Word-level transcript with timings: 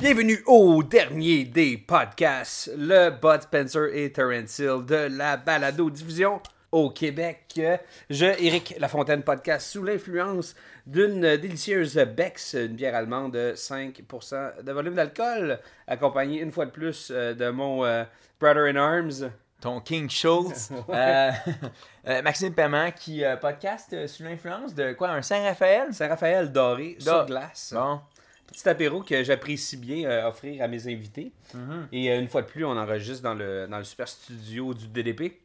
Bienvenue 0.00 0.38
au 0.46 0.82
dernier 0.82 1.44
des 1.44 1.76
podcasts, 1.76 2.70
le 2.76 3.10
Bud 3.10 3.42
Spencer 3.42 3.88
et 3.94 4.12
Terence 4.12 4.58
Hill 4.58 4.84
de 4.86 5.08
la 5.16 5.36
balado-diffusion 5.36 6.40
au 6.72 6.90
Québec. 6.90 7.60
Je, 8.10 8.26
Éric 8.26 8.74
Lafontaine 8.78 9.22
Podcast, 9.22 9.68
sous 9.68 9.82
l'influence 9.82 10.54
d'une 10.86 11.36
délicieuse 11.36 11.96
Bex, 11.96 12.54
une 12.54 12.76
bière 12.76 12.94
allemande 12.94 13.32
de 13.32 13.52
5% 13.54 14.62
de 14.62 14.72
volume 14.72 14.94
d'alcool, 14.94 15.58
accompagnée 15.86 16.40
une 16.40 16.52
fois 16.52 16.66
de 16.66 16.70
plus 16.70 17.10
euh, 17.10 17.34
de 17.34 17.50
mon 17.50 17.84
euh, 17.84 18.04
Brother 18.40 18.64
in 18.66 18.76
Arms. 18.76 19.30
Ton 19.60 19.80
King 19.80 20.08
Schultz. 20.08 20.70
Euh, 20.88 21.30
euh, 22.08 22.22
Maxime 22.22 22.54
Paiement 22.54 22.90
qui 22.90 23.22
euh, 23.22 23.36
podcast 23.36 24.06
sous 24.06 24.22
l'influence 24.22 24.74
de 24.74 24.92
quoi? 24.94 25.10
Un 25.10 25.22
Saint-Raphaël? 25.22 25.92
Saint-Raphaël 25.92 26.50
doré 26.50 26.96
sur 26.98 27.12
Da- 27.12 27.24
glace. 27.24 27.72
Bon. 27.74 28.00
Petit 28.46 28.68
apéro 28.68 29.02
que 29.02 29.22
j'apprécie 29.22 29.76
bien 29.76 30.26
offrir 30.26 30.62
à 30.62 30.68
mes 30.68 30.86
invités. 30.86 31.32
Mm-hmm. 31.54 31.86
Et 31.92 32.16
une 32.16 32.28
fois 32.28 32.42
de 32.42 32.46
plus, 32.46 32.64
on 32.64 32.76
enregistre 32.76 33.22
dans 33.22 33.34
le, 33.34 33.66
dans 33.68 33.76
le 33.76 33.84
super 33.84 34.08
studio 34.08 34.72
du 34.72 34.88
DDP. 34.88 35.40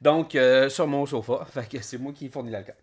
Donc, 0.00 0.36
sur 0.68 0.86
mon 0.86 1.04
sofa. 1.04 1.44
Fait 1.52 1.68
que 1.68 1.82
c'est 1.82 1.98
moi 1.98 2.12
qui 2.12 2.30
fournis 2.30 2.50
l'alcool. 2.50 2.74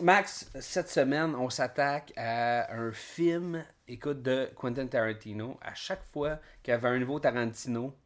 Max, 0.00 0.48
cette 0.60 0.90
semaine, 0.90 1.34
on 1.34 1.50
s'attaque 1.50 2.12
à 2.16 2.72
un 2.72 2.92
film, 2.92 3.64
écoute, 3.88 4.22
de 4.22 4.48
Quentin 4.54 4.86
Tarantino. 4.86 5.58
À 5.60 5.74
chaque 5.74 6.04
fois 6.12 6.38
qu'il 6.62 6.70
y 6.70 6.74
avait 6.76 6.88
un 6.88 6.98
nouveau 6.98 7.18
Tarantino, 7.18 7.96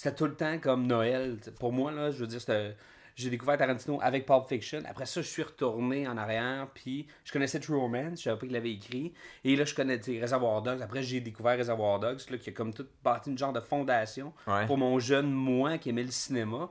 c'était 0.00 0.16
tout 0.16 0.24
le 0.24 0.34
temps 0.34 0.58
comme 0.58 0.86
Noël. 0.86 1.36
Pour 1.58 1.74
moi, 1.74 1.92
là, 1.92 2.10
je 2.10 2.24
veux 2.24 2.26
dire, 2.26 2.40
j'ai 3.16 3.28
découvert 3.28 3.58
Tarantino 3.58 3.98
avec 4.00 4.24
Pulp 4.24 4.48
Fiction. 4.48 4.80
Après 4.88 5.04
ça, 5.04 5.20
je 5.20 5.26
suis 5.26 5.42
retourné 5.42 6.08
en 6.08 6.16
arrière, 6.16 6.70
puis 6.72 7.06
je 7.22 7.30
connaissais 7.30 7.60
True 7.60 7.76
Romance, 7.76 8.18
je 8.18 8.22
savais 8.22 8.38
pas 8.38 8.46
qu'il 8.46 8.54
l'avait 8.54 8.72
écrit. 8.72 9.12
Et 9.44 9.56
là, 9.56 9.66
je 9.66 9.74
connais 9.74 10.00
tu 10.00 10.14
sais, 10.14 10.20
Reservoir 10.22 10.62
Dogs. 10.62 10.80
Après, 10.80 11.02
j'ai 11.02 11.20
découvert 11.20 11.58
Reservoir 11.58 12.00
Dogs, 12.00 12.18
là, 12.30 12.38
qui 12.38 12.48
a 12.48 12.52
comme 12.54 12.72
tout 12.72 12.86
bâti 13.04 13.28
une 13.28 13.36
genre 13.36 13.52
de 13.52 13.60
fondation 13.60 14.32
Ouais. 14.46 14.66
pour 14.66 14.78
mon 14.78 14.98
jeune 15.00 15.30
moi 15.30 15.76
qui 15.76 15.90
aimait 15.90 16.04
le 16.04 16.10
cinéma. 16.10 16.70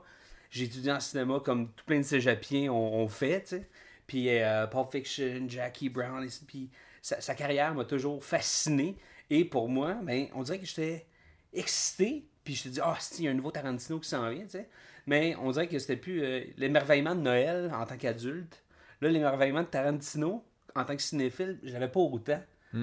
J'ai 0.50 0.64
étudié 0.64 0.90
en 0.90 0.98
cinéma 0.98 1.38
comme 1.38 1.68
tout 1.68 1.84
plein 1.84 1.98
de 1.98 2.04
cégepiens 2.04 2.72
ont, 2.72 2.94
ont 3.00 3.08
fait, 3.08 3.42
tu 3.42 3.48
sais. 3.50 3.68
Puis 4.08 4.28
euh, 4.28 4.66
Pulp 4.66 4.90
Fiction, 4.90 5.44
Jackie 5.46 5.88
Brown, 5.88 6.26
puis 6.48 6.68
sa, 7.00 7.20
sa 7.20 7.36
carrière 7.36 7.74
m'a 7.74 7.84
toujours 7.84 8.24
fasciné. 8.24 8.96
Et 9.30 9.44
pour 9.44 9.68
moi, 9.68 9.94
ben, 10.02 10.26
on 10.34 10.42
dirait 10.42 10.58
que 10.58 10.66
j'étais 10.66 11.06
excité. 11.52 12.26
Puis 12.44 12.54
je 12.54 12.62
te 12.64 12.68
dis, 12.68 12.80
ah, 12.82 12.96
si, 12.98 13.22
il 13.22 13.24
y 13.26 13.28
a 13.28 13.30
un 13.30 13.34
nouveau 13.34 13.50
Tarantino 13.50 13.98
qui 13.98 14.08
s'en 14.08 14.28
vient, 14.30 14.42
tu 14.44 14.50
sais. 14.50 14.68
Mais 15.06 15.34
on 15.42 15.50
dirait 15.50 15.66
que 15.68 15.78
c'était 15.78 15.96
plus 15.96 16.22
euh, 16.22 16.40
l'émerveillement 16.56 17.14
de 17.14 17.20
Noël 17.20 17.70
en 17.74 17.84
tant 17.86 17.96
qu'adulte. 17.96 18.62
Là, 19.00 19.08
l'émerveillement 19.08 19.62
de 19.62 19.66
Tarantino 19.66 20.44
en 20.74 20.84
tant 20.84 20.94
que 20.96 21.02
cinéphile, 21.02 21.58
je 21.62 21.72
l'avais 21.72 21.88
pas 21.88 22.00
autant. 22.00 22.40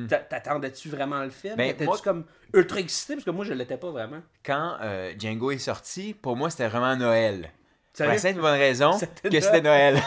T'a- 0.09 0.17
T'attendais-tu 0.19 0.89
vraiment 0.89 1.23
le 1.23 1.29
film? 1.29 1.53
Hmm. 1.53 1.57
Ben, 1.57 1.73
T'étais-tu 1.75 2.01
comme 2.03 2.25
ultra 2.53 2.79
excité? 2.79 3.13
Parce 3.15 3.23
que 3.23 3.29
moi, 3.31 3.45
je 3.45 3.53
l'étais 3.53 3.77
pas 3.77 3.89
vraiment. 3.89 4.21
Quand 4.43 4.75
euh, 4.81 5.13
Django 5.17 5.51
est 5.51 5.59
sorti, 5.59 6.13
pour 6.13 6.35
moi, 6.35 6.49
c'était 6.49 6.67
vraiment 6.67 6.95
Noël. 6.97 7.49
Pour 7.95 8.05
la 8.05 8.17
simple 8.17 8.41
bonne 8.41 8.59
raison 8.59 8.91
que 9.23 9.39
c'était 9.39 9.61
Noël. 9.61 9.97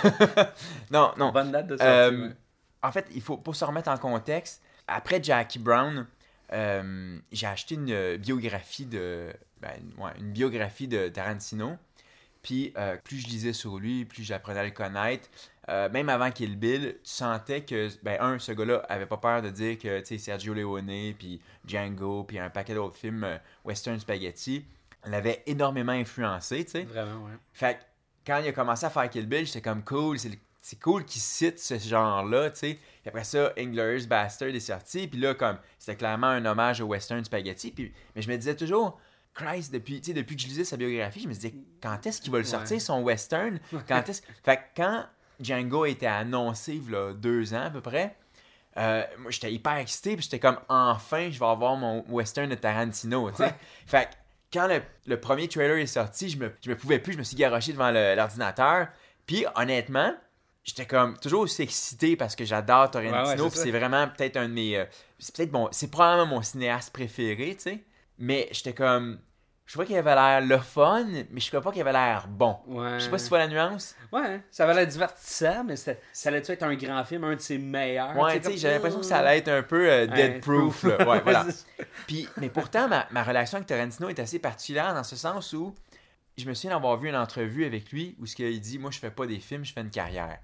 non, 0.91 1.13
non. 1.17 1.33
Bonne 1.33 1.51
date 1.51 1.67
de 1.69 1.77
sortie. 1.77 1.89
Euh, 1.91 2.29
ouais. 2.29 2.35
En 2.83 2.93
fait, 2.93 3.07
il 3.15 3.21
faut 3.23 3.37
pour 3.39 3.57
se 3.57 3.65
remettre 3.65 3.89
en 3.91 3.97
contexte. 3.97 4.63
Après 4.87 5.23
Jackie 5.23 5.59
Brown, 5.59 6.07
euh, 6.53 7.19
j'ai 7.33 7.47
acheté 7.47 7.75
une 7.75 7.91
euh, 7.91 8.17
biographie 8.17 8.87
de, 8.87 9.33
ben, 9.61 9.81
ouais, 9.99 10.13
une 10.19 10.33
biographie 10.33 10.89
de 10.89 11.09
Tarantino. 11.09 11.77
Puis 12.43 12.73
euh, 12.79 12.97
plus 12.97 13.19
je 13.19 13.27
lisais 13.27 13.53
sur 13.53 13.79
lui, 13.79 14.05
plus 14.05 14.23
j'apprenais 14.23 14.61
à 14.61 14.65
le 14.65 14.71
connaître. 14.71 15.29
Euh, 15.69 15.89
même 15.91 16.09
avant 16.09 16.31
Kill 16.31 16.57
Bill, 16.57 16.97
tu 17.05 17.11
sentais 17.11 17.63
que, 17.63 17.89
ben, 18.03 18.17
un, 18.21 18.39
ce 18.39 18.53
gars-là 18.53 18.79
avait 18.89 19.07
pas 19.07 19.19
peur 19.19 19.43
de 19.43 19.51
dire 19.51 19.79
que, 19.79 20.01
tu 20.01 20.07
sais, 20.07 20.19
Sergio 20.19 20.55
Leone, 20.55 21.15
puis 21.17 21.41
Django, 21.67 22.25
puis 22.25 22.39
un 22.39 22.51
paquet 22.51 22.75
d'autres 22.75 22.97
films 22.97 23.25
euh, 23.25 23.37
western 23.65 24.01
spaghetti 24.01 24.65
l'avaient 25.05 25.43
énormément 25.47 25.93
influencé, 25.93 26.65
tu 26.65 26.73
sais. 26.73 26.83
Vraiment, 26.85 27.25
ouais. 27.25 27.33
Fait 27.53 27.75
que 27.75 27.81
quand 28.27 28.39
il 28.39 28.49
a 28.49 28.53
commencé 28.53 28.85
à 28.87 28.91
faire 28.91 29.09
Kill 29.09 29.27
Bill, 29.27 29.47
j'étais 29.47 29.61
comme 29.61 29.85
cool, 29.85 30.19
c'est 30.19 30.81
cool 30.81 31.05
qu'il 31.05 31.21
cite 31.21 31.59
ce 31.59 31.79
genre-là, 31.79 32.51
tu 32.51 32.59
sais. 32.59 32.79
Puis 33.03 33.09
après 33.09 33.25
ça, 33.25 33.53
Inglourious 33.59 34.07
Bastard 34.07 34.49
est 34.51 34.61
sorti, 34.61 35.09
puis 35.09 35.19
là, 35.21 35.35
comme, 35.35 35.59
c'était 35.79 35.97
clairement 35.97 36.27
un 36.29 36.45
hommage 36.45 36.81
au 36.81 36.87
western 36.87 37.25
spaghetti, 37.25 37.71
puis, 37.71 37.93
mais 38.15 38.23
je 38.23 38.29
me 38.31 38.37
disais 38.37 38.55
toujours, 38.55 38.99
Christ, 39.35 39.73
depuis, 39.73 40.01
depuis 40.01 40.37
que 40.37 40.43
je 40.43 40.49
lisais 40.49 40.65
sa 40.65 40.77
biographie, 40.77 41.21
je 41.21 41.29
me 41.29 41.33
disais, 41.33 41.55
quand 41.83 42.05
est-ce 42.07 42.21
qu'il 42.21 42.31
va 42.33 42.39
le 42.39 42.45
sortir, 42.45 42.75
Ouais. 42.77 42.81
son 42.81 43.01
western? 43.03 43.59
Quand 43.89 44.09
est-ce... 44.09 44.23
Fait 44.45 44.57
que 44.57 44.63
quand 44.77 45.07
Django 45.41 45.85
a 45.85 45.89
été 45.89 46.07
annoncé, 46.07 46.81
là, 46.91 47.13
deux 47.15 47.55
ans 47.55 47.63
à 47.67 47.71
peu 47.71 47.81
près, 47.81 48.17
euh, 48.77 49.03
moi, 49.19 49.31
j'étais 49.31 49.53
hyper 49.53 49.77
excité, 49.77 50.15
puis 50.15 50.23
j'étais 50.25 50.39
comme, 50.39 50.59
enfin, 50.69 51.31
je 51.31 51.39
vais 51.39 51.47
avoir 51.47 51.77
mon 51.77 52.05
western 52.09 52.49
de 52.49 52.55
Tarantino, 52.55 53.31
tu 53.31 53.39
sais. 53.39 53.55
Fait 53.87 54.05
que 54.11 54.15
quand 54.53 54.67
le, 54.69 54.83
le 55.07 55.19
premier 55.19 55.49
trailer 55.49 55.79
est 55.79 55.87
sorti, 55.87 56.29
je 56.29 56.37
me, 56.39 56.53
je 56.65 56.71
me 56.71 56.77
pouvais 56.77 56.99
plus, 56.99 57.15
je 57.15 57.19
me 57.19 57.23
suis 57.23 57.37
garoché 57.37 57.73
devant 57.73 57.91
l'ordinateur. 57.91 58.89
Puis 59.27 59.45
honnêtement, 59.55 60.13
j'étais 60.65 60.87
comme 60.87 61.17
toujours 61.19 61.41
aussi 61.43 61.63
excité 61.63 62.17
parce 62.17 62.37
que 62.37 62.45
j'adore 62.45 62.91
Ouais, 62.95 63.11
ouais, 63.11 63.25
c'est 63.27 63.37
puis 63.37 63.51
ça. 63.51 63.63
c'est 63.65 63.71
vraiment 63.71 64.07
peut-être 64.09 64.37
un 64.37 64.49
de 64.49 64.55
mes. 64.55 64.77
euh, 64.77 64.85
c'est 65.19 65.35
peut-être 65.35 65.53
mon. 65.53 65.69
C'est 65.73 65.91
probablement 65.91 66.27
mon 66.37 66.43
cinéaste 66.43 66.93
préféré, 66.93 67.55
tu 67.57 67.63
sais. 67.63 67.85
Mais 68.19 68.49
j'étais 68.53 68.73
comme. 68.75 69.19
Je 69.67 69.75
trouvais 69.75 69.87
qu'il 69.87 69.97
avait 69.99 70.17
l'air 70.17 70.41
le 70.41 70.59
fun, 70.59 71.07
mais 71.31 71.39
je 71.41 71.47
trouvais 71.47 71.63
pas 71.63 71.71
qu'il 71.71 71.81
avait 71.83 71.93
l'air 71.93 72.27
bon. 72.29 72.57
Ouais. 72.67 72.99
Je 72.99 73.05
sais 73.05 73.09
pas 73.11 73.19
si 73.19 73.27
tu 73.27 73.29
vois 73.29 73.39
la 73.39 73.47
nuance. 73.47 73.95
Ouais, 74.11 74.41
ça 74.51 74.65
avait 74.65 74.75
l'air 74.75 74.87
divertissant, 74.89 75.63
mais 75.63 75.77
ça 75.77 75.93
allait-tu 76.25 76.51
être 76.51 76.65
un 76.65 76.75
grand 76.75 77.05
film, 77.05 77.23
un 77.23 77.37
de 77.37 77.41
ses 77.41 77.57
meilleurs? 77.57 78.17
Ouais, 78.17 78.41
tu 78.41 78.51
sais, 78.51 78.57
j'avais 78.57 78.75
l'impression 78.75 78.99
que 78.99 79.05
ça 79.07 79.19
allait 79.19 79.39
être 79.39 79.47
un 79.49 79.63
peu 79.63 79.89
euh, 79.89 80.07
dead 80.09 80.33
Ouais. 80.33 80.41
proof. 80.41 80.83
là. 80.83 81.09
Ouais, 81.09 81.21
voilà. 81.25 81.47
Puis, 82.09 82.29
mais 82.39 82.49
pourtant, 82.51 82.89
ma, 82.89 83.07
ma 83.13 83.23
relation 83.23 83.59
avec 83.59 83.69
Tarantino 83.69 84.09
est 84.09 84.19
assez 84.19 84.41
particulière 84.41 84.93
dans 84.93 85.05
ce 85.05 85.15
sens 85.15 85.53
où 85.53 85.73
je 86.37 86.47
me 86.47 86.55
souviens 86.55 86.73
d'avoir 86.75 86.97
vu 86.99 87.09
une 87.09 87.15
entrevue 87.15 87.65
avec 87.65 87.93
lui 87.93 88.17
où 88.19 88.27
ce 88.27 88.35
qu'il 88.35 88.61
dit 88.61 88.81
Moi, 88.81 88.91
je 88.91 88.99
fais 88.99 89.11
pas 89.13 89.27
des 89.27 89.39
films, 89.39 89.65
je 89.65 89.73
fais 89.73 89.83
une 89.83 89.91
carrière. 89.91 90.37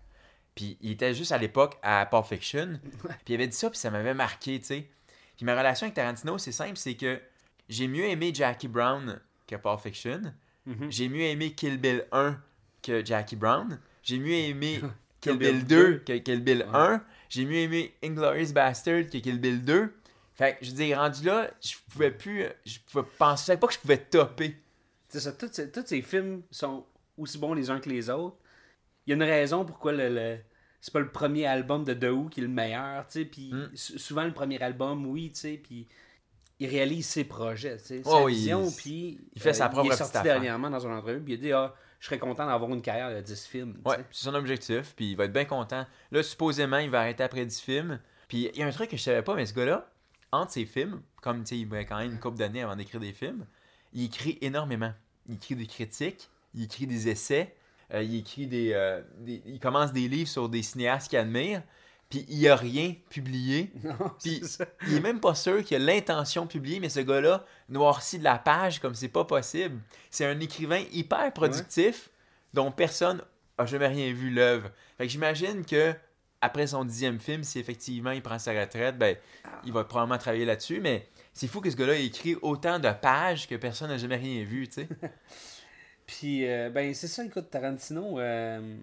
Puis, 0.57 0.79
il 0.81 0.93
était 0.93 1.15
juste 1.15 1.31
à 1.31 1.39
l'époque 1.39 1.79
à 1.83 2.07
Pulp 2.07 2.25
Fiction. 2.25 2.81
Puis, 3.03 3.11
il 3.29 3.35
avait 3.35 3.47
dit 3.47 3.57
ça, 3.57 3.71
puis 3.71 3.79
ça 3.79 3.91
m'avait 3.91 4.15
marqué, 4.15 4.59
tu 4.59 4.67
sais. 4.67 4.89
Puis, 5.37 5.45
ma 5.45 5.57
relation 5.57 5.85
avec 5.85 5.95
Tarantino, 5.95 6.39
c'est 6.39 6.51
simple 6.51 6.77
c'est 6.77 6.97
que 6.97 7.21
j'ai 7.69 7.87
mieux 7.87 8.07
aimé 8.07 8.33
Jackie 8.35 8.67
Brown 8.67 9.21
que 9.47 9.55
Pulp 9.55 9.81
Fiction. 9.81 10.23
Mhm. 10.65 10.91
J'ai 10.91 11.09
mieux 11.09 11.23
aimé 11.23 11.53
Kill 11.53 11.79
Bill 11.79 12.07
1 12.11 12.41
que 12.83 13.05
Jackie 13.05 13.37
Brown. 13.37 13.79
J'ai 14.03 14.19
mieux 14.19 14.33
aimé 14.33 14.81
Kill, 15.21 15.37
Bill 15.37 15.53
Bill 15.59 15.67
2 15.67 15.93
2 15.93 15.99
que 15.99 16.19
Kill 16.19 16.43
Bill 16.43 16.67
1. 16.73 17.03
J'ai 17.29 17.45
mieux 17.45 17.59
aimé 17.59 17.95
Inglourious 18.03 18.53
Bastard 18.53 19.05
que 19.13 19.19
Kill 19.19 19.39
Bill 19.39 19.63
2. 19.63 19.93
Fait 20.35 20.57
que 20.57 20.65
je 20.65 20.71
veux 20.71 20.77
dire, 20.77 20.99
rendu 20.99 21.25
là, 21.25 21.51
je 21.63 21.75
pouvais 21.91 22.11
plus. 22.11 22.45
Je 22.65 22.79
pouvais 22.91 23.07
penser 23.19 23.57
pas 23.59 23.67
que 23.67 23.75
je 23.75 23.79
pouvais 23.79 23.99
topper. 23.99 24.57
C'est 25.09 25.21
ça, 25.21 25.33
tous 25.33 25.51
ces, 25.53 25.71
tous 25.71 25.87
ces 25.87 26.03
films 26.03 26.43
sont 26.51 26.87
aussi 27.19 27.39
bons 27.39 27.55
les 27.55 27.71
uns 27.71 27.79
que 27.79 27.89
les 27.89 28.11
autres. 28.11 28.37
Il 29.07 29.11
y 29.11 29.13
a 29.13 29.17
une 29.17 29.23
raison 29.23 29.65
pourquoi 29.65 29.93
le, 29.93 30.09
le- 30.09 30.39
c'est 30.81 30.93
pas 30.93 31.01
le 31.01 31.11
premier 31.11 31.47
album 31.47 31.85
de 31.85 31.95
The 31.95 32.11
Who 32.11 32.29
qui 32.29 32.41
est 32.41 32.45
le 32.45 32.49
meilleur, 32.49 33.07
tu 33.07 33.21
sais, 33.21 33.25
puis 33.25 33.53
Mm. 33.53 33.71
sou- 33.75 33.99
souvent 33.99 34.25
le 34.25 34.33
premier 34.33 34.61
album, 34.63 35.07
oui, 35.07 35.31
tu 35.33 35.41
sais, 35.41 35.61
puis 35.63 35.87
il 36.59 36.69
réalise 36.69 37.07
ses 37.07 37.25
projets, 37.25 37.77
tu 37.79 37.85
sais, 37.85 38.03
Oh 38.05 38.11
sa 38.11 38.23
oui, 38.25 38.35
vision, 38.35 38.67
il- 38.69 38.75
puis 38.77 39.19
euh, 39.21 39.25
il 39.35 39.43
fait 39.43 39.53
sa 39.55 39.69
propre 39.69 39.87
Il 39.89 39.93
est 39.93 39.97
sorti 39.97 40.23
dernièrement 40.23 40.71
dans 40.71 40.81
une 40.81 40.93
entrevue, 40.93 41.21
puis 41.21 41.35
il 41.35 41.37
a 41.37 41.41
dit, 41.43 41.53
ah, 41.53 41.75
je 41.99 42.07
serais 42.07 42.19
content 42.19 42.47
d'avoir 42.47 42.71
une 42.73 42.83
carrière 42.83 43.11
de 43.15 43.21
10 43.21 43.47
films, 43.47 43.75
tu 43.83 43.89
Ouais, 43.89 43.97
sais. 43.97 44.05
c'est 44.11 44.25
son 44.25 44.35
objectif, 44.35 44.95
puis 44.95 45.11
il 45.13 45.17
va 45.17 45.25
être 45.25 45.33
bien 45.33 45.45
content. 45.45 45.87
Là, 46.13 46.23
supposément, 46.23 46.79
il 46.79 46.91
va 46.91 47.01
arrêter 47.01 47.23
après 47.23 47.45
10 47.47 47.61
films. 47.61 47.99
Puis 48.29 48.51
il 48.53 48.59
y 48.59 48.63
a 48.63 48.67
un 48.67 48.71
truc 48.71 48.91
que 48.91 48.97
je 48.97 49.03
savais 49.03 49.23
pas, 49.23 49.35
mais 49.35 49.47
ce 49.47 49.55
gars-là, 49.55 49.91
entre 50.33 50.53
ses 50.53 50.67
films, 50.67 51.01
comme 51.23 51.43
tu 51.43 51.49
sais, 51.51 51.59
il 51.59 51.73
avait 51.73 51.87
quand 51.87 51.97
même 51.99 52.13
une 52.13 52.19
couple 52.21 52.37
d'années 52.39 52.63
avant 52.63 52.77
d'écrire 52.77 53.01
des 53.01 53.13
films, 53.13 53.47
il 53.93 54.05
écrit 54.05 54.37
énormément. 54.43 54.93
Il 55.29 55.37
écrit 55.37 55.57
des 55.57 55.67
critiques, 55.67 56.29
il 56.55 56.65
écrit 56.65 56.87
des 56.87 57.09
essais, 57.09 57.55
euh, 57.95 58.03
il 58.03 58.17
écrit 58.17 58.47
des, 58.47 58.73
euh, 58.73 59.01
des- 59.19 59.43
Il 59.47 59.61
commence 59.61 59.93
des 59.93 60.09
livres 60.09 60.29
sur 60.29 60.49
des 60.49 60.63
cinéastes 60.63 61.09
qu'il 61.09 61.19
admire, 61.19 61.63
puis 62.09 62.25
il 62.29 62.47
a 62.49 62.55
rien 62.57 62.95
publié. 63.11 63.73
Puis 64.23 64.41
il 64.89 64.97
est 64.97 65.01
même 65.01 65.19
pas 65.21 65.35
sûr 65.35 65.65
qu'il 65.65 65.77
a 65.77 65.81
l'intention 65.81 66.45
de 66.45 66.49
publier, 66.51 66.79
mais 66.81 66.89
ce 66.89 67.01
gars-là 67.01 67.45
noircit 67.69 68.19
de 68.19 68.25
la 68.25 68.39
page 68.39 68.79
comme 68.81 68.95
c'est 68.95 69.09
pas 69.09 69.25
possible. 69.25 69.81
C'est 70.11 70.25
un 70.25 70.39
écrivain 70.41 70.83
hyper 70.93 71.33
productif, 71.33 72.11
dont 72.55 72.71
personne 72.71 73.21
a 73.59 73.67
jamais 73.67 73.89
rien 73.89 74.13
vu 74.13 74.31
l'œuvre. 74.31 74.71
Fait 74.99 75.07
que 75.07 75.13
j'imagine 75.13 75.65
que 75.65 75.95
après 76.41 76.67
son 76.69 76.85
dixième 76.85 77.19
film, 77.19 77.43
si 77.43 77.59
effectivement 77.59 78.13
il 78.13 78.23
prend 78.23 78.39
sa 78.39 78.53
retraite, 78.53 78.97
ben, 78.99 79.17
il 79.65 79.73
va 79.73 79.83
probablement 79.85 80.19
travailler 80.19 80.45
là-dessus, 80.45 80.81
mais 80.81 81.09
c'est 81.33 81.49
fou 81.49 81.61
que 81.61 81.71
ce 81.71 81.77
gars-là 81.77 81.95
ait 81.95 82.05
écrit 82.07 82.37
autant 82.41 82.79
de 82.79 82.91
pages 82.91 83.49
que 83.49 83.57
personne 83.57 83.89
n'a 83.89 83.99
jamais 83.99 84.17
rien 84.17 84.45
vu, 84.45 84.69
tu 84.69 84.75
sais. 84.75 84.89
Puis, 86.07 86.49
euh, 86.49 86.71
ben, 86.71 86.95
c'est 86.95 87.09
ça, 87.09 87.25
écoute, 87.25 87.51
Tarantino, 87.51 88.21
euh, 88.21 88.77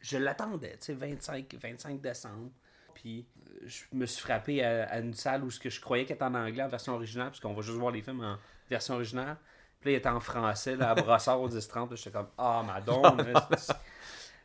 je 0.00 0.16
l'attendais, 0.18 0.72
tu 0.72 0.86
sais, 0.86 0.92
25, 0.94 1.54
25 1.60 2.00
décembre. 2.00 2.50
Puis, 2.94 3.26
euh, 3.48 3.66
je 3.66 3.82
me 3.92 4.06
suis 4.06 4.22
frappé 4.22 4.62
à, 4.64 4.84
à 4.88 4.98
une 5.00 5.14
salle 5.14 5.42
où 5.44 5.50
ce 5.50 5.58
que 5.58 5.70
je 5.70 5.80
croyais 5.80 6.04
qu'elle 6.04 6.16
était 6.16 6.24
en 6.24 6.34
anglais 6.34 6.62
en 6.62 6.68
version 6.68 6.94
originale, 6.94 7.28
parce 7.28 7.40
qu'on 7.40 7.54
va 7.54 7.62
juste 7.62 7.78
voir 7.78 7.92
les 7.92 8.02
films 8.02 8.20
en 8.22 8.36
version 8.70 8.94
originale. 8.94 9.36
Puis 9.80 9.90
là, 9.90 9.96
il 9.96 9.98
était 9.98 10.08
en 10.08 10.20
français, 10.20 10.76
là, 10.76 10.90
à 10.90 10.94
Brossard 10.94 11.40
au 11.40 11.48
10-30. 11.48 11.90
là, 11.90 11.96
J'étais 11.96 12.10
comme, 12.10 12.28
ah, 12.38 12.62
madone. 12.66 13.32
là, 13.32 13.48
c'est- 13.56 13.72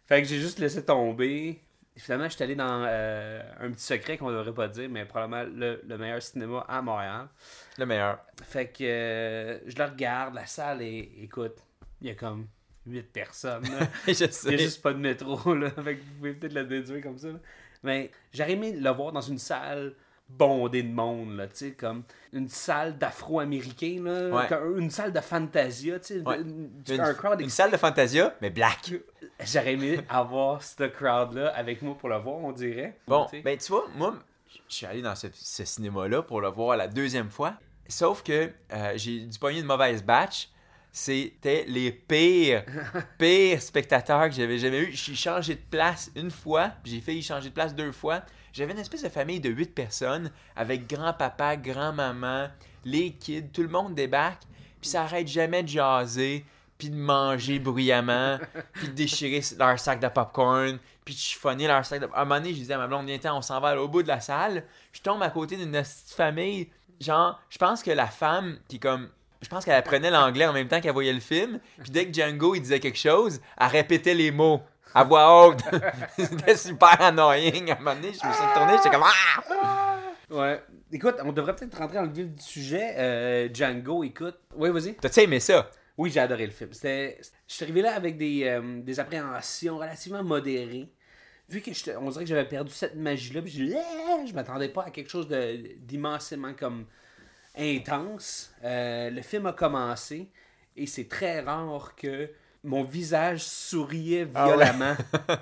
fait 0.06 0.22
que 0.22 0.28
j'ai 0.28 0.40
juste 0.40 0.60
laissé 0.60 0.84
tomber. 0.86 1.62
Et 1.96 2.00
finalement, 2.00 2.26
je 2.28 2.34
suis 2.34 2.44
allé 2.44 2.56
dans 2.56 2.84
euh, 2.88 3.42
un 3.60 3.72
petit 3.72 3.84
secret 3.84 4.18
qu'on 4.18 4.30
ne 4.32 4.38
devrait 4.38 4.54
pas 4.54 4.68
dire, 4.68 4.90
mais 4.90 5.06
probablement 5.06 5.44
le, 5.56 5.82
le 5.88 5.98
meilleur 6.00 6.22
cinéma 6.22 6.66
à 6.68 6.82
Montréal. 6.82 7.28
Le 7.78 7.86
meilleur. 7.86 8.20
Fait 8.44 8.68
que 8.68 8.84
euh, 8.84 9.60
je 9.70 9.76
le 9.78 9.84
regarde, 9.86 10.34
la 10.34 10.48
salle, 10.48 10.82
et 10.82 11.12
écoute, 11.22 11.56
il 12.04 12.10
y 12.10 12.12
a 12.12 12.16
comme 12.16 12.48
8 12.86 13.02
personnes. 13.12 13.64
je 14.08 14.12
Il 14.46 14.50
n'y 14.50 14.56
a 14.56 14.58
juste 14.58 14.82
pas 14.82 14.94
de 14.94 15.00
métro, 15.00 15.54
là. 15.56 15.70
Fait 15.84 15.96
que 15.96 16.02
vous 16.02 16.16
pouvez 16.18 16.34
peut-être 16.34 16.54
le 16.54 16.66
déduire 16.66 17.02
comme 17.02 17.18
ça. 17.18 17.30
là. 17.30 17.40
Mais 17.82 18.12
j'aurais 18.34 18.52
aimé 18.52 18.74
le 18.74 18.90
voir 18.92 19.12
dans 19.12 19.22
une 19.22 19.38
salle 19.40 19.94
bondée 20.30 20.84
de 20.84 20.92
monde, 20.92 21.36
là, 21.36 21.48
tu 21.48 21.56
sais, 21.56 21.72
comme 21.74 22.04
une 22.32 22.48
salle 22.48 22.98
d'afro-américains, 22.98 24.02
là, 24.04 24.30
Ouais. 24.30 24.78
une 24.78 24.90
salle 24.90 25.12
de 25.12 25.20
Fantasia, 25.20 26.00
tu 26.00 26.06
sais, 26.16 26.22
Ouais. 26.22 26.40
une- 26.42 26.72
crowd 27.18 27.48
salle 27.50 27.72
de 27.72 27.78
Fantasia, 27.78 28.36
mais 28.42 28.50
black. 28.50 28.94
J'aurais 29.46 29.74
aimé 29.74 30.00
avoir 30.10 30.64
ce 30.64 30.86
crowd-là 30.86 31.50
avec 31.50 31.82
moi 31.82 31.96
pour 31.98 32.10
le 32.10 32.18
voir, 32.18 32.38
on 32.38 32.52
dirait. 32.52 32.98
Bon, 33.08 33.28
ben 33.44 33.58
tu 33.58 33.68
vois, 33.72 33.86
moi, 33.96 34.16
je 34.70 34.76
suis 34.76 34.86
allé 34.86 35.02
dans 35.02 35.16
ce, 35.16 35.28
ce 35.34 35.66
cinéma-là 35.66 36.22
pour 36.24 36.42
le 36.42 36.48
voir 36.48 36.78
la 36.78 36.88
deuxième 36.88 37.30
fois. 37.30 37.56
Sauf 37.90 38.24
que 38.24 38.50
euh, 38.72 38.94
j'ai 38.96 39.20
dû 39.26 39.38
pogner 39.38 39.60
une 39.60 39.66
mauvaise 39.66 40.04
batch. 40.04 40.50
C'était 40.96 41.66
les 41.68 41.92
pires, 41.92 42.64
pires 43.18 43.60
spectateurs 43.60 44.30
que 44.30 44.36
j'avais 44.36 44.60
jamais 44.60 44.82
eu. 44.82 44.92
J'ai 44.92 45.16
changé 45.16 45.56
de 45.56 45.62
place 45.72 46.12
une 46.16 46.30
fois, 46.30 46.72
puis 46.84 46.92
j'ai 46.92 47.02
failli 47.02 47.24
changer 47.24 47.50
de 47.50 47.54
place 47.56 47.74
deux 47.74 47.92
fois. 47.92 48.22
J'avais 48.54 48.74
une 48.74 48.80
espèce 48.80 49.02
de 49.02 49.10
famille 49.10 49.40
de 49.40 49.50
huit 49.50 49.74
personnes 49.74 50.30
avec 50.56 50.88
grand-papa, 50.88 51.58
grand-maman, 51.58 52.50
les 52.86 53.14
kids, 53.14 53.50
tout 53.52 53.64
le 53.64 53.70
monde 53.70 53.96
débarque, 53.96 54.44
puis 54.80 54.92
ça 54.92 55.02
arrête 55.02 55.28
jamais 55.28 55.64
de 55.64 55.70
jaser, 55.70 56.46
puis 56.78 56.92
de 56.92 56.96
manger 56.96 57.58
bruyamment, 57.58 58.38
puis 58.74 58.90
de 58.90 58.94
déchirer 58.94 59.42
leur 59.58 59.80
sac 59.80 60.00
de 60.00 60.08
popcorn, 60.10 60.78
puis 61.04 61.16
de 61.16 61.20
chiffonner 61.20 61.66
leur 61.66 61.84
sac 61.84 62.02
de... 62.02 62.06
À 62.14 62.22
un 62.22 62.26
moment 62.26 62.40
donné, 62.40 62.54
je 62.54 62.60
disais 62.60 62.76
à 62.76 62.78
ma 62.78 62.86
blonde, 62.86 63.08
viens 63.08 63.34
on 63.34 63.42
s'en 63.42 63.60
va 63.60 63.82
au 63.82 63.88
bout 63.88 64.04
de 64.04 64.10
la 64.10 64.20
salle. 64.20 64.64
Je 64.92 65.02
tombe 65.02 65.24
à 65.24 65.32
côté 65.32 65.58
d'une 65.58 65.72
petite 65.72 66.14
famille, 66.16 66.70
genre, 67.02 67.42
je 67.50 67.58
pense 67.58 67.82
que 67.82 67.90
la 67.90 68.06
femme 68.06 68.60
qui 68.68 68.76
est 68.76 68.80
comme... 68.80 69.10
Je 69.44 69.50
pense 69.50 69.66
qu'elle 69.66 69.76
apprenait 69.76 70.10
l'anglais 70.10 70.46
en 70.48 70.54
même 70.54 70.68
temps 70.68 70.80
qu'elle 70.82 70.94
voyait 70.94 71.14
le 71.14 71.20
film, 71.20 71.60
puis 71.82 71.92
dès 71.92 72.08
que 72.08 72.14
Django, 72.14 72.56
il 72.56 72.62
disait 72.62 72.80
quelque 72.80 72.98
chose, 72.98 73.42
elle 73.60 73.68
répétait 73.68 74.14
les 74.14 74.32
mots 74.32 74.62
à 74.96 75.04
voix 75.04 75.48
haute. 75.48 75.60
C'était 76.18 76.56
super 76.56 77.00
annoying. 77.02 77.70
À 77.72 77.76
un 77.76 77.80
moment 77.80 77.96
donné, 77.96 78.14
je 78.14 78.26
me 78.28 78.34
suis 78.34 78.44
retourné, 78.44 78.74
j'étais 78.78 78.90
comme... 78.90 79.04
Ah! 79.06 80.00
Ouais. 80.30 80.62
Écoute, 80.92 81.16
on 81.24 81.32
devrait 81.32 81.56
peut-être 81.56 81.78
rentrer 81.78 81.98
dans 81.98 82.04
le 82.04 82.12
vif 82.12 82.28
du 82.28 82.42
sujet. 82.42 82.96
Euh, 82.98 83.50
Django, 83.54 84.04
écoute. 84.04 84.40
Oui, 84.56 84.70
vas-y. 84.70 84.96
T'as-tu 84.96 85.20
aimé 85.22 85.40
ça? 85.40 85.70
Oui, 85.98 86.10
j'ai 86.10 86.20
adoré 86.22 86.46
le 86.46 86.52
film. 86.52 86.72
C'était... 86.72 87.20
Je 87.48 87.54
suis 87.54 87.64
arrivé 87.66 87.82
là 87.82 87.96
avec 87.96 88.18
des, 88.18 88.46
euh, 88.46 88.82
des 88.82 89.00
appréhensions 89.00 89.78
relativement 89.78 90.24
modérées. 90.24 90.90
Vu 91.50 91.62
que 91.62 91.72
on 91.98 92.10
dirait 92.10 92.24
que 92.24 92.30
j'avais 92.30 92.48
perdu 92.48 92.72
cette 92.72 92.96
magie-là, 92.96 93.42
je, 93.46 94.28
je 94.28 94.34
m'attendais 94.34 94.70
pas 94.70 94.86
à 94.86 94.90
quelque 94.92 95.10
chose 95.10 95.28
de- 95.28 95.76
d'immensément 95.80 96.54
comme 96.58 96.86
intense. 97.58 98.54
Euh, 98.64 99.10
le 99.10 99.22
film 99.22 99.46
a 99.46 99.54
commencé 99.54 100.30
et 100.76 100.86
c'est 100.88 101.08
très 101.08 101.42
rare 101.42 101.94
que 101.96 102.30
mon 102.64 102.84
visage 102.84 103.44
souriait 103.44 104.28
Ah 104.34 104.48
ouais. 104.48 104.56
violemment. 104.56 104.96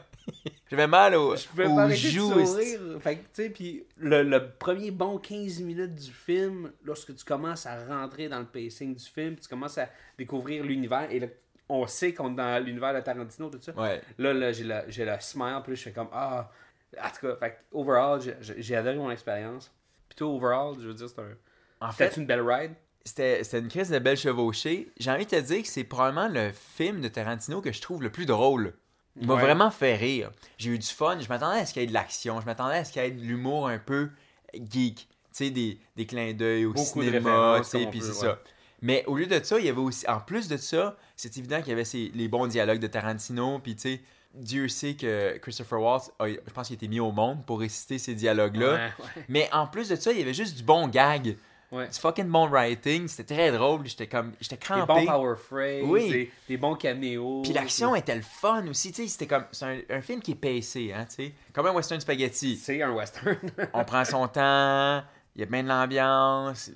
J'avais 0.69 0.87
mal 0.87 1.15
au, 1.15 1.35
Je 1.35 1.47
pouvais 1.47 1.65
pas 1.65 1.89
joues. 1.89 2.33
de 2.39 2.45
sourire. 2.45 2.79
Fait 3.01 3.15
tu 3.17 3.23
sais, 3.33 3.49
puis 3.49 3.83
le, 3.97 4.23
le 4.23 4.49
premier 4.51 4.91
bon 4.91 5.17
15 5.17 5.59
minutes 5.61 5.95
du 5.95 6.11
film, 6.11 6.71
lorsque 6.85 7.13
tu 7.15 7.25
commences 7.25 7.65
à 7.65 7.83
rentrer 7.85 8.29
dans 8.29 8.39
le 8.39 8.45
pacing 8.45 8.95
du 8.95 9.03
film, 9.03 9.35
tu 9.35 9.47
commences 9.49 9.77
à 9.77 9.89
découvrir 10.17 10.63
l'univers, 10.63 11.11
et 11.11 11.21
on 11.67 11.85
sait 11.87 12.13
qu'on 12.13 12.31
est 12.31 12.35
dans 12.35 12.63
l'univers 12.63 12.93
de 12.93 13.01
Tarantino, 13.01 13.49
tout 13.49 13.59
ça. 13.61 13.73
Ouais. 13.73 14.01
Là, 14.17 14.33
là 14.33 14.51
j'ai 14.53 14.63
le, 14.63 14.75
j'ai 14.87 15.03
le 15.05 15.13
smile, 15.19 15.59
puis 15.63 15.75
je 15.75 15.81
fais 15.83 15.91
comme, 15.91 16.09
ah, 16.13 16.49
en 16.97 17.09
tout 17.09 17.27
cas, 17.27 17.35
fait 17.35 17.57
overall, 17.73 18.21
j'ai- 18.39 18.75
adoré 18.75 18.95
mon 18.95 19.11
expérience. 19.11 19.69
Puis 20.07 20.15
toi, 20.17 20.27
overall, 20.27 20.75
je 20.79 20.87
veux 20.87 20.93
dire, 20.93 21.09
c'est 21.09 21.19
un... 21.19 21.35
En 21.81 21.91
fait, 21.91 22.09
C'était 22.09 22.21
une 22.21 22.27
belle 22.27 22.41
ride? 22.41 22.71
c'était 23.03 23.41
une 23.59 23.67
crise 23.67 23.89
de 23.89 23.97
belle 23.99 24.15
chevauchée. 24.17 24.89
J'ai 24.99 25.09
envie 25.11 25.25
de 25.25 25.31
te 25.31 25.39
dire 25.41 25.61
que 25.63 25.67
c'est 25.67 25.83
probablement 25.83 26.27
le 26.27 26.51
film 26.51 27.01
de 27.01 27.07
Tarantino 27.07 27.59
que 27.61 27.71
je 27.71 27.81
trouve 27.81 28.03
le 28.03 28.11
plus 28.11 28.25
drôle. 28.27 28.73
Il 29.19 29.27
m'a 29.27 29.33
Ouais. 29.35 29.41
vraiment 29.41 29.71
fait 29.71 29.95
rire. 29.95 30.31
J'ai 30.57 30.69
eu 30.69 30.77
du 30.79 30.87
fun. 30.87 31.19
Je 31.19 31.27
m'attendais 31.27 31.59
à 31.59 31.65
ce 31.65 31.73
qu'il 31.73 31.81
y 31.81 31.85
ait 31.85 31.87
de 31.87 31.93
l'action. 31.93 32.39
Je 32.39 32.45
m'attendais 32.45 32.75
à 32.75 32.85
ce 32.85 32.93
qu'il 32.93 33.01
y 33.01 33.05
ait 33.05 33.11
de 33.11 33.21
l'humour 33.21 33.67
un 33.67 33.79
peu 33.79 34.09
geek. 34.53 34.95
Tu 34.97 35.07
sais, 35.31 35.49
des, 35.49 35.79
des 35.95 36.05
clins 36.05 36.33
d'œil 36.33 36.65
au 36.65 36.73
Beaucoup 36.73 36.99
de 36.99 37.05
cinéma. 37.05 37.57
tu 37.63 37.63
sais, 37.69 37.87
Puis 37.89 38.01
c'est 38.01 38.07
ouais. 38.09 38.13
ça. 38.13 38.39
Mais 38.81 39.03
au 39.07 39.17
lieu 39.17 39.27
de 39.27 39.43
ça, 39.43 39.59
il 39.59 39.65
y 39.65 39.69
avait 39.69 39.79
aussi, 39.79 40.07
en 40.07 40.19
plus 40.19 40.47
de 40.47 40.57
ça, 40.57 40.95
c'est 41.15 41.35
évident 41.37 41.59
qu'il 41.59 41.69
y 41.69 41.73
avait 41.73 41.85
ces- 41.85 42.11
les 42.15 42.27
bons 42.27 42.47
dialogues 42.47 42.79
de 42.79 42.87
Tarantino. 42.87 43.59
Puis 43.59 43.75
tu 43.75 43.81
sais, 43.81 44.01
Dieu 44.33 44.67
sait 44.69 44.93
que 44.95 45.37
Christopher 45.39 45.81
Waltz, 45.81 46.11
a- 46.19 46.27
je 46.29 46.37
pense 46.53 46.67
qu'il 46.67 46.75
a 46.75 46.77
été 46.77 46.87
mis 46.87 46.99
au 46.99 47.11
monde 47.11 47.45
pour 47.45 47.59
réciter 47.59 47.97
ces 47.97 48.13
dialogues-là. 48.15 48.73
Ouais, 48.73 48.79
ouais. 48.99 49.23
Mais 49.29 49.49
en 49.51 49.67
plus 49.67 49.89
de 49.89 49.95
ça, 49.95 50.11
il 50.11 50.19
y 50.19 50.21
avait 50.21 50.33
juste 50.33 50.55
du 50.57 50.63
bon 50.63 50.87
gag. 50.87 51.35
Ouais. 51.71 51.87
Du 51.87 51.97
fucking 51.97 52.27
bon 52.27 52.47
writing. 52.49 53.07
C'était 53.07 53.33
très 53.33 53.51
drôle. 53.51 53.85
J'étais 53.87 54.07
comme. 54.07 54.33
J'étais 54.41 54.55
Des 54.57 54.61
crampé. 54.61 54.85
bons 54.93 55.05
power 55.05 55.35
phrases, 55.37 55.83
Oui. 55.85 56.09
des, 56.09 56.31
des 56.49 56.57
bons 56.57 56.75
caméos. 56.75 57.41
Puis 57.43 57.53
l'action 57.53 57.95
était 57.95 58.15
le 58.15 58.21
fun 58.23 58.67
aussi. 58.67 58.91
Tu 58.91 59.03
sais, 59.03 59.07
c'était 59.07 59.27
comme. 59.27 59.45
C'est 59.51 59.65
un, 59.65 59.97
un 59.97 60.01
film 60.01 60.19
qui 60.21 60.31
est 60.31 60.35
pacé, 60.35 60.91
hein, 60.93 61.05
tu 61.09 61.15
sais. 61.27 61.31
Comme 61.53 61.67
un 61.67 61.71
western 61.71 62.01
spaghetti. 62.01 62.57
C'est 62.57 62.81
un 62.81 62.91
western. 62.91 63.37
On 63.73 63.83
prend 63.85 64.03
son 64.03 64.27
temps. 64.27 65.01
Il 65.33 65.39
y 65.39 65.43
a 65.43 65.45
bien 65.45 65.63
de 65.63 65.69
l'ambiance. 65.69 66.69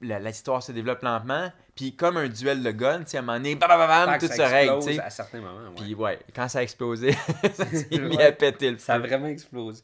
la- 0.00 0.20
L'histoire 0.20 0.62
se 0.62 0.70
développe 0.70 1.02
lentement. 1.02 1.50
Puis 1.74 1.96
comme 1.96 2.16
un 2.16 2.28
duel 2.28 2.62
de 2.62 2.70
gun, 2.70 3.00
tu 3.00 3.10
sais, 3.10 3.16
à 3.16 3.20
un 3.20 3.22
moment 3.24 3.38
donné, 3.38 3.56
bam, 3.56 3.68
bam, 3.68 3.78
bam, 4.06 4.18
tout 4.20 4.28
se 4.28 4.40
règle, 4.40 4.74
explose 4.74 4.86
tu 4.86 4.94
sais. 4.94 5.00
à 5.00 5.10
certains 5.10 5.40
moments. 5.40 5.70
ouais. 5.70 5.74
Puis 5.82 5.94
ouais, 5.96 6.18
quand 6.34 6.48
ça 6.48 6.60
a 6.60 6.62
explosé, 6.62 7.12
ça 7.52 7.66
s'est 7.66 7.88
mis 7.98 8.16
Ouais. 8.16 8.22
à 8.26 8.32
péter 8.32 8.70
le 8.70 8.78
Ça 8.78 8.94
a 8.94 9.00
feu. 9.00 9.08
vraiment 9.08 9.26
explosé. 9.26 9.82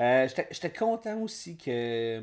Euh, 0.00 0.26
j'étais 0.50 0.72
content 0.72 1.18
aussi 1.20 1.58
que. 1.58 2.22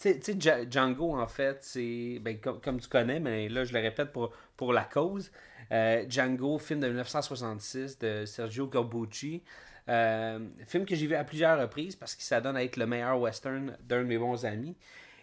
Tu 0.00 0.14
sais- 0.22 0.66
Django, 0.70 1.16
en 1.16 1.26
fait, 1.26 1.58
c'est. 1.62 2.18
Ben, 2.20 2.38
comme, 2.38 2.80
tu 2.80 2.88
connais, 2.88 3.18
mais 3.20 3.48
là, 3.48 3.64
je 3.64 3.72
le 3.72 3.80
répète 3.80 4.12
pour, 4.12 4.30
pour 4.56 4.72
la 4.72 4.84
cause. 4.84 5.30
Euh, 5.72 6.04
Django, 6.08 6.58
film 6.58 6.80
de 6.80 6.86
1966 6.86 7.98
de 7.98 8.24
Sergio 8.24 8.68
Corbucci. 8.68 9.42
Euh, 9.88 10.38
film 10.66 10.84
que 10.84 10.94
j'ai 10.94 11.06
vu 11.06 11.14
à 11.14 11.24
plusieurs 11.24 11.58
reprises 11.60 11.96
parce 11.96 12.14
qu'il 12.14 12.24
s'adonne 12.24 12.56
à 12.56 12.62
être 12.62 12.76
le 12.76 12.86
meilleur 12.86 13.18
western 13.20 13.76
d'un 13.82 14.00
de 14.02 14.04
mes 14.04 14.18
bons 14.18 14.44
amis. 14.44 14.76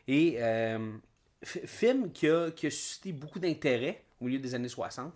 Et 0.07 0.37
euh, 0.39 0.91
film 1.43 2.11
qui 2.11 2.27
a, 2.29 2.51
qui 2.51 2.67
a 2.67 2.71
suscité 2.71 3.13
beaucoup 3.13 3.39
d'intérêt 3.39 4.03
au 4.21 4.25
milieu 4.25 4.39
des 4.39 4.55
années 4.55 4.67
60. 4.69 5.13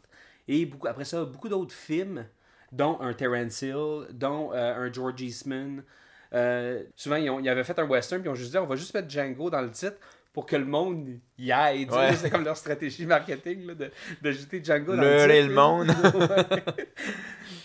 Et 0.47 0.65
beaucoup, 0.65 0.87
après 0.87 1.05
ça, 1.05 1.25
beaucoup 1.25 1.49
d'autres 1.49 1.73
films, 1.75 2.25
dont 2.71 2.99
un 3.01 3.13
Terence 3.13 3.61
Hill, 3.61 4.07
dont 4.11 4.51
un 4.53 4.91
George 4.91 5.21
Eastman. 5.21 5.83
Euh, 6.33 6.83
souvent, 6.95 7.15
ils, 7.15 7.29
ont- 7.29 7.39
ils 7.39 7.49
avaient 7.49 7.63
fait 7.63 7.77
un 7.79 7.85
western, 7.85 8.21
puis 8.21 8.29
ils 8.29 8.31
ont 8.31 8.35
juste 8.35 8.51
dit 8.51 8.57
on 8.57 8.65
va 8.67 8.75
juste 8.75 8.93
mettre 8.93 9.09
Django 9.09 9.49
dans 9.49 9.61
le 9.61 9.71
titre 9.71 9.97
pour 10.33 10.45
que 10.45 10.55
le 10.55 10.65
monde 10.65 11.17
y 11.39 11.51
aille. 11.51 11.85
Ouais. 11.89 12.15
C'est 12.15 12.29
comme 12.29 12.43
leur 12.45 12.55
stratégie 12.57 13.05
marketing 13.07 13.65
là, 13.65 13.73
de, 13.73 13.91
de 14.21 14.31
jeter 14.31 14.63
Django 14.63 14.95
dans 14.95 15.01
le 15.01 15.17
titre. 15.27 15.47
le 15.47 15.53
monde. 15.53 15.87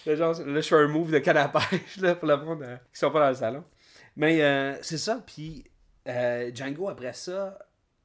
Ouais. 0.06 0.12
Là, 0.12 0.16
genre, 0.16 0.34
là, 0.46 0.60
je 0.60 0.68
fais 0.68 0.74
un 0.76 0.86
move 0.88 1.10
de 1.12 1.18
canne 1.18 1.36
à 1.38 1.48
pêche 1.48 1.96
là, 1.98 2.14
pour 2.14 2.28
le 2.28 2.36
monde 2.36 2.62
euh, 2.62 2.76
qui 2.92 2.98
sont 2.98 3.10
pas 3.10 3.20
dans 3.20 3.28
le 3.30 3.34
salon. 3.34 3.64
Mais 4.16 4.42
euh, 4.42 4.74
c'est 4.82 4.98
ça, 4.98 5.22
puis 5.26 5.64
Django, 6.06 6.88
après 6.90 7.12
ça, 7.14 7.58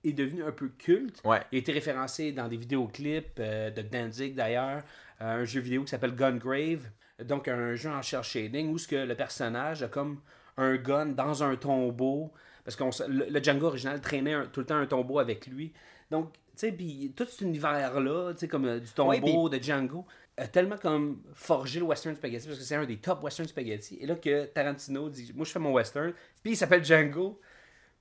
est 0.05 0.13
devenu 0.13 0.43
un 0.43 0.51
peu 0.53 0.69
culte. 0.69 1.19
Ouais. 1.25 1.41
Il 1.51 1.57
a 1.57 1.59
été 1.59 1.71
référencé 1.73 2.31
dans 2.31 2.47
des 2.47 2.55
vidéoclips 2.57 3.37
euh, 3.39 3.69
de 3.69 3.81
Danzig 3.81 4.33
d'ailleurs, 4.33 4.81
euh, 5.21 5.41
un 5.41 5.45
jeu 5.45 5.59
vidéo 5.59 5.83
qui 5.83 5.89
s'appelle 5.89 6.15
Gungrave, 6.15 6.83
donc 7.25 7.49
un 7.49 7.75
jeu 7.75 7.89
en 7.89 8.01
shell 8.01 8.23
shading 8.23 8.69
où 8.71 8.77
ce 8.77 8.87
que 8.87 8.95
le 8.95 9.15
personnage 9.15 9.83
a 9.83 9.89
comme 9.89 10.21
un 10.59 10.75
gun 10.75 11.07
dans 11.07 11.43
un 11.43 11.55
tombeau, 11.55 12.31
parce 12.63 12.75
que 12.75 12.83
le, 13.07 13.25
le 13.29 13.43
Django 13.43 13.67
original 13.67 13.99
traînait 14.01 14.33
un- 14.33 14.45
tout 14.45 14.59
le 14.59 14.65
temps 14.65 14.77
un 14.77 14.85
tombeau 14.85 15.19
avec 15.19 15.47
lui. 15.47 15.73
Donc, 16.11 16.31
tu 16.33 16.39
sais, 16.55 16.71
puis 16.71 17.13
tout 17.15 17.25
cet 17.25 17.41
univers-là, 17.41 18.33
tu 18.33 18.39
sais, 18.39 18.47
comme 18.47 18.65
euh, 18.65 18.79
du 18.79 18.89
tombeau, 18.91 19.47
Ouais, 19.49 19.57
de 19.59 19.63
Django, 19.63 20.05
a 20.37 20.47
tellement 20.47 20.77
comme 20.77 21.21
forgé 21.33 21.79
le 21.79 21.85
western 21.85 22.15
spaghetti, 22.15 22.47
parce 22.47 22.59
que 22.59 22.65
c'est 22.65 22.75
un 22.75 22.85
des 22.85 22.97
top 22.97 23.23
western 23.23 23.47
spaghetti. 23.47 23.97
Et 24.01 24.05
là 24.05 24.15
que 24.15 24.45
Tarantino 24.45 25.09
dit, 25.09 25.31
moi 25.35 25.45
je 25.45 25.51
fais 25.51 25.59
mon 25.59 25.73
western, 25.73 26.13
puis 26.43 26.53
il 26.53 26.55
s'appelle 26.57 26.83
Django. 26.83 27.39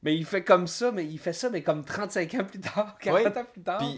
Mais 0.05 0.15
il 0.15 0.25
fait 0.25 0.45
comme 0.45 0.69
ça, 0.69 0.93
mais 0.93 1.05
il 1.05 1.19
fait 1.19 1.33
ça, 1.33 1.51
mais 1.51 1.63
comme 1.63 1.85
35 1.85 2.35
ans 2.35 2.45
plus 2.45 2.61
tard, 2.61 2.97
40 3.03 3.21
Oui. 3.21 3.27
ans 3.41 3.45
plus 3.53 3.63
tard. 3.63 3.79
Puis 3.79 3.97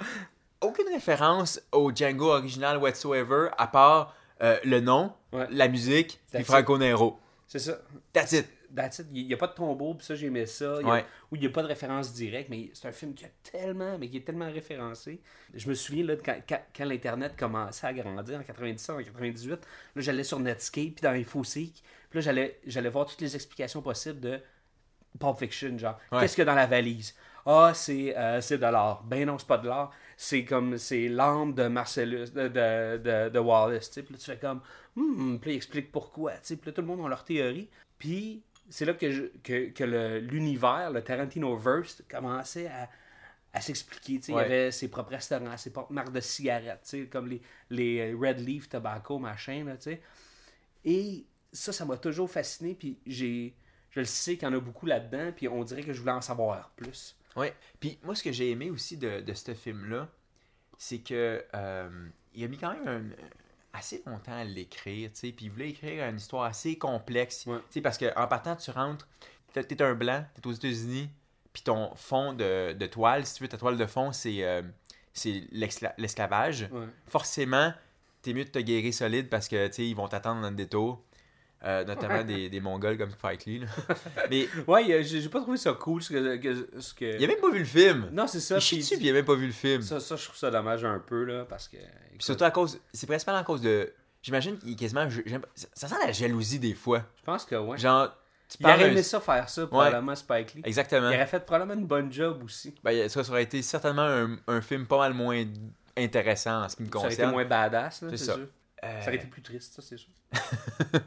aucune 0.63 0.89
référence 0.93 1.61
au 1.73 1.93
Django 1.95 2.31
original 2.31 2.79
whatsoever, 2.79 3.49
à 3.59 3.67
part 3.67 4.15
euh, 4.43 4.57
le 4.65 4.81
nom, 4.81 5.13
Ouais. 5.33 5.47
la 5.51 5.69
musique, 5.69 6.19
puis 6.33 6.43
Franco 6.45 6.79
Nero. 6.79 7.19
C'est 7.53 7.59
ça. 7.59 7.81
That's 8.13 8.31
it. 8.31 8.47
That's 8.73 9.01
it. 9.01 9.09
Il 9.13 9.27
n'y 9.27 9.35
a 9.35 9.37
pas 9.37 9.49
de 9.49 9.55
tombeau, 9.55 9.95
puis 9.95 10.07
ça, 10.07 10.15
j'aimais 10.15 10.47
ça. 10.47 10.77
Il 10.81 10.87
a- 10.89 11.05
il 11.33 11.41
n'y 11.41 11.47
a 11.47 11.51
pas 11.51 11.63
de 11.63 11.67
référence 11.67 12.13
directe, 12.13 12.49
mais 12.49 12.71
c'est 12.75 12.87
un 12.87 12.93
film 12.93 13.13
qui 13.13 13.25
a 13.25 13.29
tellement, 13.43 13.99
mais 13.99 14.09
qui 14.09 14.19
est 14.19 14.25
tellement 14.25 14.49
référencé. 14.53 15.21
Je 15.53 15.69
me 15.69 15.75
souviens, 15.75 16.05
là, 16.05 16.15
de 16.15 16.23
quand, 16.23 16.37
quand, 16.49 16.61
quand 16.77 16.85
l'Internet 16.85 17.35
commençait 17.37 17.89
à 17.89 17.93
grandir, 17.93 18.39
en 18.39 18.45
97, 18.45 18.95
en 18.95 18.99
98, 19.03 19.51
là, 19.51 19.59
j'allais 19.97 20.23
sur 20.23 20.39
Netscape, 20.39 20.93
puis 20.95 21.03
dans 21.03 21.11
InfoSeek, 21.11 21.83
puis 22.09 22.19
là, 22.19 22.21
j'allais, 22.21 22.61
j'allais 22.69 22.89
voir 22.89 23.07
toutes 23.07 23.21
les 23.21 23.35
explications 23.35 23.83
possibles 23.83 24.21
de 24.21 24.39
Pulp 25.19 25.37
Fiction, 25.39 25.77
genre, 25.77 25.99
Ouais. 26.13 26.21
qu'est-ce 26.21 26.37
qu'il 26.37 26.43
y 26.43 26.49
a 26.49 26.53
dans 26.53 26.55
la 26.55 26.67
valise? 26.67 27.17
Ah, 27.47 27.73
c'est, 27.75 28.17
euh, 28.17 28.41
c'est 28.41 28.59
de 28.59 28.63
l'art. 28.67 29.03
Ben 29.03 29.27
non, 29.27 29.39
c'est 29.39 29.49
pas 29.49 29.59
de 29.59 29.67
l'art. 29.67 29.91
C'est 30.17 30.45
comme, 30.45 30.77
c'est 30.79 31.09
l'âme 31.09 31.55
de 31.55 31.67
Marcellus, 31.69 32.31
de, 32.31 32.47
de, 32.49 32.99
de, 32.99 33.29
de 33.31 33.39
Wallace, 33.41 33.89
tu 33.89 33.95
sais. 33.95 34.03
Puis 34.05 34.13
là, 34.13 34.19
tu 34.21 34.27
fais 34.27 34.37
comme, 34.37 34.61
hmm, 34.97 35.39
puis 35.39 35.51
là, 35.51 35.55
il 35.55 35.57
explique 35.57 35.93
pourquoi, 35.93 36.33
tu 36.35 36.39
sais. 36.43 36.57
Puis 36.57 36.71
là, 36.71 36.73
tout 36.75 36.81
le 36.81 36.87
monde 36.87 37.05
a 37.05 37.09
leur 37.09 37.25
théorie. 37.25 37.69
Puis 37.99 38.43
c'est 38.69 38.85
là 38.85 38.95
que, 38.95 39.11
je- 39.11 39.27
que, 39.43 39.71
que 39.71 39.85
le- 39.85 40.19
l'univers, 40.21 40.91
le 40.91 41.03
Tarantino-verse, 41.03 42.03
commençait 42.11 42.67
à, 42.69 42.89
à 43.53 43.61
s'expliquer. 43.61 44.19
tu 44.19 44.23
sais. 44.27 44.33
Ouais. 44.33 44.43
Il 44.47 44.51
y 44.51 44.53
avait 44.53 44.71
ses 44.71 44.89
propres 44.89 45.11
restaurants, 45.11 45.57
ses 45.57 45.73
propres 45.73 45.93
marques 45.93 46.13
de 46.13 46.21
cigarettes, 46.21 46.83
tu 46.85 47.03
sais, 47.03 47.07
comme 47.07 47.29
les, 47.29 47.41
les 47.71 48.15
Red 48.15 48.39
Leaf 48.41 48.69
Tobacco, 48.69 49.19
machin, 49.19 49.65
là, 49.65 49.77
tu 49.77 49.85
sais. 49.85 50.01
Et 50.85 51.25
ça, 51.53 51.73
ça 51.73 51.85
m'a 51.85 51.97
toujours 51.97 52.31
fasciné, 52.31 52.75
puis 52.75 52.99
j'ai... 53.07 53.55
Je 53.91 53.99
le 54.01 54.07
sais 54.07 54.37
qu'il 54.37 54.47
y 54.47 54.51
en 54.51 54.55
a 54.55 54.61
beaucoup 54.61 54.87
là-dedans, 54.87 55.33
puis 55.35 55.49
on 55.49 55.65
dirait 55.65 55.83
que 55.83 55.93
je 55.93 55.99
voulais 55.99 56.13
en 56.13 56.21
savoir 56.21 56.71
plus. 56.77 57.17
Ouais. 57.35 57.53
Puis 57.81 57.99
moi, 58.05 58.15
ce 58.15 58.23
que 58.23 58.31
j'ai 58.31 58.51
aimé 58.53 58.71
aussi 58.71 58.97
de, 58.97 59.21
de 59.21 59.35
ce 59.35 59.53
film-là, 59.53 60.09
c'est 60.79 60.99
que 61.01 61.45
euh, 61.55 62.09
il 62.33 62.45
a 62.45 62.47
mis 62.47 62.57
quand 62.57 62.73
même 62.73 62.87
un- 62.87 63.11
assez 63.73 64.03
longtemps 64.07 64.33
à 64.37 64.45
l'écrire, 64.45 65.11
tu 65.13 65.19
sais, 65.21 65.33
puis 65.33 65.47
il 65.47 65.51
voulait 65.53 65.71
écrire 65.71 66.05
une 66.09 66.17
histoire 66.17 66.45
assez 66.45 66.77
complexe, 66.77 67.47
Ouais. 67.47 67.59
tu 67.59 67.65
sais, 67.75 67.81
parce 67.81 67.99
qu'en 67.99 68.27
partant, 68.27 68.57
tu 68.57 68.71
rentres, 68.71 69.07
t'es 69.53 69.63
t'es 69.65 69.81
un 69.83 69.95
blanc, 69.95 70.25
t'es 70.35 70.47
aux 70.47 70.53
États-Unis, 70.53 71.09
puis 71.53 71.63
ton 71.63 71.95
fond 71.95 72.33
de, 72.33 72.73
de 72.73 72.87
toile, 72.87 73.25
si 73.27 73.35
tu 73.35 73.43
veux, 73.45 73.49
ta 73.49 73.59
toile 73.59 73.77
de 73.77 73.87
fond, 73.87 74.13
c'est 74.13 74.43
euh, 74.45 74.63
l'esclavage. 75.53 76.69
Ouais. 76.73 76.87
Forcément, 77.07 77.73
t'es 78.23 78.33
mieux 78.35 78.45
de 78.45 78.51
te 78.51 78.59
guérir 78.59 78.93
solide 78.93 79.29
parce 79.29 79.49
que, 79.49 79.67
tu 79.69 79.73
sais, 79.75 79.87
ils 79.89 79.95
vont 79.95 80.09
t'attendre 80.09 80.43
dans 80.43 80.51
le 80.51 80.57
détour, 80.57 81.03
euh, 81.65 81.85
notamment 81.85 82.25
des, 82.25 82.49
des 82.49 82.61
Mongols 82.61 82.97
comme 82.99 83.11
Spike 83.11 83.45
Lee, 83.47 83.59
là. 83.61 83.67
Mais 84.31 84.49
Ouais, 84.67 85.03
j'ai 85.05 85.29
pas 85.29 85.41
trouvé 85.41 85.57
ça 85.59 85.73
cool, 85.75 86.03
ce 86.03 86.11
que... 86.13 86.37
que- 86.37 86.81
ce 86.81 86.95
que... 86.95 87.19
il 87.19 87.25
a 87.25 87.27
même 87.27 87.41
pas 87.41 87.51
vu 87.51 87.59
le 87.59 87.65
film! 87.65 88.09
Non, 88.13 88.27
c'est 88.27 88.41
ça. 88.41 88.57
il 88.57 88.61
chie 88.61 88.79
dessus, 88.79 88.97
puis 88.97 89.07
il 89.07 89.11
a 89.11 89.13
même 89.13 89.25
pas 89.25 89.35
vu 89.35 89.47
le 89.47 89.53
film. 89.53 89.83
ça, 89.83 90.01
ça, 90.01 90.17
je 90.17 90.25
trouve 90.25 90.37
ça 90.37 90.51
dommage 90.51 90.85
un 90.85 90.99
peu, 90.99 91.25
là, 91.25 91.45
parce 91.45 91.69
que... 91.69 91.77
Puis 91.77 92.25
surtout 92.25 92.45
à 92.45 92.51
cause. 92.51 92.79
C'est 92.93 93.07
principalement 93.07 93.41
à 93.41 93.45
cause 93.45 93.61
de. 93.63 93.93
J'imagine 94.23 94.59
qu'il 94.59 94.77
quasiment. 94.77 95.09
Ça 95.75 95.89
sent 95.89 95.95
la 96.05 96.13
jalousie 96.13 96.59
des 96.59 96.75
fois. 96.75 97.03
Je 97.17 97.23
pense 97.25 97.45
que, 97.47 97.55
ouais. 97.57 97.79
Genre. 97.79 98.15
Tu 98.51 98.57
Il 98.61 98.67
aurait 98.67 98.91
aimé 98.91 99.03
ça 99.03 99.21
faire 99.21 99.49
ça, 99.49 99.67
probablement, 99.67 100.15
Spike 100.15 100.55
Lee. 100.55 100.63
Exactement. 100.65 101.09
Il 101.11 101.15
aurait 101.15 101.27
fait 101.27 101.41
probablement 101.47 101.81
une 101.81 101.87
bonne 101.87 102.13
job 102.13 102.43
aussi. 102.45 102.75
Ben, 102.85 103.09
ça, 103.09 103.23
ça 103.25 103.31
aurait 103.31 103.45
été 103.45 103.63
certainement 103.63 104.03
un, 104.03 104.37
un 104.49 104.61
film 104.61 104.87
pas 104.87 104.99
mal 104.99 105.15
moins 105.15 105.45
intéressant 105.97 106.65
en 106.65 106.69
ce 106.69 106.77
qui 106.77 106.83
me 106.83 106.89
Ça 106.91 106.99
aurait 106.99 107.07
été 107.07 107.17
concerne. 107.17 107.31
moins 107.33 107.45
badass, 107.47 108.03
là, 108.03 108.09
C'est 108.11 108.17
sûr. 108.19 108.39
Euh, 108.85 109.01
Ça 109.01 109.07
aurait 109.07 109.17
été 109.17 109.27
plus 109.29 109.41
triste, 109.43 109.73
ça, 109.75 109.83
c'est 109.83 109.97
sûr. 109.97 110.11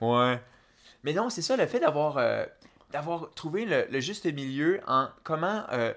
Ouais. 0.00 0.40
Mais 1.04 1.12
non, 1.12 1.30
c'est 1.30 1.42
ça, 1.42 1.56
le 1.56 1.66
fait 1.66 1.80
d'avoir 1.80 2.18
euh, 2.18 2.44
d'avoir 2.90 3.30
trouvé 3.34 3.64
le, 3.64 3.86
le 3.90 4.00
juste 4.00 4.26
milieu 4.26 4.80
en 4.86 5.08
comment 5.22 5.64
euh, 5.72 5.92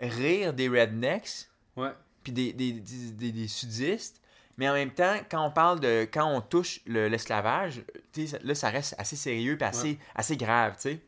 rire 0.00 0.52
des 0.52 0.68
rednecks, 0.68 1.46
Ouais. 1.76 1.90
puis 2.24 2.32
des, 2.32 2.52
des, 2.52 2.72
des, 2.72 3.32
des- 3.32 3.48
sudistes, 3.48 4.20
mais 4.56 4.68
en 4.68 4.72
même 4.74 4.90
temps, 4.92 5.16
quand 5.30 5.44
on 5.46 5.50
parle 5.50 5.78
de. 5.80 6.08
quand 6.12 6.26
on 6.26 6.40
touche 6.40 6.80
le- 6.86 7.08
l'esclavage, 7.08 7.82
sais, 8.12 8.38
là, 8.42 8.54
ça 8.54 8.70
reste 8.70 8.94
assez 8.98 9.16
sérieux 9.16 9.56
puis 9.56 9.66
assez, 9.66 9.98
assez 10.14 10.36
grave, 10.36 10.74
tu 10.76 10.82
sais. 10.90 11.00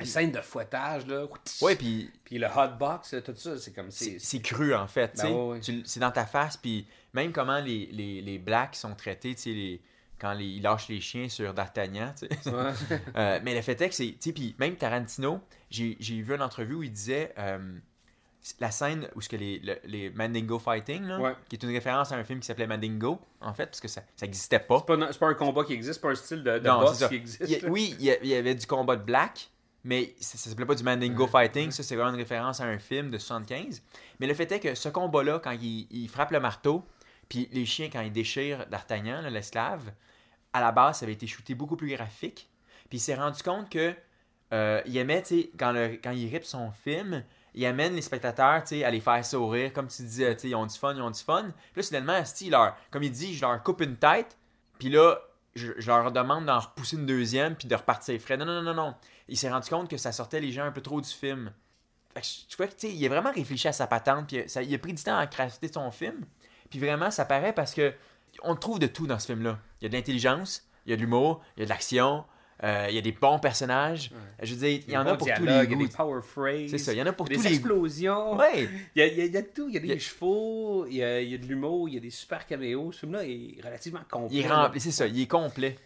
Les 0.00 0.06
scènes 0.06 0.30
de 0.30 0.40
fouettage, 0.40 1.06
là. 1.08 1.26
Ouais, 1.60 1.74
puis 1.74 2.08
Puis 2.24 2.38
le 2.38 2.46
hotbox, 2.46 3.16
tout 3.24 3.34
ça, 3.34 3.58
c'est 3.58 3.72
comme... 3.72 3.90
c'est 3.90 4.40
cru 4.42 4.72
en 4.74 4.86
fait, 4.86 5.16
Ben 5.16 5.32
ouais, 5.32 5.60
C'est 5.84 5.98
dans 5.98 6.12
ta 6.12 6.24
face, 6.26 6.56
puis 6.56 6.86
même 7.14 7.32
comment 7.32 7.58
les, 7.58 7.86
les, 7.86 8.20
les 8.20 8.38
blacks 8.38 8.76
sont 8.76 8.94
traités, 8.94 9.34
tu 9.34 9.42
sais, 9.42 9.50
les- 9.50 9.80
quand 10.20 10.32
les, 10.32 10.44
ils 10.46 10.62
lâchent 10.62 10.88
les 10.88 11.00
chiens 11.00 11.28
sur 11.28 11.54
D'Artagnan. 11.54 12.12
Ouais. 12.22 12.52
Euh, 13.16 13.40
mais 13.42 13.54
le 13.54 13.62
fait 13.62 13.80
est 13.80 13.88
que 13.88 13.94
c'est. 13.94 14.14
Puis 14.32 14.54
même 14.58 14.76
Tarantino, 14.76 15.40
j'ai 15.70 15.96
vu 16.00 16.34
une 16.34 16.42
entrevue 16.42 16.74
où 16.74 16.82
il 16.82 16.92
disait 16.92 17.32
euh, 17.38 17.58
la 18.60 18.70
scène 18.70 19.08
où 19.14 19.20
ce 19.20 19.28
que 19.28 19.36
les, 19.36 19.58
le- 19.58 19.78
les 19.84 20.10
Mandingo 20.10 20.58
Fighting, 20.58 21.02
là, 21.04 21.20
Ouais. 21.20 21.32
qui 21.48 21.56
est 21.56 21.62
une 21.62 21.70
référence 21.72 22.12
à 22.12 22.16
un 22.16 22.24
film 22.24 22.40
qui 22.40 22.46
s'appelait 22.46 22.66
Mandingo, 22.66 23.20
en 23.40 23.52
fait, 23.52 23.66
parce 23.66 23.80
que 23.80 23.88
ça 23.88 24.02
n'existait 24.22 24.58
pas. 24.60 24.78
C'est 24.86 24.96
pas, 24.96 25.12
pas 25.12 25.26
un 25.28 25.34
combat 25.34 25.64
qui 25.64 25.72
existe, 25.74 25.94
c'est 25.94 26.00
pas 26.00 26.10
un 26.10 26.14
style 26.14 26.42
de, 26.42 26.58
de 26.58 26.66
Non, 26.68 26.80
boss 26.80 27.06
qui 27.08 27.14
existe. 27.14 27.44
Il 27.48 27.68
oui, 27.68 27.96
il 27.98 28.06
y, 28.06 28.16
il 28.22 28.34
avait 28.34 28.54
du 28.54 28.66
combat 28.66 28.96
de 28.96 29.02
black, 29.02 29.50
mais 29.84 30.14
ça, 30.20 30.38
ça 30.38 30.48
s'appelait 30.50 30.66
pas 30.66 30.74
du 30.74 30.82
Mandingo 30.84 31.26
Fighting. 31.26 31.70
Ça, 31.70 31.82
c'est 31.82 31.94
vraiment 31.96 32.10
une 32.10 32.16
référence 32.16 32.60
à 32.60 32.64
un 32.64 32.78
film 32.78 33.10
de 33.10 33.18
75. 33.18 33.82
Mais 34.20 34.26
le 34.26 34.34
fait 34.34 34.50
est 34.52 34.60
que 34.60 34.74
ce 34.74 34.88
combat-là, 34.88 35.40
quand 35.42 35.52
il, 35.60 35.86
il 35.90 36.08
frappe 36.08 36.30
le 36.30 36.40
marteau, 36.40 36.84
puis 37.28 37.48
les 37.52 37.66
chiens, 37.66 37.90
quand 37.92 38.00
ils 38.00 38.12
déchirent 38.12 38.66
D'Artagnan, 38.68 39.20
l'esclave, 39.30 39.92
à 40.52 40.60
la 40.60 40.72
base, 40.72 40.98
ça 40.98 41.04
avait 41.04 41.12
été 41.12 41.26
shooté 41.26 41.54
beaucoup 41.54 41.76
plus 41.76 41.88
graphique. 41.94 42.48
Puis 42.88 42.98
il 42.98 43.00
s'est 43.00 43.14
rendu 43.14 43.42
compte 43.42 43.68
que 43.70 43.94
euh, 44.52 44.80
il 44.86 44.96
aimait, 44.96 45.22
tu 45.22 45.42
sais, 45.42 45.50
quand, 45.58 45.74
il 46.12 46.28
rip 46.30 46.44
son 46.44 46.70
film, 46.72 47.22
il 47.54 47.66
amène 47.66 47.94
les 47.94 48.02
spectateurs, 48.02 48.62
à 48.84 48.90
les 48.90 49.00
faire 49.00 49.24
sourire. 49.24 49.72
Comme 49.72 49.88
tu 49.88 50.04
tu 50.04 50.10
sais, 50.10 50.36
ils 50.44 50.54
ont 50.54 50.66
du 50.66 50.76
fun, 50.76 50.94
ils 50.94 51.02
ont 51.02 51.10
du 51.10 51.20
fun. 51.20 51.50
Puis 51.72 51.76
là, 51.76 51.82
soudainement, 51.82 52.22
il 52.40 52.50
leur, 52.50 52.76
comme 52.90 53.02
il 53.02 53.12
dit, 53.12 53.34
je 53.34 53.44
leur 53.44 53.62
coupe 53.62 53.80
une 53.80 53.96
tête. 53.96 54.36
Puis 54.78 54.88
là, 54.88 55.18
je, 55.54 55.72
leur 55.86 56.12
demande 56.12 56.46
d'en 56.46 56.60
repousser 56.60 56.96
une 56.96 57.06
deuxième 57.06 57.56
puis 57.56 57.68
de 57.68 57.74
repartir 57.74 58.18
frais. 58.20 58.36
Non, 58.36 58.46
non, 58.46 58.62
non, 58.62 58.74
non, 58.74 58.74
non. 58.74 58.94
Il 59.28 59.36
s'est 59.36 59.50
rendu 59.50 59.68
compte 59.68 59.90
que 59.90 59.96
ça 59.96 60.12
sortait 60.12 60.40
les 60.40 60.52
gens 60.52 60.64
un 60.64 60.72
peu 60.72 60.80
trop 60.80 61.00
du 61.00 61.08
film. 61.08 61.52
Fait 62.14 62.20
que 62.20 62.26
tu 62.48 62.56
vois 62.56 62.68
tu 62.68 62.74
sais, 62.78 62.92
il 62.92 63.04
a 63.04 63.08
vraiment 63.08 63.32
réfléchi 63.32 63.68
à 63.68 63.72
sa 63.72 63.86
patente. 63.86 64.28
Puis 64.28 64.38
il 64.38 64.74
a 64.74 64.78
pris 64.78 64.94
du 64.94 65.02
temps 65.02 65.18
à 65.18 65.26
crafter 65.26 65.70
son 65.70 65.90
film. 65.90 66.24
Puis 66.70 66.78
vraiment, 66.78 67.10
ça 67.10 67.24
paraît 67.24 67.52
parce 67.52 67.74
que 67.74 67.92
on 68.42 68.54
trouve 68.56 68.78
de 68.78 68.86
tout 68.86 69.06
dans 69.06 69.18
ce 69.18 69.26
film-là. 69.26 69.58
Il 69.80 69.84
y 69.84 69.86
a 69.86 69.88
de 69.90 69.94
l'intelligence, 69.94 70.68
il 70.86 70.90
y 70.90 70.92
a 70.92 70.96
de 70.96 71.00
l'humour, 71.02 71.42
il 71.56 71.60
y 71.60 71.62
a 71.62 71.64
de 71.66 71.70
l'action, 71.70 72.24
euh, 72.64 72.86
il 72.88 72.94
y 72.94 72.98
a 72.98 73.00
des 73.02 73.12
bons 73.12 73.38
personnages. 73.38 74.10
Je 74.42 74.54
veux 74.54 74.60
dire, 74.66 74.80
il 74.86 74.92
y 74.92 74.96
en 74.96 75.06
a 75.06 75.14
pour 75.16 75.26
tous 75.28 75.40
les 75.42 75.46
dialogues, 75.46 75.68
Il 75.68 75.70
y 75.70 75.74
a 75.74 75.76
goûts. 75.76 75.86
des 75.86 75.94
power 75.96 76.22
phrases. 76.22 76.70
C'est 76.70 76.78
ça, 76.78 76.92
il 76.92 76.98
y 76.98 77.02
en 77.02 77.06
a 77.06 77.12
pour 77.12 77.26
tous 77.28 77.32
les 77.34 77.38
goûts. 77.38 77.46
explosions. 77.54 78.36
Ouais, 78.36 78.68
Il 78.96 78.98
y, 79.00 79.02
a, 79.02 79.06
il 79.06 79.18
y 79.18 79.20
a- 79.20 79.24
il 79.26 79.32
y 79.32 79.36
a 79.36 79.42
de 79.42 79.46
tout. 79.54 79.68
Il 79.68 79.74
y 79.74 79.76
a 79.76 79.80
des 79.80 79.88
Il 79.88 80.00
chevaux, 80.00 80.86
il 80.86 80.94
y 80.96 81.02
a, 81.04 81.20
il 81.20 81.30
y 81.30 81.34
a 81.34 81.38
de 81.38 81.46
l'humour, 81.46 81.88
il 81.88 81.94
y 81.94 81.98
a 81.98 82.00
des 82.00 82.10
super 82.10 82.46
caméos. 82.46 82.90
Ce 82.92 83.00
film-là 83.00 83.24
est 83.24 83.56
relativement 83.64 84.00
complet. 84.10 84.36
il 84.38 84.44
est 84.44 84.48
rempli, 84.48 84.80
c'est 84.80 84.90
ça, 84.90 85.06
il 85.06 85.20
est 85.20 85.26
complet. 85.26 85.76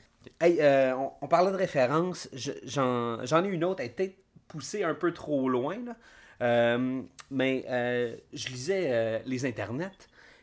Hey, 0.40 0.58
euh, 0.60 0.94
on, 0.96 1.10
on 1.20 1.28
parlait 1.28 1.50
de 1.50 1.56
références. 1.56 2.28
Je- 2.32 2.52
J'en 2.64 3.44
ai 3.44 3.48
une 3.48 3.64
autre. 3.64 3.80
Elle 3.80 3.86
est 3.86 3.90
peut-être 3.90 4.16
poussée 4.48 4.82
un 4.84 4.94
peu 4.94 5.12
trop 5.12 5.48
loin. 5.48 5.76
Là. 5.84 5.96
Euh, 6.42 7.02
mais 7.30 7.64
euh, 7.68 8.16
je 8.32 8.48
lisais 8.48 8.86
euh, 8.90 9.18
les 9.26 9.44
internets. 9.46 9.90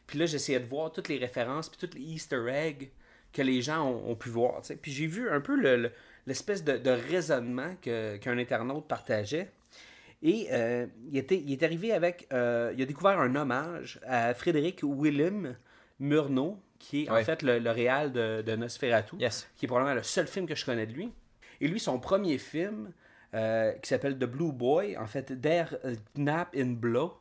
Puis 0.10 0.18
là, 0.18 0.25
j'essayais 0.25 0.60
de 0.60 0.66
voir 0.68 0.92
toutes 0.92 1.08
les 1.08 1.18
références, 1.20 1.70
puis 1.70 1.78
toutes 1.80 1.94
les 1.94 2.01
Easter 2.01 2.42
eggs 2.50 2.89
que 3.32 3.44
les 3.44 3.62
gens 3.62 3.86
ont, 3.88 4.10
ont 4.12 4.16
pu 4.16 4.30
voir. 4.30 4.62
Puis 4.82 4.92
j'ai 4.92 5.06
vu 5.06 5.30
un 5.30 5.39
peu 5.39 5.56
le- 5.56 5.78
le- 5.78 5.92
l'espèce 6.25 6.63
de, 6.63 6.78
de 6.78 6.89
raisonnement 6.89 7.75
que- 7.82 8.18
qu'un 8.18 8.38
internaute 8.39 8.88
partageait. 8.88 9.51
Et 10.24 10.48
euh, 10.51 10.88
il, 11.12 11.18
était, 11.18 11.38
il 11.38 11.51
est 11.54 11.62
arrivé 11.63 11.94
avec. 11.94 12.28
euh, 12.34 12.74
il 12.75 12.82
a 12.82 12.86
découvert 12.86 13.20
un 13.20 13.36
hommage 13.36 14.00
à 14.06 14.34
Frédéric 14.34 14.82
Willem 14.84 15.56
Murnau, 16.00 16.60
qui 16.80 17.04
est 17.04 17.10
en 17.10 17.24
fait 17.24 17.42
le, 17.44 17.60
le 17.60 17.72
réal 17.72 18.12
de, 18.12 18.42
de 18.42 18.56
Nosferatu 18.56 19.16
Yes. 19.20 19.48
qui 19.56 19.66
est 19.66 19.68
probablement 19.68 19.96
le 19.96 20.04
seul 20.04 20.28
film 20.28 20.46
que 20.48 20.56
je 20.56 20.66
connais 20.66 20.88
de 20.88 20.94
lui. 20.94 21.12
Et 21.62 21.68
lui, 21.68 21.80
son 21.80 22.00
premier 22.00 22.38
film, 22.38 22.92
euh, 23.34 23.72
qui 23.74 23.89
s'appelle 23.89 24.18
The 24.18 24.24
Blue 24.25 24.51
Boy, 24.51 24.98
en 24.98 25.06
fait, 25.08 25.32
Der 25.39 25.78
Knapp 26.16 26.50
in 26.56 26.72
Blow, 26.72 27.13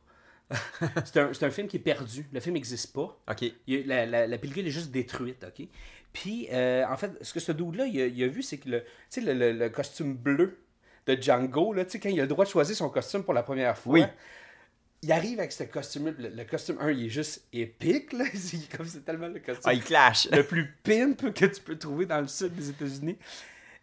c'est 1.05 1.17
un, 1.17 1.31
un 1.41 1.49
film 1.51 1.67
qui 1.67 1.77
est 1.77 1.81
perdu. 1.81 2.25
Le 2.31 2.39
film 2.39 2.53
n'existe 2.55 2.93
pas. 2.93 3.17
Ok. 3.29 3.43
Il 3.67 3.87
la, 3.87 4.05
la- 4.05 4.27
la 4.27 4.37
pellicule 4.37 4.67
est 4.67 4.71
juste 4.71 4.91
détruite, 4.91 5.43
OK? 5.47 5.67
Puis, 6.11 6.47
euh, 6.51 6.85
en 6.87 6.97
fait, 6.97 7.11
ce 7.21 7.33
que 7.33 7.39
ce 7.39 7.51
dude-là, 7.51 7.85
il, 7.85 8.01
a- 8.01 8.07
il 8.07 8.23
a 8.23 8.27
vu, 8.27 8.41
c'est 8.41 8.57
que 8.57 8.69
le, 8.69 8.83
le, 9.17 9.33
le- 9.33 9.51
le 9.53 9.69
costume 9.69 10.15
bleu 10.15 10.57
de 11.05 11.15
Django, 11.21 11.73
là, 11.73 11.85
quand 11.85 12.09
il 12.09 12.19
a 12.19 12.23
le 12.23 12.27
droit 12.27 12.45
de 12.45 12.49
choisir 12.49 12.75
son 12.75 12.89
costume 12.89 13.23
pour 13.23 13.33
la 13.33 13.43
première 13.43 13.77
fois, 13.77 13.93
Oui. 13.99 14.03
il 15.03 15.11
arrive 15.11 15.39
avec 15.39 15.51
ce 15.51 15.63
costume-là. 15.63 16.11
Le, 16.17 16.29
le 16.29 16.43
costume 16.45 16.77
1, 16.79 16.91
il 16.91 17.05
est 17.05 17.09
juste 17.09 17.45
épique, 17.53 18.13
là. 18.13 18.25
C'est 18.33 18.75
comme 18.75 18.87
c'est 18.87 19.05
tellement 19.05 19.27
le 19.27 19.39
costume 19.39 19.63
Ah, 19.65 19.73
il 19.73 19.83
clash. 19.83 20.27
le 20.31 20.43
plus 20.43 20.73
pimp 20.83 21.31
que 21.33 21.45
tu 21.45 21.61
peux 21.61 21.77
trouver 21.77 22.05
dans 22.07 22.21
le 22.21 22.27
sud 22.27 22.53
des 22.55 22.69
États-Unis. 22.69 23.17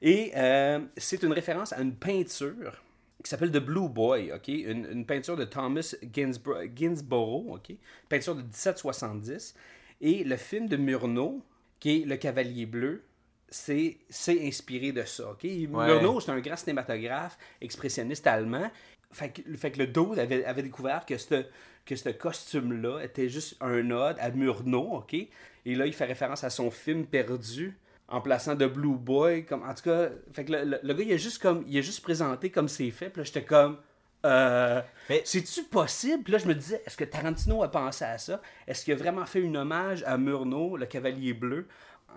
Et 0.03 0.33
euh, 0.37 0.81
c'est 0.99 1.23
une 1.23 1.33
référence 1.33 1.73
à 1.73 1.81
une 1.81 1.95
peinture 1.95 2.83
qui 3.27 3.31
s'appelle 3.31 3.51
The 3.51 3.59
Blue 3.59 3.89
Boy, 3.89 4.33
ok? 4.33 4.49
Une, 4.49 4.87
une 4.91 5.05
peinture 5.05 5.37
de 5.37 5.45
Thomas 5.45 5.97
Ginsbro- 6.13 6.71
Ginsborough, 6.75 7.55
ok? 7.57 7.73
Peinture 8.09 8.37
de 8.37 8.43
1770. 8.43 9.55
Et 10.01 10.23
le 10.23 10.37
film 10.37 10.69
de 10.69 10.77
Murnau, 10.77 11.43
qui 11.81 12.03
est 12.03 12.07
Le 12.07 12.17
Cavalier 12.17 12.67
Bleu, 12.67 13.03
c'est 13.49 13.99
inspiré 14.29 14.93
de 14.93 15.03
ça, 15.05 15.31
ok? 15.31 15.43
Murnau, 15.87 16.21
c'est 16.21 16.31
un 16.31 16.41
grand 16.41 16.57
cinématographe 16.57 17.37
expressionniste 17.61 18.27
allemand. 18.29 18.71
Fait 19.11 19.31
que, 19.31 19.43
fait 19.57 19.73
que 19.73 19.79
le 19.79 19.87
Dude 19.89 20.19
avait, 20.19 20.45
avait 20.45 20.63
découvert 20.63 21.05
que 21.05 21.17
ce 21.17 22.09
costume-là 22.11 23.01
était 23.03 23.29
juste 23.29 23.57
un 23.61 23.91
ode 23.91 24.17
à 24.21 24.31
Murnau, 24.31 24.99
OK? 24.99 25.15
Et 25.15 25.75
là, 25.75 25.87
il 25.87 25.93
fait 25.93 26.05
référence 26.05 26.45
à 26.45 26.51
son 26.51 26.71
film 26.71 27.07
perdu 27.07 27.77
en 28.09 28.21
plaçant 28.21 28.55
de 28.55 28.67
Blue 28.67 28.97
Boy. 28.97 29.45
Comme, 29.45 29.63
en 29.63 29.75
tout 29.75 29.83
cas, 29.85 30.09
fait 30.33 30.45
que 30.45 30.53
le, 30.53 30.65
le- 30.65 30.81
le 30.83 30.95
gars, 30.95 31.05
il 31.05 31.13
a 31.13 31.17
juste 31.17 31.41
comme 31.43 31.65
il 31.67 31.77
a 31.79 31.81
juste 31.83 32.03
présenté 32.03 32.51
comme 32.51 32.69
c'est 32.69 32.91
fait. 32.91 33.11
Puis 33.11 33.21
là, 33.21 33.25
j'étais 33.25 33.45
comme. 33.45 33.79
Euh, 34.25 34.83
Mais- 35.09 35.23
c'est-tu 35.25 35.63
possible? 35.65 36.23
Puis 36.25 36.33
là, 36.33 36.39
je 36.39 36.47
me 36.47 36.55
disais, 36.55 36.83
est-ce 36.87 36.97
que 36.97 37.05
Tarantino 37.05 37.63
a 37.63 37.71
pensé 37.71 38.05
à 38.05 38.19
ça? 38.19 38.41
Est-ce 38.67 38.85
qu'il 38.85 38.95
a 38.95 38.97
vraiment 38.97 39.25
fait 39.27 39.41
une 39.41 39.57
hommage 39.57 40.03
à 40.05 40.17
Murnau, 40.19 40.77
le 40.77 40.87
cavalier 40.87 41.33
bleu, 41.33 41.69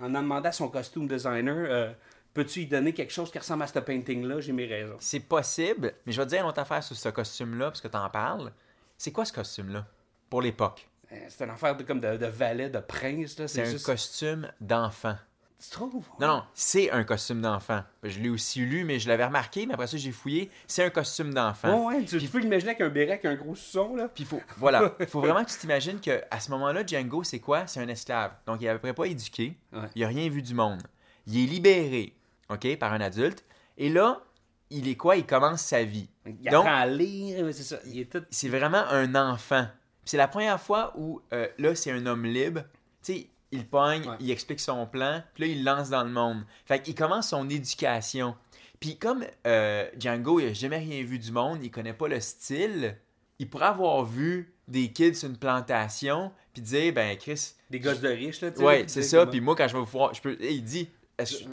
en 0.02 0.06
en 0.16 0.22
demandant 0.22 0.50
à 0.50 0.52
son 0.52 0.70
costume 0.70 1.08
designer, 1.08 1.68
euh, 1.70 1.92
peux-tu 2.34 2.62
y 2.62 2.66
donner 2.66 2.94
quelque 2.94 3.12
chose 3.12 3.30
qui 3.32 3.38
ressemble 3.38 3.64
à 3.64 3.68
ce 3.68 3.78
painting-là? 3.80 4.40
J'ai 4.40 4.54
mes 4.54 4.66
raisons. 4.66 4.96
C'est 5.00 5.20
possible, 5.20 5.94
mais 6.06 6.12
je 6.14 6.20
vais 6.22 6.26
te 6.26 6.30
dire 6.32 6.42
une 6.42 6.48
autre 6.48 6.60
affaire 6.62 6.82
sur 6.84 6.96
ce 6.96 7.10
costume-là, 7.10 7.66
parce 7.66 7.82
que 7.82 7.88
t'en 7.90 8.10
parles. 8.10 8.52
C'est 8.98 9.12
quoi 9.12 9.26
ce 9.26 9.34
costume-là? 9.34 9.86
Pour 10.30 10.42
l'époque? 10.42 10.88
Euh, 11.12 11.16
C'est 11.28 11.44
une 11.44 11.52
affaire 11.52 11.76
de, 11.76 11.84
comme 11.84 12.00
de, 12.00 12.18
de 12.18 12.26
valet, 12.28 12.70
de 12.70 12.80
prince. 12.80 13.38
là. 13.38 13.48
C'est 13.48 13.48
C'est 13.48 13.62
un 13.62 13.72
juste... 13.72 13.86
costume 13.86 14.48
d'enfant. 14.62 15.16
Tu 15.62 15.70
trouves? 15.72 16.06
Non, 16.22 16.28
non, 16.28 16.44
c'est 16.54 16.90
un 16.90 17.04
costume 17.04 17.42
d'enfant. 17.42 17.84
Je 18.04 18.20
l'ai 18.20 18.30
aussi 18.30 18.62
lu, 18.62 18.86
mais 18.86 18.98
je 18.98 19.10
l'avais 19.10 19.26
remarqué, 19.26 19.66
mais 19.66 19.74
après 19.74 19.88
ça, 19.88 19.98
j'ai 19.98 20.14
fouillé. 20.14 20.50
C'est 20.68 20.86
un 20.86 20.90
costume 20.90 21.34
d'enfant. 21.34 21.88
Ouais, 21.88 21.98
ouais, 21.98 22.06
tu, 22.06 22.18
peux 22.30 22.40
l'imaginer 22.40 22.72
avec 22.72 22.82
un 22.82 22.88
béret 22.88 23.12
avec 23.12 23.26
un 23.26 23.36
gros 23.36 23.56
son, 23.56 23.98
là. 23.98 24.08
Puis 24.08 24.24
faut, 24.24 24.42
voilà, 24.56 24.96
il 25.02 25.06
faut 25.08 25.20
vraiment 25.20 25.44
que 25.44 25.50
tu 25.50 25.58
t'imagines 25.58 26.00
qu'à 26.00 26.40
ce 26.40 26.50
moment-là, 26.52 26.86
Django, 26.86 27.24
c'est 27.24 27.40
quoi? 27.40 27.68
C'est 27.68 27.82
un 27.82 27.88
esclave. 27.90 28.32
Donc, 28.46 28.62
il 28.62 28.68
est 28.68 28.70
à 28.70 28.74
peu 28.76 28.80
près 28.80 28.94
pas 28.94 29.06
éduqué. 29.06 29.58
Ouais. 29.74 29.90
Il 29.96 30.04
a 30.06 30.08
rien 30.08 30.30
vu 30.30 30.42
du 30.42 30.54
monde. 30.54 30.82
Il 31.28 31.38
est 31.44 31.46
libéré, 31.46 32.16
OK, 32.50 32.78
par 32.78 32.94
un 32.94 33.02
adulte. 33.02 33.44
Et 33.78 33.90
là, 33.90 34.22
il 34.70 34.88
est 34.88 34.96
quoi? 34.96 35.18
Il 35.18 35.26
commence 35.26 35.62
sa 35.62 35.84
vie. 35.84 36.10
Il 36.26 36.50
Donc, 36.52 36.66
apprend 36.66 36.76
à 36.76 36.86
lire, 36.86 37.46
c'est 37.52 37.64
ça. 37.64 37.80
Tout... 38.10 38.24
vraiment 38.48 38.86
un 38.90 39.14
enfant. 39.16 39.68
C'est 40.06 40.18
la 40.18 40.30
première 40.30 40.60
fois 40.60 40.94
où, 40.96 41.22
euh, 41.34 41.48
là, 41.58 41.76
c'est 41.76 41.92
un 41.92 42.06
homme 42.06 42.26
libre. 42.26 42.62
Tu 43.04 43.14
sais, 43.14 43.30
il 43.52 43.66
pogne, 43.68 44.08
Ouais. 44.08 44.16
il 44.20 44.32
explique 44.32 44.60
son 44.60 44.86
plan, 44.86 45.24
puis 45.34 45.44
là, 45.46 45.50
il 45.54 45.64
lance 45.64 45.90
dans 45.90 46.04
le 46.04 46.10
monde. 46.12 46.44
Fait 46.66 46.82
qu'il 46.82 46.96
commence 46.96 47.30
son 47.30 47.50
éducation. 47.50 48.36
Puis 48.80 48.98
comme 48.98 49.26
euh, 49.48 49.90
Django, 50.00 50.40
il 50.40 50.48
a 50.48 50.54
jamais 50.54 50.78
rien 50.78 51.04
vu 51.04 51.20
du 51.20 51.32
monde, 51.32 51.60
il 51.64 51.72
connaît 51.72 51.94
pas 51.94 52.08
le 52.08 52.20
style, 52.20 52.96
il 53.40 53.50
pourrait 53.50 53.66
avoir 53.66 54.06
vu 54.06 54.54
des 54.68 54.92
kids 54.92 55.16
sur 55.16 55.30
une 55.30 55.38
plantation, 55.38 56.32
puis 56.54 56.62
dire, 56.62 56.94
ben, 56.94 57.18
Chris, 57.18 57.54
Des 57.70 57.80
gosses 57.80 58.00
de 58.02 58.10
riches, 58.10 58.42
là, 58.42 58.52
tu. 58.52 58.62
Ouais, 58.62 58.86
c'est 58.88 59.02
ça. 59.04 59.26
Puis 59.26 59.42
moi, 59.42 59.56
quand 59.56 59.68
je 59.68 59.74
vais 59.74 59.80
vous 59.80 59.86
voir, 59.86 60.14
je 60.14 60.22
peux. 60.22 60.38
il 60.42 60.64
dit, 60.64 60.88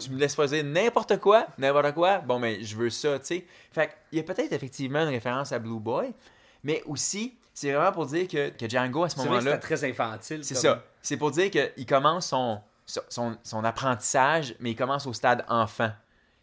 tu 0.00 0.10
me 0.10 0.18
laisses 0.18 0.34
choisir 0.36 0.62
n'importe 0.64 1.18
quoi, 1.18 1.46
n'importe 1.58 1.92
quoi? 1.94 2.18
Bon, 2.18 2.38
mais 2.38 2.62
je 2.62 2.76
veux 2.76 2.90
ça, 2.90 3.18
tu 3.18 3.26
sais. 3.26 3.46
Fait 3.72 3.90
il 4.12 4.18
y 4.18 4.20
a 4.20 4.22
peut-être 4.22 4.52
effectivement 4.52 5.00
une 5.02 5.08
référence 5.08 5.50
à 5.52 5.58
Blue 5.58 5.80
Boy, 5.80 6.12
mais 6.62 6.82
aussi, 6.86 7.34
c'est 7.56 7.72
vraiment 7.72 7.90
pour 7.92 8.04
dire 8.04 8.28
que, 8.28 8.50
que 8.50 8.68
Django, 8.68 9.04
à 9.04 9.08
ce 9.08 9.16
C'est 9.16 9.24
moment-là, 9.24 9.52
c'était 9.52 9.58
très 9.76 9.84
infantile. 9.88 10.44
c'est 10.44 10.54
ça. 10.54 10.84
C'est 11.00 11.16
pour 11.16 11.30
dire 11.30 11.50
qu'il 11.50 11.86
commence 11.86 12.26
son, 12.26 12.60
son, 12.84 13.38
son 13.42 13.64
apprentissage, 13.64 14.54
mais 14.60 14.72
il 14.72 14.76
commence 14.76 15.06
au 15.06 15.14
stade 15.14 15.42
enfant. 15.48 15.90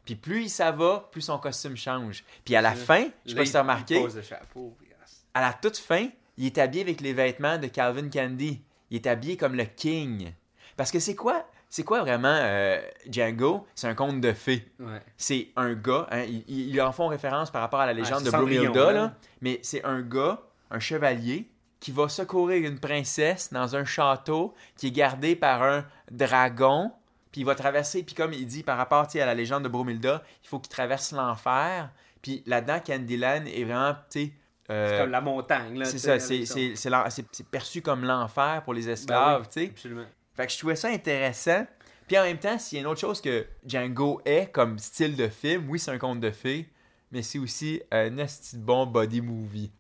Puis 0.06 0.16
plus 0.16 0.50
ça 0.52 0.72
va, 0.72 1.08
plus 1.12 1.22
son 1.22 1.38
costume 1.38 1.78
change. 1.78 2.24
Puis 2.44 2.56
à 2.56 2.62
la 2.62 2.74
fin, 2.74 3.06
je 3.26 3.30
sais 3.32 3.36
pas 3.38 3.46
si 3.46 3.56
remarqué, 3.58 4.02
pose 4.02 4.16
le 4.16 4.22
chapeau, 4.24 4.76
c'est- 5.06 5.22
à 5.36 5.42
la 5.42 5.54
toute 5.54 5.78
fin, 5.78 6.08
il 6.38 6.48
est 6.48 6.58
habillé 6.58 6.82
avec 6.84 7.00
les 7.00 7.14
vêtements 7.14 7.60
de 7.60 7.68
Calvin 7.68 8.10
Candy. 8.10 8.62
Il 8.90 8.96
est 8.96 9.08
habillé 9.08 9.38
comme 9.38 9.56
le 9.56 9.66
king. 9.66 10.34
Parce 10.76 10.92
que 10.92 10.98
c'est 11.00 11.16
quoi, 11.16 11.48
c'est 11.70 11.84
quoi 11.84 12.02
vraiment 12.02 12.36
euh, 12.42 12.82
Django? 13.08 13.68
C'est 13.76 13.88
un 13.88 13.94
conte 13.96 14.20
de 14.20 14.34
fées. 14.34 14.68
Ouais. 14.80 15.00
C'est 15.16 15.50
un 15.56 15.74
gars, 15.74 16.08
hein, 16.12 16.24
ils, 16.24 16.44
ils 16.70 16.82
en 16.82 16.92
font 16.92 17.08
référence 17.08 17.52
par 17.52 17.62
rapport 17.62 17.80
à 17.82 17.86
la 17.86 17.94
légende 17.94 18.24
c'est 18.26 18.32
de 18.32 18.74
là. 18.74 18.92
là. 18.92 19.14
mais 19.42 19.60
c'est 19.62 19.84
un 19.86 20.02
gars, 20.02 20.42
un 20.74 20.80
chevalier, 20.80 21.50
qui 21.80 21.92
va 21.92 22.08
secourir 22.10 22.66
une 22.70 22.80
princesse 22.80 23.52
dans 23.52 23.76
un 23.76 23.86
château 23.86 24.54
qui 24.78 24.88
est 24.88 24.92
gardé 24.92 25.36
par 25.36 25.64
un 25.64 25.86
dragon, 26.12 26.92
puis 27.32 27.42
il 27.42 27.44
va 27.46 27.56
traverser, 27.56 28.04
puis 28.04 28.16
comme 28.16 28.32
il 28.34 28.46
dit 28.46 28.64
par 28.64 28.78
rapport 28.78 29.06
à 29.14 29.26
la 29.26 29.34
légende 29.34 29.64
de 29.64 29.68
Bromilda, 29.70 30.24
il 30.44 30.48
faut 30.48 30.60
qu'il 30.60 30.70
traverse 30.70 31.12
l'enfer, 31.12 31.92
puis 32.22 32.42
là-dedans, 32.46 32.80
Candyland 32.80 33.46
est 33.46 33.64
vraiment, 33.66 33.94
tu 34.10 34.26
sais, 34.28 34.32
euh, 34.70 34.90
C'est 34.90 35.02
comme 35.04 35.12
la 35.12 35.22
montagne, 35.22 35.78
là. 35.80 35.86
c'est 35.86 35.98
ça, 35.98 36.20
c'est- 36.20 37.44
perçu 37.52 37.82
comme 37.82 38.06
l'enfer 38.06 38.62
pour 38.64 38.74
les 38.74 38.84
Ben 38.84 38.94
esclaves, 38.94 39.42
oui, 39.42 39.48
tu 39.52 39.60
sais. 39.62 39.70
Absolument. 39.72 40.06
Fait 40.36 40.48
que 40.48 40.54
je 40.54 40.58
trouvais 40.58 40.76
ça 40.76 40.88
intéressant. 40.88 41.66
Puis 42.08 42.18
en 42.18 42.24
même 42.24 42.38
temps, 42.40 42.58
s'il 42.58 42.78
y 42.78 42.80
a 42.80 42.82
une 42.82 42.88
autre 42.88 43.00
chose 43.02 43.22
que 43.22 43.46
Django 43.66 44.22
est 44.26 44.52
comme 44.52 44.80
style 44.80 45.16
de 45.16 45.28
film, 45.28 45.70
oui, 45.70 45.80
c'est 45.80 45.92
un 45.92 45.98
conte 45.98 46.20
de 46.22 46.32
fées, 46.32 46.70
mais 47.12 47.22
c'est 47.22 47.40
aussi 47.40 47.82
un 47.92 48.10
de 48.10 48.26
bon 48.56 48.86
body 48.86 49.22
movie. 49.22 49.72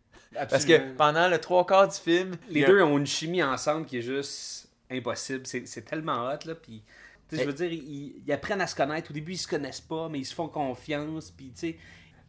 Parce 0.50 0.66
que 0.66 0.94
pendant 0.96 1.28
le 1.28 1.38
trois 1.40 1.66
quarts 1.66 1.88
du 1.88 1.96
film, 1.98 2.36
il 2.50 2.56
Les 2.56 2.64
a- 2.64 2.68
deux 2.68 2.82
ont 2.82 2.98
une 2.98 3.08
chimie 3.08 3.44
ensemble 3.44 3.86
qui 3.86 3.98
est 3.98 4.02
juste 4.02 4.68
impossible. 4.92 5.46
C'est 5.46 5.86
tellement 5.86 6.28
hot, 6.28 6.46
là. 6.46 6.56
Puis, 6.56 6.84
tu 7.30 7.36
sais, 7.38 7.42
je 7.44 7.48
Mais- 7.48 7.52
veux 7.54 7.54
dire, 7.68 7.72
ils, 7.72 8.22
ils 8.26 8.32
apprennent 8.34 8.62
à 8.62 8.68
se 8.68 8.76
connaître. 8.76 9.12
Au 9.12 9.14
début, 9.14 9.34
ils 9.34 9.38
se 9.38 9.48
connaissent 9.48 9.82
pas, 9.82 10.10
mais 10.10 10.20
ils 10.20 10.26
se 10.26 10.34
font 10.36 10.48
confiance. 10.48 11.32
Puis, 11.32 11.52
tu 11.56 11.60
sais, 11.72 11.78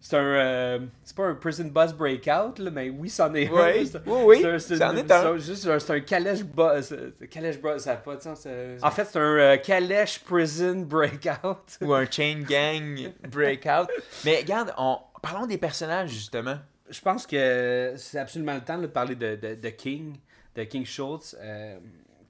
c'est 0.01 0.17
un. 0.17 0.21
euh, 0.23 0.79
c'est 1.03 1.17
pas 1.17 1.25
un 1.27 1.35
prison 1.35 1.65
bus 1.65 1.93
breakout, 1.95 2.59
là, 2.59 2.71
mais 2.71 2.91
oui, 2.91 3.09
c'en 3.09 3.33
est 3.35 3.49
Ouais. 3.51 3.81
un. 3.81 4.01
Oui, 4.07 4.23
oui, 4.27 4.61
c'est 4.61 4.83
un- 4.83 4.91
un. 4.91 5.39
Juste 5.39 5.67
un, 5.67 5.79
c'est 5.79 5.93
un 5.95 6.01
calèche 6.01 6.43
bus. 6.45 6.95
Calèche 7.31 7.61
bus, 7.61 7.79
ça 7.79 7.93
a 7.93 7.97
pas 7.97 8.17
de 8.17 8.21
sens. 8.23 8.47
En 8.83 8.91
fait, 8.91 9.05
c'est 9.11 9.19
un 9.19 9.23
euh, 9.39 9.57
calèche 9.57 10.19
prison 10.21 10.81
breakout. 10.83 11.79
ou 11.81 11.95
un 11.95 12.05
chain 12.11 12.43
gang 12.47 13.11
breakout. 13.31 13.89
mais 14.27 14.39
regarde, 14.41 14.75
on... 14.77 14.99
parlons 15.23 15.47
des 15.47 15.57
personnages 15.59 16.11
justement. 16.11 16.57
Je 16.89 17.01
pense 17.01 17.27
que 17.27 17.95
c'est 17.97 18.19
absolument 18.19 18.55
le 18.55 18.65
temps 18.65 18.79
de 18.79 18.87
parler 18.87 19.15
de, 19.15 19.37
de, 19.37 19.55
de 19.55 19.69
King, 19.71 20.19
de 20.55 20.65
King 20.65 20.85
Schultz. 20.85 21.37
Euh, 21.41 21.79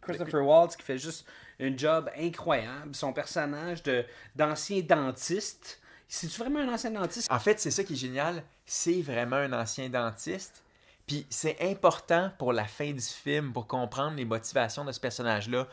Christopher 0.01 0.47
Waltz 0.47 0.77
qui 0.77 0.83
fait 0.83 0.99
juste 0.99 1.27
un 1.61 1.77
job 1.77 2.11
incroyable. 2.17 2.95
Son 2.95 3.13
personnage 3.13 3.83
de 3.83 4.05
d'ancien 4.35 4.81
dentiste. 4.81 5.81
C'est-tu 6.09 6.39
vraiment 6.41 6.61
un 6.61 6.73
ancien 6.73 6.91
dentiste? 6.91 7.31
En 7.33 7.39
fait, 7.39 7.59
c'est 7.59 7.71
ça 7.71 7.83
qui 7.83 7.95
est 7.95 7.97
génial. 7.97 8.43
C'est 8.67 9.01
vraiment 9.01 9.37
un 9.37 9.53
ancien 9.53 9.89
dentiste. 9.89 10.63
Puis 11.07 11.27
c'est 11.29 11.57
important 11.61 12.31
pour 12.39 12.53
la 12.53 12.65
fin 12.65 12.93
du 12.93 13.01
film, 13.01 13.53
pour 13.53 13.67
comprendre 13.67 14.17
les 14.17 14.25
motivations 14.25 14.85
de 14.85 14.93
ce 14.93 15.01
personnage-là. 15.01 15.67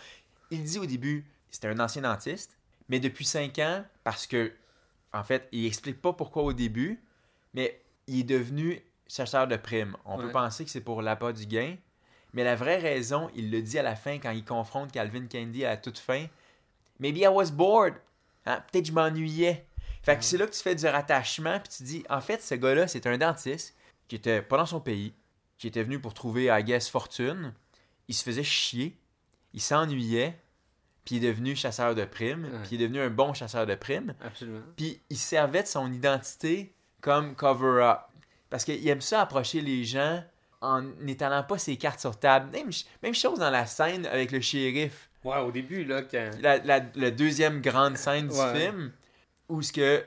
Il 0.50 0.64
dit 0.64 0.80
au 0.80 0.86
début, 0.86 1.26
c'était 1.50 1.68
un 1.68 1.80
ancien 1.80 2.02
dentiste, 2.02 2.58
mais 2.90 3.00
depuis 3.00 3.24
cinq 3.24 3.60
ans, 3.60 3.86
parce 4.04 4.28
que, 4.28 4.52
en 5.14 5.24
fait, 5.24 5.48
il 5.52 5.66
explique 5.66 6.02
pas 6.02 6.12
pourquoi 6.12 6.44
au 6.44 6.54
début, 6.54 7.02
mais 7.54 7.82
il 8.08 8.22
est 8.22 8.24
devenu 8.24 8.82
chasseur 9.08 9.48
de 9.48 9.58
primes. 9.58 9.96
On 10.06 10.18
peut 10.18 10.32
penser 10.32 10.64
que 10.66 10.72
c'est 10.72 10.82
pour 10.82 11.02
l'appât 11.02 11.34
du 11.34 11.46
gain, 11.46 11.76
mais 12.34 12.44
la 12.44 12.56
vraie 12.56 12.78
raison, 12.78 13.30
il 13.36 13.52
le 13.52 13.62
dit 13.62 13.78
à 13.78 13.84
la 13.84 13.96
fin 13.96 14.20
quand 14.20 14.32
il 14.32 14.46
confronte 14.46 14.92
Calvin 14.92 15.28
Candy 15.28 15.66
à 15.66 15.72
la 15.72 15.78
toute 15.78 16.00
fin. 16.00 16.28
Maybe 17.00 17.18
I 17.18 17.28
was 17.28 17.52
bored. 17.52 17.96
Hein, 18.46 18.64
Peut-être 18.72 18.86
je 18.86 18.94
m'ennuyais. 18.94 19.66
Fait 20.04 20.18
que 20.18 20.24
c'est 20.24 20.38
là 20.38 20.48
que 20.48 20.52
tu 20.52 20.62
fais 20.62 20.76
du 20.76 20.86
rattachement, 20.88 21.60
puis 21.60 21.74
tu 21.78 21.84
dis, 21.84 22.04
en 22.10 22.22
fait, 22.22 22.42
ce 22.42 22.56
gars-là, 22.56 22.88
c'est 22.88 23.06
un 23.06 23.18
dentiste 23.18 23.76
qui 24.08 24.16
était 24.16 24.42
pas 24.42 24.58
dans 24.58 24.66
son 24.66 24.80
pays, 24.80 25.14
qui 25.58 25.68
était 25.68 25.84
venu 25.84 26.00
pour 26.00 26.14
trouver, 26.14 26.46
I 26.46 26.64
guess, 26.64 26.90
fortune. 26.90 27.54
Il 28.08 28.16
se 28.16 28.24
faisait 28.24 28.44
chier, 28.44 28.98
il 29.54 29.62
s'ennuyait, 29.62 30.40
puis 31.06 31.18
il 31.18 31.26
est 31.26 31.28
devenu 31.30 31.56
chasseur 31.56 31.94
de 31.94 32.04
primes, 32.06 32.50
puis 32.64 32.76
il 32.76 32.82
est 32.82 32.88
devenu 32.88 33.00
un 33.00 33.10
bon 33.10 33.34
chasseur 33.34 33.66
de 33.68 33.76
primes. 33.76 34.16
Absolument. 34.22 34.62
Puis 34.76 35.02
il 35.10 35.18
servait 35.18 35.64
de 35.64 35.68
son 35.68 35.92
identité 35.92 36.74
comme 37.02 37.36
cover-up. 37.36 38.00
Parce 38.50 38.64
qu'il 38.66 38.88
aime 38.88 39.02
ça 39.02 39.22
approcher 39.22 39.62
les 39.62 39.84
gens 39.84 40.24
en 40.62 40.82
n'étalant 41.02 41.44
pas 41.44 41.58
ses 41.58 41.76
cartes 41.78 42.00
sur 42.00 42.20
table. 42.20 42.50
Même, 42.52 42.70
même 43.02 43.16
chose 43.16 43.40
dans 43.40 43.50
la 43.50 43.66
scène 43.66 44.06
avec 44.06 44.32
le 44.32 44.42
shérif. 44.42 45.10
Ouais, 45.24 45.38
au 45.40 45.52
début, 45.52 45.84
là, 45.84 46.02
quand. 46.04 46.30
La, 46.42 46.58
la- 46.60 46.82
la 46.96 47.12
deuxième 47.12 47.62
grande 47.62 47.98
scène 47.98 48.28
du 48.28 48.36
Ouais. 48.36 48.60
film, 48.60 48.92
où 49.50 49.62
ce 49.62 49.72
que 49.72 50.06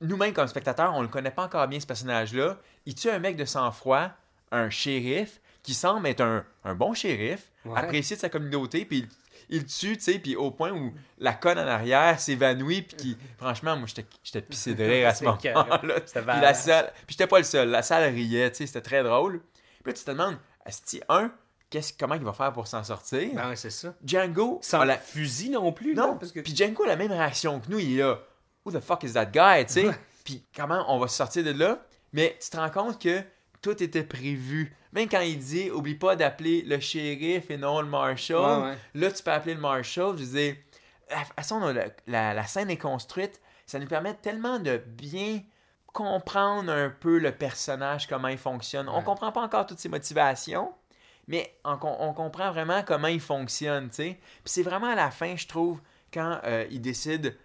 nous-mêmes 0.00 0.32
comme 0.32 0.46
spectateurs, 0.48 0.94
on 0.94 1.02
le 1.02 1.08
connaît 1.08 1.30
pas 1.30 1.44
encore 1.44 1.66
bien 1.66 1.80
ce 1.80 1.86
personnage-là. 1.86 2.58
Il 2.86 2.94
tue 2.94 3.10
un 3.10 3.18
mec 3.18 3.36
de 3.36 3.44
sang-froid, 3.44 4.10
un 4.52 4.70
shérif, 4.70 5.40
qui 5.62 5.74
semble 5.74 6.06
être 6.06 6.20
un, 6.20 6.44
un 6.64 6.74
bon 6.74 6.94
shérif, 6.94 7.50
Ouais. 7.64 7.78
apprécié 7.78 8.16
de 8.16 8.20
sa 8.20 8.28
communauté, 8.28 8.84
puis 8.84 9.06
il, 9.50 9.64
tue, 9.64 9.96
tu 9.96 10.02
sais, 10.02 10.18
puis 10.18 10.36
au 10.36 10.50
point 10.50 10.70
où 10.72 10.92
la 11.18 11.32
conne 11.32 11.58
en 11.58 11.66
arrière 11.66 12.18
s'évanouit, 12.20 12.82
puis 12.82 12.96
qui, 12.96 13.16
franchement, 13.38 13.76
moi, 13.76 13.86
j'étais 13.86 14.06
j'étais 14.22 14.42
pissé 14.42 14.74
de 14.74 14.84
rire 14.88 15.08
à 15.08 15.14
ce 15.14 15.24
moment-là. 15.24 16.00
Puis 16.00 16.12
la 16.14 16.22
badass. 16.22 16.64
salle, 16.64 16.92
puis 17.06 17.06
j'étais 17.18 17.26
pas 17.26 17.38
le 17.38 17.44
seul, 17.44 17.68
la 17.70 17.82
salle 17.82 18.12
riait, 18.12 18.50
tu 18.50 18.58
sais, 18.58 18.66
c'était 18.66 18.80
très 18.82 19.02
drôle. 19.02 19.40
Puis 19.82 19.92
là, 19.92 19.92
tu 19.92 20.04
te 20.04 20.10
demandes, 20.10 20.36
Asti, 20.64 21.00
un, 21.08 21.32
qu'est-ce, 21.70 21.92
comment 21.98 22.14
il 22.14 22.22
va 22.24 22.32
faire 22.32 22.52
pour 22.52 22.66
s'en 22.66 22.84
sortir? 22.84 23.30
Ben 23.34 23.54
c'est 23.56 23.70
ça. 23.70 23.94
Django, 24.04 24.58
Sans 24.62 24.84
la- 24.84 24.98
fusil 24.98 25.50
non 25.50 25.72
plus, 25.72 25.94
là, 25.94 26.06
non, 26.08 26.16
parce 26.18 26.32
que. 26.32 26.40
puis 26.40 26.54
Django 26.54 26.84
a 26.84 26.88
la 26.88 26.96
même 26.96 27.12
réaction 27.12 27.60
que 27.60 27.70
nous, 27.70 27.78
il 27.78 27.98
est 27.98 28.02
là. 28.02 28.20
Who 28.64 28.72
the 28.72 28.80
fuck 28.80 29.02
is 29.04 29.12
that 29.14 29.26
guy, 29.26 29.64
tu 29.66 29.72
sais? 29.74 29.90
Puis 30.24 30.44
comment 30.54 30.84
on 30.94 30.98
va 30.98 31.08
se 31.08 31.16
sortir 31.16 31.42
de 31.42 31.52
là? 31.52 31.78
Mais 32.12 32.36
tu 32.42 32.50
te 32.50 32.56
rends 32.58 32.68
compte 32.70 33.00
que 33.00 33.22
tout 33.62 33.82
était 33.82 34.04
prévu. 34.04 34.74
Même 34.92 35.08
quand 35.08 35.20
il 35.20 35.38
dit, 35.38 35.70
oublie 35.70 35.94
pas 35.94 36.16
d'appeler 36.16 36.62
le 36.62 36.80
shérif 36.80 37.50
et 37.50 37.56
non 37.58 37.80
le 37.82 37.88
marshal. 37.88 38.36
Ouais, 38.62 38.68
ouais. 38.70 38.76
Là, 38.94 39.12
tu 39.12 39.22
peux 39.22 39.30
appeler 39.32 39.54
le 39.54 39.60
marshal. 39.60 40.16
Je 40.16 40.24
dire, 40.24 40.56
la 41.10 41.24
façon 41.24 41.60
dont 41.60 41.72
la, 41.72 41.86
la- 42.06 42.34
la 42.34 42.46
scène 42.46 42.70
est 42.70 42.76
construite, 42.78 43.40
ça 43.66 43.78
nous 43.78 43.86
permet 43.86 44.14
tellement 44.14 44.58
de 44.58 44.78
bien 44.86 45.40
comprendre 45.92 46.70
un 46.70 46.90
peu 46.90 47.18
le 47.18 47.32
personnage, 47.32 48.06
comment 48.06 48.28
il 48.28 48.38
fonctionne. 48.38 48.88
On 48.88 48.98
Ouais. 48.98 49.04
comprend 49.04 49.32
pas 49.32 49.42
encore 49.42 49.66
toutes 49.66 49.78
ses 49.78 49.88
motivations, 49.88 50.72
mais 51.26 51.54
on, 51.64 51.76
com- 51.76 51.96
on 51.98 52.12
comprend 52.12 52.50
vraiment 52.52 52.82
comment 52.82 53.08
il 53.08 53.20
fonctionne, 53.20 53.88
tu 53.88 53.94
sais. 53.96 54.18
Puis 54.44 54.52
c'est 54.52 54.62
vraiment 54.62 54.88
à 54.88 54.94
la 54.94 55.10
fin, 55.10 55.34
je 55.36 55.46
trouve, 55.46 55.80
quand 56.12 56.40
euh, 56.44 56.66
il 56.70 56.80
décide, 56.80 57.36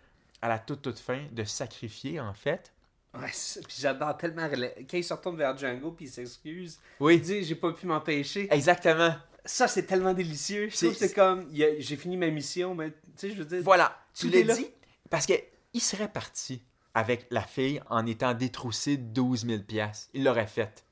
à 0.41 0.49
la 0.49 0.59
toute 0.59 0.81
toute 0.81 0.99
fin, 0.99 1.21
de 1.31 1.43
sacrifier, 1.45 2.19
en 2.19 2.33
fait. 2.33 2.72
Ouais. 3.13 3.27
Puis 3.29 3.77
j'adore 3.79 4.17
tellement. 4.17 4.49
Quand 4.49 4.97
il 4.97 5.03
se 5.03 5.13
retourne 5.13 5.37
vers 5.37 5.55
Django, 5.57 5.91
puis 5.91 6.05
il 6.05 6.11
s'excuse. 6.11 6.79
Il 6.99 7.03
Oui, 7.03 7.19
dit 7.19 7.43
J'ai 7.43 7.55
pas 7.55 7.71
pu 7.71 7.85
m'empêcher. 7.85 8.47
exactement. 8.51 9.13
Ça, 9.45 9.67
c'est 9.67 9.83
tellement 9.83 10.13
délicieux. 10.13 10.69
Je 10.69 10.77
trouve 10.77 10.93
que 10.93 11.07
C'est- 11.07 11.13
comme 11.13 11.47
il 11.51 11.75
J'ai 11.79 11.95
fini 11.97 12.17
ma 12.17 12.27
mission, 12.27 12.73
mais 12.75 12.89
tu 12.89 12.95
sais, 13.17 13.29
je 13.31 13.35
veux 13.35 13.45
dire. 13.45 13.61
Voilà, 13.63 13.95
tu 14.15 14.29
l'as 14.29 14.55
dit, 14.55 14.67
parce 15.09 15.25
que 15.25 15.33
il 15.73 15.81
serait 15.81 16.07
parti 16.07 16.61
avec 16.95 17.25
la 17.29 17.41
fille 17.41 17.81
en 17.89 18.05
étant 18.05 18.33
détroussé 18.33 18.97
de 18.97 19.03
12 19.03 19.45
000 19.45 19.63
piastres. 19.63 20.09
Il 20.13 20.23
l'aurait 20.23 20.47
fait. 20.47 20.83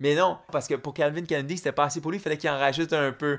Mais 0.00 0.14
non, 0.14 0.38
parce 0.50 0.66
que 0.66 0.74
pour 0.74 0.94
Calvin 0.94 1.24
Kennedy, 1.24 1.58
c'était 1.58 1.72
pas 1.72 1.84
assez 1.84 2.00
pour 2.00 2.10
lui, 2.10 2.18
il 2.18 2.20
fallait 2.22 2.38
qu'il 2.38 2.48
en 2.50 2.58
rajoute 2.58 2.92
un 2.94 3.12
peu. 3.12 3.38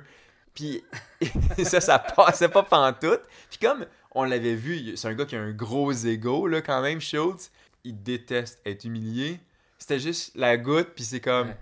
Puis 0.54 0.84
ça, 1.66 1.82
ça 1.82 1.98
passait 2.00 2.50
pas 2.50 2.64
pantoute. 2.64 3.22
Puis 3.50 3.60
comme 3.60 3.86
on 4.14 4.24
l'avait 4.24 4.56
vu, 4.56 4.96
c'est 4.96 5.08
un 5.08 5.14
gars 5.14 5.26
qui 5.26 5.36
a 5.36 5.42
un 5.42 5.52
gros 5.52 5.92
ego, 5.92 6.48
là, 6.48 6.62
quand 6.62 6.82
même, 6.82 7.02
Schultz. 7.02 7.52
Il 7.84 8.02
déteste 8.04 8.62
être 8.66 8.84
humilié. 8.86 9.40
C'était 9.78 10.00
juste 10.00 10.36
la 10.36 10.58
goutte, 10.58 10.90
puis 10.96 11.04
c'est 11.04 11.20
comme... 11.22 11.48
Ouais. 11.50 11.58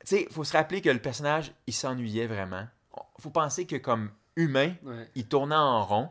Tu 0.00 0.16
sais, 0.16 0.28
faut 0.30 0.44
se 0.44 0.56
rappeler 0.56 0.80
que 0.80 0.88
le 0.90 1.00
personnage, 1.00 1.52
il 1.66 1.74
s'ennuyait 1.74 2.26
vraiment. 2.28 2.66
Faut 3.18 3.30
penser 3.30 3.66
que 3.66 3.76
comme 3.76 4.10
humain, 4.36 4.72
Ouais. 4.84 5.08
il 5.16 5.26
tournait 5.26 5.54
en 5.56 5.84
rond. 5.84 6.08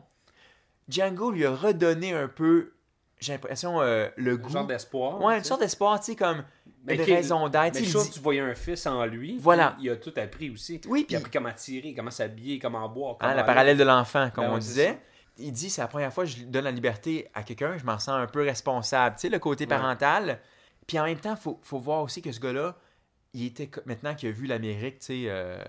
Django 0.88 1.30
lui 1.30 1.44
a 1.46 1.50
redonné 1.54 2.12
un 2.12 2.28
peu, 2.28 2.72
j'ai 3.20 3.32
l'impression, 3.32 3.80
euh, 3.80 4.08
le 4.16 4.32
Un 4.32 4.36
goût. 4.36 4.50
genre 4.50 4.66
d'espoir. 4.66 5.20
ouais, 5.22 5.38
une 5.38 5.44
sorte 5.44 5.60
d'espoir, 5.60 5.98
tu 6.00 6.06
sais, 6.12 6.16
comme 6.16 6.44
Mais 6.84 6.94
une 6.96 7.02
raison 7.02 7.48
d'être. 7.48 7.74
Mais 7.74 7.80
il 7.80 7.88
Schultz, 7.88 8.04
dit- 8.06 8.10
tu 8.12 8.20
voyais 8.20 8.40
un 8.40 8.54
fils 8.54 8.86
en 8.86 9.04
lui. 9.04 9.38
Voilà. 9.38 9.76
Il 9.80 9.90
a 9.90 9.96
tout 9.96 10.12
appris 10.16 10.50
aussi. 10.50 10.80
Oui, 10.86 11.00
Il 11.00 11.06
puis 11.06 11.16
a 11.16 11.18
appris 11.18 11.30
comment 11.30 11.52
tirer, 11.52 11.94
comment 11.94 12.10
s'habiller, 12.10 12.58
comment 12.58 12.88
boire. 12.88 13.14
hein, 13.14 13.16
comment 13.20 13.34
la 13.34 13.44
parallèle 13.44 13.76
de 13.76 13.84
l'enfant, 13.84 14.30
comme 14.34 14.44
Ben 14.44 14.52
on 14.52 14.58
disait. 14.58 14.98
Il 15.38 15.52
dit, 15.52 15.70
c'est 15.70 15.80
la 15.80 15.88
première 15.88 16.12
fois 16.12 16.24
que 16.24 16.30
je 16.30 16.44
donne 16.44 16.64
la 16.64 16.70
liberté 16.72 17.28
à 17.34 17.42
quelqu'un, 17.42 17.78
je 17.78 17.84
m'en 17.84 17.98
sens 17.98 18.10
un 18.20 18.26
peu 18.26 18.42
responsable. 18.42 19.16
Tu 19.16 19.22
sais, 19.22 19.28
le 19.28 19.38
côté 19.38 19.64
Ouais. 19.64 19.68
parental. 19.68 20.40
Puis 20.86 20.98
en 20.98 21.04
même 21.04 21.18
temps, 21.20 21.34
il 21.34 21.40
faut, 21.40 21.60
faut 21.62 21.78
voir 21.78 22.02
aussi 22.02 22.22
que 22.22 22.32
ce 22.32 22.40
gars-là, 22.40 22.76
il 23.34 23.44
était, 23.46 23.70
maintenant 23.86 24.14
qu'il 24.14 24.28
a 24.28 24.32
vu 24.32 24.46
l'Amérique, 24.46 24.98
tu 25.00 25.06
sais, 25.06 25.22
euh, 25.26 25.62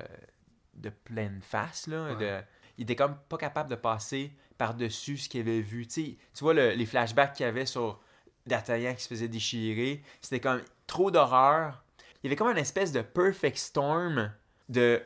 de 0.73 0.89
pleine 0.89 1.39
face, 1.43 1.87
là, 1.87 2.13
Ouais. 2.13 2.15
de- 2.15 2.41
il 2.77 2.83
était 2.83 2.95
comme 2.95 3.15
pas 3.27 3.37
capable 3.37 3.69
de 3.69 3.75
passer 3.75 4.31
par-dessus 4.57 5.17
ce 5.17 5.29
qu'il 5.29 5.41
avait 5.41 5.61
vu. 5.61 5.85
Tu 5.87 5.93
sais, 5.93 6.17
tu 6.33 6.43
vois 6.43 6.53
le- 6.53 6.71
les 6.71 6.85
flashbacks 6.85 7.33
qu'il 7.33 7.45
y 7.45 7.49
avait 7.49 7.65
sur 7.65 7.99
D'Artagnan 8.47 8.95
qui 8.95 9.03
se 9.03 9.09
faisait 9.09 9.27
déchirer, 9.27 10.01
c'était 10.21 10.39
comme 10.39 10.61
trop 10.87 11.11
d'horreur. 11.11 11.83
Il 12.23 12.27
y 12.27 12.29
avait 12.29 12.35
comme 12.37 12.49
une 12.49 12.57
espèce 12.57 12.91
de 12.91 13.01
perfect 13.01 13.57
storm 13.57 14.31
de 14.69 15.03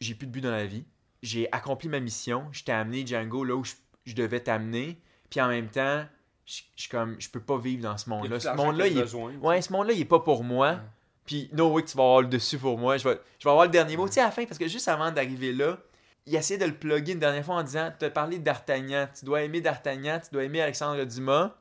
j'ai 0.00 0.14
plus 0.14 0.26
de 0.26 0.32
but 0.32 0.40
dans 0.40 0.50
la 0.52 0.64
vie, 0.66 0.86
j'ai 1.22 1.50
accompli 1.52 1.88
ma 1.88 2.00
mission, 2.00 2.46
je 2.52 2.62
t'ai 2.64 2.72
amené 2.72 3.04
Django 3.06 3.44
là 3.44 3.54
où 3.56 3.64
je, 3.64 3.74
je 4.06 4.14
devais 4.14 4.40
t'amener, 4.40 4.98
puis 5.28 5.40
en 5.40 5.48
même 5.48 5.68
temps, 5.68 6.04
je, 6.46 6.62
je 6.76 6.88
comme 6.88 7.16
je 7.18 7.28
peux 7.28 7.40
pas 7.40 7.58
vivre 7.58 7.82
dans 7.82 7.98
ce 7.98 8.08
monde-là. 8.08 8.40
Ce 8.40 8.48
monde-là, 8.48 8.86
il 8.86 8.98
est 8.98 9.06
tu. 9.06 9.16
Ouais, 9.16 9.60
ce 9.60 9.72
monde-là, 9.72 9.92
il 9.92 10.00
est 10.00 10.06
pas 10.06 10.20
pour 10.20 10.44
moi. 10.44 10.80
Puis, 11.26 11.50
no 11.52 11.72
way 11.72 11.82
que 11.82 11.88
tu 11.88 11.96
vas 11.96 12.04
avoir 12.04 12.22
le 12.22 12.28
dessus 12.28 12.56
pour 12.56 12.78
moi. 12.78 12.96
Je 12.96 13.08
vais, 13.08 13.20
je 13.40 13.44
vais 13.44 13.50
avoir 13.50 13.66
le 13.66 13.72
dernier 13.72 13.96
mot. 13.96 14.06
Tu 14.06 14.14
sais, 14.14 14.20
à 14.20 14.26
la 14.26 14.30
fin, 14.30 14.44
parce 14.44 14.58
que 14.58 14.68
juste 14.68 14.86
avant 14.86 15.10
d'arriver 15.10 15.52
là, 15.52 15.76
il 16.24 16.34
essayait 16.36 16.58
de 16.58 16.64
le 16.64 16.74
plugger 16.74 17.12
une 17.12 17.18
dernière 17.18 17.44
fois 17.44 17.56
en 17.56 17.62
disant 17.64 17.92
Tu 17.98 18.04
as 18.04 18.10
parlé 18.10 18.38
d'Artagnan. 18.38 19.08
Tu 19.18 19.24
dois 19.24 19.42
aimer 19.42 19.60
d'Artagnan. 19.60 20.20
Tu 20.22 20.30
dois 20.32 20.44
aimer 20.44 20.62
Alexandre 20.62 21.02
Dumas. 21.04 21.52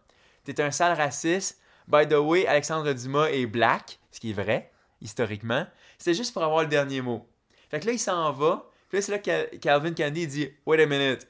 T'es 0.43 0.61
un 0.61 0.69
sale 0.69 0.95
raciste. 0.95 1.59
By 1.87 2.07
the 2.07 2.13
way, 2.13 2.45
Alexandre 2.45 2.93
Dumas 2.93 3.29
est 3.29 3.47
black. 3.47 3.99
Ce 4.11 4.19
qui 4.19 4.29
est 4.29 4.33
vrai, 4.33 4.71
historiquement. 5.01 5.65
C'était 5.97 6.13
juste 6.13 6.33
pour 6.33 6.43
avoir 6.43 6.61
le 6.61 6.67
dernier 6.67 7.01
mot. 7.01 7.27
Fait 7.69 7.79
que 7.79 7.87
là, 7.87 7.91
il 7.93 7.99
s'en 7.99 8.31
va. 8.31 8.69
Puis 8.89 8.97
là, 8.97 9.01
c'est 9.01 9.11
là 9.11 9.19
que 9.19 9.55
Calvin 9.57 9.93
Candy 9.93 10.27
dit 10.27 10.49
Wait 10.65 10.81
a 10.81 10.85
minute. 10.85 11.27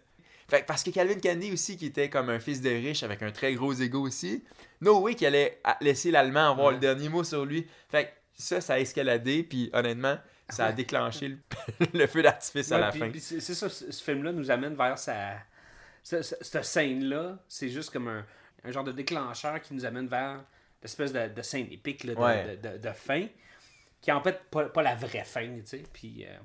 Fait 0.48 0.62
que 0.62 0.66
parce 0.68 0.84
que 0.84 0.92
Calvin 0.92 1.20
Candy 1.20 1.52
aussi, 1.52 1.76
qui 1.76 1.88
était 1.88 2.10
comme 2.10 2.30
un 2.30 2.40
fils 2.40 2.62
de 2.62 2.70
riche 2.70 3.02
avec 3.04 3.24
un 3.24 3.32
très 3.32 3.54
gros 3.56 3.74
ego 3.74 4.02
aussi, 4.02 4.44
no 4.82 5.00
way 5.00 5.16
qu'il 5.16 5.26
allait 5.28 5.60
laisser 5.82 6.12
l'Allemand 6.12 6.52
avoir 6.52 6.68
Ouais. 6.68 6.74
le 6.74 6.80
dernier 6.80 7.10
mot 7.10 7.24
sur 7.24 7.46
lui. 7.46 7.66
Fait 7.90 8.06
que 8.06 8.10
ça, 8.38 8.62
ça 8.62 8.74
a 8.76 8.80
escaladé, 8.80 9.42
puis 9.44 9.70
honnêtement, 9.74 10.18
ça 10.50 10.68
a 10.68 10.72
déclenché 10.72 11.30
le, 11.30 11.38
le 11.94 12.06
feu 12.08 12.22
d'artifice 12.22 12.72
à 12.72 12.78
la 12.78 12.92
puis- 12.92 13.00
fin. 13.00 13.10
puis 13.10 13.20
c'est 13.20 13.40
ça, 13.42 13.70
ce, 13.70 14.04
film-là 14.04 14.32
nous 14.34 14.52
amène 14.52 14.76
vers 14.76 15.00
sa. 15.00 15.38
Cette 16.04 16.64
scène-là, 16.64 17.40
c'est 17.48 17.70
juste 17.70 17.90
comme 17.92 18.08
un, 18.08 18.24
un 18.64 18.72
genre 18.72 18.84
de 18.84 18.92
déclencheur 18.92 19.60
qui 19.62 19.74
nous 19.74 19.86
amène 19.86 20.08
vers 20.08 20.44
l'espèce 20.84 21.12
de, 21.12 21.28
de 21.30 21.42
scène 21.42 21.68
épique 21.72 22.04
là, 22.04 22.14
de, 22.14 22.20
Ouais. 22.20 22.58
de, 22.62 22.70
de- 22.70 22.78
de 22.78 22.92
fin, 22.94 23.26
qui 24.06 24.12
est 24.12 24.14
en 24.14 24.22
fait 24.22 24.40
pas, 24.52 24.66
pas 24.70 24.84
la 24.84 24.94
vraie 24.94 25.24
fin, 25.24 25.48
tu 25.48 25.62
sais. 25.66 25.84
Puis, 25.92 26.28
euh, 26.30 26.38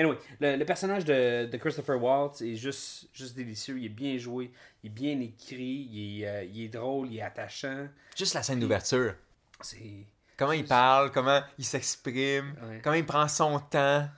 anyway, 0.00 0.16
le, 0.38 0.54
le 0.56 0.64
personnage 0.64 1.04
de, 1.04 1.46
de 1.46 1.56
Christopher 1.56 2.00
Waltz 2.00 2.40
est 2.42 2.54
juste, 2.54 3.08
juste 3.12 3.34
délicieux, 3.34 3.76
il 3.76 3.86
est 3.86 3.88
bien 3.88 4.16
joué, 4.18 4.52
il 4.84 4.86
est 4.86 4.94
bien 4.94 5.18
écrit, 5.20 5.88
il 5.90 6.22
est, 6.22 6.28
euh, 6.28 6.44
il 6.44 6.62
est 6.62 6.68
drôle, 6.68 7.08
il 7.10 7.18
est 7.18 7.22
attachant. 7.22 7.88
Juste 8.16 8.34
la 8.34 8.44
scène 8.44 8.60
d'ouverture. 8.60 9.14
C'est. 9.60 10.06
Comment 10.36 10.52
il 10.52 10.64
parle, 10.64 11.10
comment 11.10 11.40
il 11.58 11.64
s'exprime, 11.64 12.54
Ouais. 12.62 12.80
comment 12.84 12.94
il 12.94 13.04
prend 13.04 13.26
son 13.26 13.58
temps. 13.58 14.08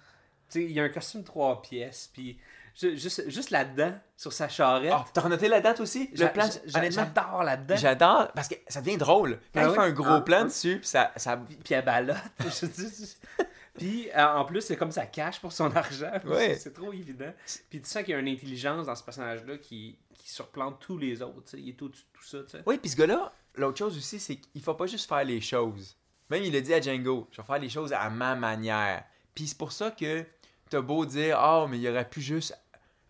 Tu 0.50 0.60
sais, 0.60 0.64
il 0.64 0.72
y 0.72 0.80
a 0.80 0.82
un 0.84 0.88
costume 0.90 1.24
trois 1.24 1.62
pièces, 1.62 2.10
puis 2.12 2.38
juste, 2.80 3.28
juste 3.30 3.50
là-dedans, 3.50 3.92
sur 4.16 4.32
sa 4.32 4.48
charrette. 4.48 4.92
Oh, 4.94 5.02
t'as 5.12 5.20
renoté 5.22 5.48
la 5.48 5.60
date 5.60 5.80
aussi? 5.80 6.10
Le 6.14 6.28
plan, 6.32 6.48
j'adore 6.66 7.42
là-dedans. 7.42 7.76
j'adore, 7.76 8.32
parce 8.32 8.48
que 8.48 8.54
ça 8.68 8.80
devient 8.80 8.96
drôle. 8.96 9.38
Quand 9.54 9.60
Ah 9.62 9.68
il 9.68 9.74
fait 9.74 9.80
un 9.80 9.90
gros 9.90 10.06
Ah, 10.08 10.20
plan 10.20 10.40
ah. 10.42 10.44
dessus, 10.44 10.78
puis 10.78 10.88
ça, 10.88 11.12
ça... 11.16 11.36
puis, 11.36 11.74
elle 11.74 12.16
dis. 12.62 13.16
puis 13.78 14.08
euh, 14.16 14.26
en 14.36 14.44
plus, 14.44 14.60
c'est 14.62 14.76
comme 14.76 14.92
ça 14.92 15.06
cache 15.06 15.40
pour 15.40 15.52
son 15.52 15.70
argent. 15.76 16.12
C'est- 16.58 16.72
trop 16.72 16.92
évident. 16.92 17.32
Puis 17.68 17.80
tu 17.80 17.88
sens 17.88 18.02
qu'il 18.02 18.12
y 18.12 18.14
a 18.14 18.18
une 18.18 18.28
intelligence 18.28 18.86
dans 18.86 18.94
ce 18.94 19.02
personnage-là 19.02 19.58
qui, 19.58 19.98
qui 20.14 20.30
surplante 20.30 20.78
tous 20.80 20.98
les 20.98 21.22
autres. 21.22 21.54
Il 21.56 21.68
est 21.70 21.82
au-dessus 21.82 22.04
de 22.36 22.42
tout 22.42 22.48
ça. 22.48 22.58
Oui, 22.66 22.78
puis 22.78 22.90
ce 22.90 22.96
gars-là, 22.96 23.32
l'autre 23.56 23.78
chose 23.78 23.96
aussi, 23.96 24.18
c'est 24.20 24.36
qu'il 24.36 24.62
faut 24.62 24.74
pas 24.74 24.86
juste 24.86 25.08
faire 25.08 25.24
les 25.24 25.40
choses. 25.40 25.96
Même 26.28 26.44
il 26.44 26.54
a 26.54 26.60
dit 26.60 26.72
à 26.72 26.80
Django, 26.80 27.26
je 27.32 27.40
vais 27.40 27.46
faire 27.46 27.58
les 27.58 27.68
choses 27.68 27.92
à 27.92 28.08
ma 28.10 28.36
manière. 28.36 29.02
Puis 29.34 29.48
c'est 29.48 29.58
pour 29.58 29.72
ça 29.72 29.90
que 29.90 30.24
t'as 30.68 30.80
beau 30.80 31.04
dire, 31.04 31.36
ah, 31.40 31.66
mais 31.68 31.78
il 31.78 31.88
aurait 31.88 32.08
pu 32.08 32.20
juste 32.20 32.56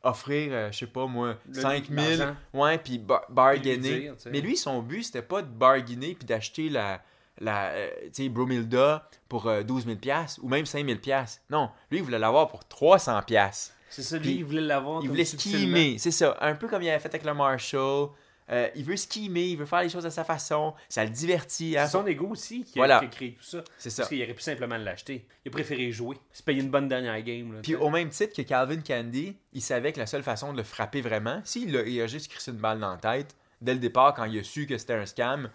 offrir, 0.03 0.49
euh, 0.53 0.73
je 0.73 0.79
sais 0.79 0.87
pas 0.87 1.07
moi, 1.07 1.37
Le- 1.49 1.61
5000, 1.61 2.19
l'argent. 2.19 2.37
ouais, 2.55 2.79
puis 2.79 2.99
bar- 2.99 3.27
Puis 3.27 3.35
bargainer. 3.35 4.01
dire, 4.01 4.15
mais 4.31 4.41
lui, 4.41 4.57
son 4.57 4.81
but, 4.83 5.03
c'était 5.05 5.23
pas 5.23 5.43
de 5.43 5.49
bargainer 5.49 6.15
puis 6.15 6.25
d'acheter 6.27 6.69
la, 6.69 7.03
la 7.39 7.69
euh, 7.71 7.89
tu 8.13 8.25
sais, 8.25 8.29
Bromilda 8.29 9.09
pour 9.29 9.47
euh, 9.47 9.63
12 9.63 9.85
000 9.87 9.97
piastres 9.97 10.41
ou 10.43 10.49
même 10.49 10.67
5 10.67 10.87
000 10.87 10.99
piastres. 10.99 11.43
Non, 11.51 11.71
lui, 11.91 11.99
il 11.99 12.05
voulait 12.05 12.19
l'avoir 12.19 12.49
pour 12.49 12.65
300 12.67 13.21
piastres. 13.27 13.75
C'est 13.89 14.03
ça, 14.03 14.19
lui, 14.19 14.37
il 14.37 14.45
voulait 14.45 14.61
l'avoir. 14.61 15.03
Il 15.03 15.09
voulait 15.09 15.25
skimer, 15.25 15.99
c'est 15.99 16.13
ça. 16.13 16.37
Un 16.41 16.55
peu 16.55 16.69
comme 16.69 16.83
il 16.83 16.89
avait 16.89 17.01
fait 17.01 17.09
avec 17.09 17.25
le 17.25 17.35
Marshall. 17.35 18.09
Euh, 18.53 18.69
il 18.75 18.85
veut 18.85 18.97
skimer, 18.97 19.45
il 19.51 19.57
veut 19.57 19.65
faire 19.67 19.83
les 19.83 19.89
choses 19.89 20.07
à 20.07 20.11
sa 20.11 20.25
façon. 20.25 20.75
Ça 20.89 21.05
le 21.05 21.11
divertit. 21.11 21.79
hein. 21.79 21.87
C'est 21.87 21.93
son 21.93 22.07
ego 22.07 22.27
aussi 22.29 22.65
qui 22.65 22.79
a, 22.79 22.81
Voilà. 22.81 22.99
qui 22.99 23.05
a 23.05 23.09
créé 23.09 23.33
tout 23.35 23.45
ça. 23.45 23.63
C'est 23.79 23.91
ça. 23.91 24.03
Parce 24.03 24.09
qu'il 24.09 24.21
aurait 24.23 24.35
pu 24.35 24.43
simplement 24.43 24.77
l'acheter. 24.77 25.25
Il 25.45 25.51
a 25.51 25.53
préféré 25.53 25.93
jouer. 25.93 26.17
Se 26.33 26.43
payer 26.43 26.61
une 26.61 26.71
bonne 26.71 26.89
dernière 26.89 27.21
game. 27.23 27.53
Là, 27.55 27.61
Puis 27.63 27.77
au 27.77 27.91
même 27.91 28.09
titre 28.09 28.35
que 28.35 28.43
Calvin 28.43 28.81
Candy, 28.81 29.37
il 29.53 29.63
savait 29.63 29.93
que 29.93 30.01
la 30.01 30.07
seule 30.07 30.25
façon 30.25 30.53
de 30.53 30.57
le 30.57 30.65
frapper 30.65 31.01
vraiment, 31.01 31.41
s'il 31.45 31.77
a, 31.77 31.83
il 31.83 32.01
a 32.03 32.07
juste 32.09 32.29
crissé 32.29 32.51
une 32.51 32.57
balle 32.57 32.81
dans 32.81 32.91
la 32.91 32.97
tête, 32.97 33.37
dès 33.61 33.75
le 33.75 33.79
départ, 33.81 34.15
quand 34.15 34.25
il 34.25 34.39
a 34.39 34.43
su 34.43 34.67
que 34.67 34.77
c'était 34.79 34.95
un 34.95 35.07
scam, 35.07 35.49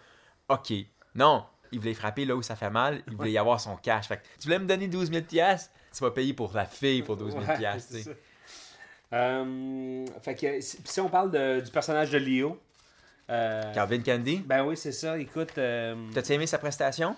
ok. 0.47 0.71
Non, 1.15 1.43
il 1.73 1.79
voulait 1.79 1.93
frapper 1.95 2.23
là 2.23 2.36
où 2.38 2.41
ça 2.41 2.55
fait 2.55 2.69
mal, 2.69 3.03
il 3.10 3.17
voulait 3.17 3.31
y 3.34 3.38
avoir 3.38 3.60
son 3.60 3.75
cash. 3.75 4.08
Fait 4.08 4.17
que, 4.17 4.21
tu 4.39 4.45
voulais 4.45 4.60
me 4.60 4.65
donner 4.67 4.88
12 4.88 5.12
000 5.12 5.23
piastres, 5.25 5.69
tu 5.93 6.01
vas 6.01 6.12
payer 6.12 6.34
pour 6.34 6.53
la 6.53 6.65
fille 6.65 7.01
pour 7.03 7.17
12 7.17 7.34
000 7.34 7.43
Ouais. 7.45 8.15
Euh, 9.13 10.05
fait 10.21 10.36
que 10.36 10.62
si, 10.62 10.77
si 10.84 10.99
on 10.99 11.10
parle 11.10 11.31
de- 11.31 11.62
du 11.62 11.71
personnage 11.71 12.10
de 12.12 12.17
Léo, 12.17 12.60
euh, 13.30 13.74
Calvin 13.74 14.02
Candy, 14.02 14.38
ben 14.46 14.64
oui, 14.64 14.78
c'est 14.78 14.92
ça. 14.92 15.18
Écoute, 15.18 15.58
euh, 15.58 15.96
t'as-tu 16.14 16.34
aimé 16.34 16.48
sa 16.48 16.58
prestation? 16.58 17.16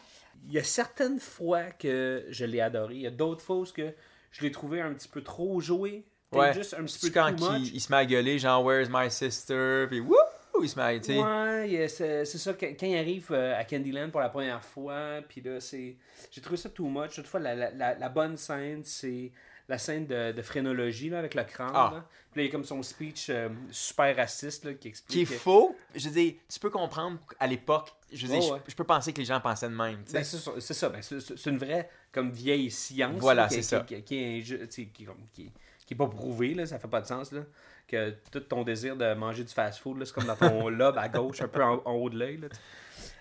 il 0.48 0.54
y 0.54 0.60
a 0.60 0.64
certaines 0.64 1.20
fois 1.20 1.64
que 1.72 2.26
je 2.30 2.46
l'ai 2.46 2.62
adoré. 2.62 2.96
Il 2.96 3.02
y 3.02 3.08
a 3.08 3.12
d'autres 3.12 3.42
fois 3.42 3.58
où 3.58 3.66
que 3.66 3.94
je 4.32 4.42
l'ai 4.42 4.52
trouvé 4.52 4.82
un 4.82 4.94
petit 4.94 5.08
peu 5.08 5.22
trop 5.22 5.60
joué. 5.60 6.06
Ouais. 6.32 6.54
juste 6.54 6.74
un 6.74 6.84
petit 6.84 7.00
peu 7.00 7.14
quand 7.14 7.34
too 7.36 7.52
much. 7.52 7.70
il, 7.70 7.76
il 7.76 7.80
se 7.80 7.92
met 7.92 7.98
à 8.00 8.06
gueuler, 8.06 8.38
genre, 8.38 8.64
Where's 8.64 8.90
my 8.90 9.10
sister? 9.10 9.86
Puis 9.88 10.00
wouh! 10.00 10.16
Il 10.62 10.70
se 10.70 10.76
met 10.78 10.86
à, 10.86 11.00
tu 11.00 11.14
sais. 11.14 11.20
Ouais, 11.20 11.88
c'est 11.88 12.26
ça, 12.26 12.54
quand, 12.54 12.68
quand 12.80 12.88
il 12.88 12.98
arrive 12.98 13.28
euh, 13.32 13.58
à 13.58 13.64
Candyland 13.64 14.10
pour 14.10 14.22
la 14.22 14.30
première 14.30 14.64
fois, 14.64 15.22
puis 15.28 15.42
là, 15.42 15.60
c'est. 15.60 15.96
J'ai 16.32 16.42
trouvé 16.42 16.58
ça 16.58 16.70
too 16.70 16.88
much. 16.88 17.14
Toutefois, 17.16 17.40
la, 17.40 17.56
la, 17.56 17.72
la, 17.72 17.96
la 17.96 18.10
bonne 18.10 18.38
scène, 18.38 18.82
c'est 18.84 19.32
la 19.70 19.78
scène 19.78 20.08
de, 20.08 20.32
de 20.32 20.42
phrénologie 20.42 21.10
là, 21.10 21.20
avec 21.20 21.36
le 21.36 21.44
crâne. 21.44 21.72
Ah. 21.74 21.92
là. 21.96 22.06
Puis 22.32 22.40
là, 22.40 22.44
il 22.44 22.46
y 22.46 22.50
a 22.50 22.52
comme 22.52 22.64
son 22.64 22.82
speech 22.84 23.28
euh, 23.30 23.50
super 23.72 24.16
raciste 24.16 24.64
là, 24.66 24.74
qui 24.74 24.80
qui 24.80 24.88
est 24.88 24.92
explique. 25.24 25.28
faux. 25.40 25.76
Je 25.96 26.08
veux 26.08 26.14
dire, 26.14 26.34
tu 26.48 26.60
peux 26.60 26.70
comprendre 26.70 27.18
à 27.40 27.48
l'époque. 27.48 27.92
Je 28.14 28.26
veux 28.28 28.40
dire, 28.40 28.52
Ouais, 28.54 28.60
je- 28.68 28.76
peux 28.76 28.84
penser 28.86 29.12
que 29.12 29.20
les 29.20 29.26
gens 29.26 29.42
pensaient 29.42 29.68
de 29.70 29.76
même. 29.76 30.00
sais. 30.06 30.14
Ben, 30.14 30.24
c'est 30.24 30.38
ça, 30.38 30.52
c'est. 30.60 30.90
Ben, 30.90 31.52
une 31.52 31.58
vraie 31.58 31.90
comme 32.12 32.32
vieille 32.32 32.72
science. 32.72 33.20
Voilà, 33.20 33.50
c'est 33.50 33.62
ça. 33.62 33.82
Qui, 33.82 34.02
qui 34.04 34.16
est, 34.40 34.68
qui, 34.70 34.90
qui- 35.34 35.52
qui 35.86 35.96
pas 35.96 36.08
prouvé, 36.08 36.54
là, 36.54 36.66
ça 36.66 36.80
fait 36.80 36.88
pas 36.88 37.02
de 37.02 37.06
sens. 37.08 37.32
Là, 37.32 37.42
que 37.88 38.14
tout 38.32 38.42
ton 38.42 38.64
désir 38.64 38.96
de 38.98 39.14
manger 39.14 39.44
du 39.46 39.54
fast-food, 39.54 39.98
là, 40.00 40.06
c'est 40.06 40.14
comme 40.14 40.26
dans 40.26 40.36
ton 40.36 40.68
lobe 40.70 40.98
à 40.98 41.08
gauche, 41.10 41.42
un 41.42 41.48
peu 41.48 41.64
en, 41.64 41.82
en 41.86 41.94
haut 41.94 42.10
de 42.10 42.18
l'œil. 42.20 42.40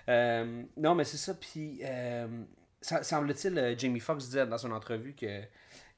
Euh, 0.09 0.63
non, 0.77 0.95
mais 0.95 1.05
c'est 1.05 1.17
ça. 1.17 1.35
Puis, 1.35 1.81
euh, 1.85 2.27
ça- 2.81 3.03
semble-t-il, 3.03 3.59
euh, 3.59 3.75
Jamie 3.79 4.01
Foxx 4.01 4.25
disait 4.27 4.47
dans 4.47 4.59
son 4.59 4.73
entrevue 4.73 5.15
que 5.15 5.43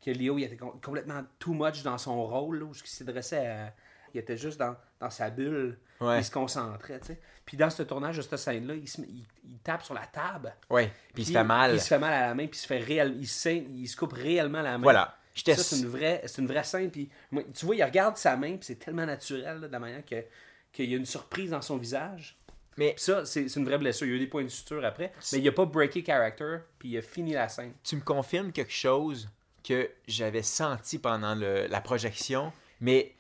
que 0.04 0.11
Léo 0.11 0.38
il 0.38 0.44
était 0.44 0.56
com- 0.56 0.78
complètement 0.82 1.22
too 1.38 1.52
much 1.52 1.82
dans 1.82 1.98
son 1.98 2.26
rôle, 2.26 2.61
là, 2.61 2.64
où 2.64 2.72
il 2.72 2.88
s'adressait 2.88 3.46
à. 3.46 3.74
Il 4.14 4.20
était 4.20 4.38
juste 4.38 4.58
dans, 4.58 4.74
dans 5.00 5.11
sa 5.11 5.28
bulle. 5.28 5.78
Ouais. 6.00 6.20
Il 6.20 6.24
se 6.24 6.30
concentrait, 6.30 6.98
tu 7.00 7.08
sais. 7.08 7.20
Puis 7.44 7.56
dans 7.56 7.68
ce 7.70 7.82
tournage 7.82 8.16
de 8.16 8.22
cette 8.22 8.37
scène-là, 8.37 8.74
il, 8.74 9.24
tape 9.62 9.82
sur 9.82 9.94
la 9.94 10.06
table. 10.06 10.54
Ouais, 10.70 10.90
puis 11.12 11.24
il 11.24 11.26
se 11.26 11.32
fait 11.32 11.44
mal. 11.44 11.74
Il 11.74 11.80
se 11.80 11.88
fait 11.88 11.98
mal 11.98 12.12
à 12.12 12.28
la 12.28 12.34
main, 12.34 12.46
puis 12.46 12.58
il 12.58 12.62
se 12.62 12.66
fait 12.66 12.78
réel, 12.78 13.16
il, 13.18 13.26
se, 13.26 13.48
il 13.48 13.87
se 13.87 13.96
coupe 13.96 14.12
réellement 14.12 14.62
la 14.62 14.78
main. 14.78 14.82
Voilà. 14.82 15.16
Ça, 15.34 15.56
c'est 15.56 15.78
une 15.78 15.88
vraie, 15.88 16.22
c'est 16.26 16.40
une 16.42 16.48
vraie 16.48 16.64
scène. 16.64 16.90
Puis, 16.90 17.08
tu 17.54 17.66
vois, 17.66 17.76
il 17.76 17.84
regarde 17.84 18.16
sa 18.16 18.37
main, 18.37 18.56
puis 18.56 18.64
c'est 18.64 18.78
tellement 18.78 19.06
naturel, 19.06 19.61
là, 19.61 19.68
de 19.68 19.72
la 19.72 19.78
manière 19.78 20.04
que, 20.04 20.24
qu'il 20.72 20.90
y 20.90 20.94
a 20.94 20.96
une 20.96 21.06
surprise 21.06 21.50
dans 21.50 21.62
son 21.62 21.76
visage. 21.76 22.38
Mais 22.76 22.92
Puis 22.94 23.04
ça, 23.04 23.24
c'est, 23.24 23.48
c'est 23.48 23.61
une 23.61 23.66
vraie 23.66 23.78
blessure. 23.78 24.06
Il 24.06 24.11
y 24.11 24.12
a 24.14 24.16
eu 24.16 24.20
des 24.20 24.26
points 24.26 24.44
de 24.44 24.48
suture 24.48 24.84
après, 24.84 25.12
mais 25.32 25.38
il 25.38 25.48
a 25.48 25.52
pas 25.52 25.64
breaké 25.64 26.04
character, 26.04 26.58
puis 26.78 26.90
il 26.90 26.98
a 26.98 27.02
fini 27.02 27.32
la 27.32 27.48
scène. 27.48 27.72
tu 27.82 27.96
me 27.96 28.02
confirmes 28.02 28.52
quelque 28.52 28.72
chose? 28.72 29.28
Que 29.64 29.90
j'avais 30.06 30.42
senti 30.42 30.98
pendant 30.98 31.34
le- 31.34 31.66
la 31.66 31.80
projection, 31.80 32.52
mais 32.80 33.14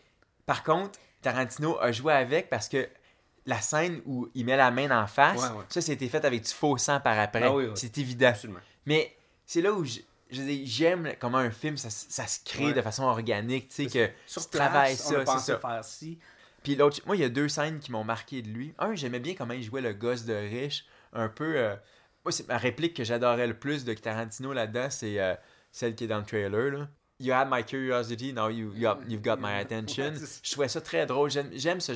par 0.46 0.62
contre, 0.64 0.98
Tarantino 1.22 1.78
a 1.80 1.92
joué 1.92 2.12
avec 2.12 2.48
parce 2.48 2.68
que 2.68 2.88
la 3.46 3.60
scène 3.60 4.00
où 4.06 4.28
il 4.34 4.44
met 4.44 4.56
la 4.56 4.70
main 4.70 4.90
en 4.90 5.06
face, 5.06 5.40
Ouais, 5.40 5.48
ouais. 5.58 5.64
ça 5.68 5.80
c'était 5.80 6.08
fait 6.08 6.24
avec 6.24 6.42
du 6.42 6.50
faux 6.52 6.76
sang 6.78 7.00
par 7.00 7.18
après. 7.18 7.42
Ah 7.42 7.54
oui, 7.54 7.64
oui. 7.66 7.72
C'est 7.74 7.96
évident. 7.98 8.28
Absolument. 8.28 8.60
Mais 8.86 9.16
c'est 9.46 9.60
là 9.62 9.72
où 9.72 9.84
je, 9.84 10.00
j'aime 10.30 11.12
comment 11.18 11.38
un 11.38 11.50
film 11.50 11.76
ça, 11.76 11.88
ça 11.90 12.26
se 12.26 12.40
crée 12.44 12.66
Ouais. 12.66 12.72
de 12.74 12.82
façon 12.82 13.04
organique, 13.04 13.68
tu 13.68 13.74
sais 13.74 13.86
que 13.86 14.12
Sur 14.26 14.42
tu 14.44 14.56
place, 14.56 14.68
travailles 14.70 14.96
ça, 14.96 15.24
c'est 15.38 15.52
ça. 15.52 15.58
faire 15.58 15.84
ci. 15.84 16.18
Puis 16.62 16.74
l'autre, 16.76 17.00
moi, 17.06 17.16
il 17.16 17.20
y 17.20 17.24
a 17.24 17.28
deux 17.28 17.48
scènes 17.48 17.78
qui 17.78 17.90
m'ont 17.92 18.04
marqué 18.04 18.42
de 18.42 18.48
lui. 18.48 18.74
Un, 18.78 18.94
j'aimais 18.94 19.20
bien 19.20 19.34
comment 19.34 19.54
il 19.54 19.62
jouait 19.62 19.80
le 19.80 19.92
gosse 19.94 20.24
de 20.24 20.34
riche. 20.34 20.84
Un 21.12 21.28
peu. 21.28 21.56
euh, 21.56 21.74
Moi, 22.24 22.32
c'est 22.32 22.46
ma 22.48 22.58
réplique 22.58 22.94
que 22.94 23.04
j'adorais 23.04 23.46
le 23.46 23.54
plus 23.58 23.84
de 23.86 23.94
Tarantino 23.94 24.52
là-dedans, 24.52 24.88
c'est 24.90 25.18
euh, 25.18 25.34
celle 25.78 25.94
qui 25.94 26.04
est 26.04 26.08
dans 26.08 26.18
le 26.18 26.24
trailer. 26.24 26.70
Là. 26.72 26.88
You 27.20 27.32
had 27.32 27.48
my 27.50 27.64
curiosity, 27.64 28.32
now 28.32 28.48
you, 28.48 28.72
you 28.74 28.88
you've 29.08 29.22
got 29.22 29.36
my 29.38 29.52
attention. 29.60 30.12
Je 30.42 30.50
trouvais 30.52 30.68
ça 30.68 30.80
très 30.80 31.06
drôle. 31.06 31.30
J'aime, 31.30 31.80
ce. 31.80 31.92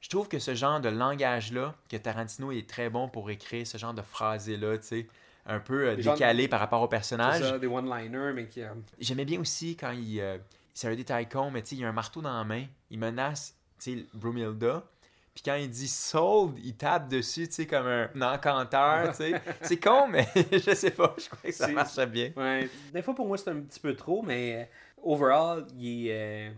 Je 0.00 0.08
trouve 0.08 0.28
que 0.28 0.38
ce 0.38 0.54
genre 0.54 0.80
de 0.80 0.88
langage-là, 0.88 1.74
que 1.90 1.96
Tarantino 1.96 2.50
est 2.52 2.68
très 2.68 2.88
bon 2.88 3.08
pour 3.08 3.30
écrire, 3.30 3.66
ce 3.66 3.76
genre 3.76 3.92
de 3.92 4.00
phrasé-là, 4.00 4.78
tu 4.78 4.86
sais, 4.86 5.06
un 5.44 5.60
peu 5.60 5.88
euh, 5.88 5.96
décalé 5.96 6.48
par 6.48 6.58
rapport 6.60 6.80
au 6.80 6.88
personnage. 6.88 7.40
ça, 7.42 7.58
des 7.58 7.66
one-liners, 7.66 8.32
mais 8.34 8.46
qui. 8.48 8.62
euh, 8.62 8.68
J'aimais 8.98 9.26
bien 9.26 9.40
aussi 9.40 9.76
quand 9.76 9.90
il. 9.90 10.20
euh, 10.20 10.38
c'est 10.72 10.88
un 10.88 10.94
détail 10.94 11.28
con, 11.28 11.50
mais 11.50 11.62
tu 11.62 11.70
sais, 11.70 11.76
il 11.76 11.84
a 11.84 11.88
un 11.88 11.92
marteau 11.92 12.22
dans 12.22 12.32
la 12.32 12.44
main. 12.44 12.64
Il 12.90 12.98
menace, 12.98 13.54
tu 13.78 13.98
sais, 13.98 14.06
Brumilda. 14.14 14.84
Puis 15.42 15.50
quand 15.50 15.56
il 15.56 15.70
dit 15.70 15.88
sold, 15.88 16.58
il 16.62 16.76
tape 16.76 17.08
dessus, 17.08 17.48
tu 17.48 17.54
sais, 17.54 17.66
comme 17.66 17.86
un 17.86 18.10
encanteur, 18.20 19.08
tu 19.12 19.16
sais. 19.16 19.40
C'est 19.62 19.78
con, 19.78 20.06
mais 20.06 20.28
je 20.52 20.74
sais 20.74 20.90
pas, 20.90 21.14
je 21.16 21.28
crois 21.30 21.38
que 21.42 21.52
ça 21.52 21.68
marchait 21.68 22.06
bien. 22.06 22.30
Ouais, 22.36 22.68
des 22.92 23.00
fois 23.00 23.14
pour 23.14 23.26
moi 23.26 23.38
c'est 23.38 23.48
un 23.48 23.60
petit 23.60 23.80
peu 23.80 23.94
trop, 23.96 24.20
mais 24.22 24.54
euh, 24.56 24.64
overall, 25.02 25.66
il 25.78 26.08
est. 26.08 26.12
euh, 26.12 26.50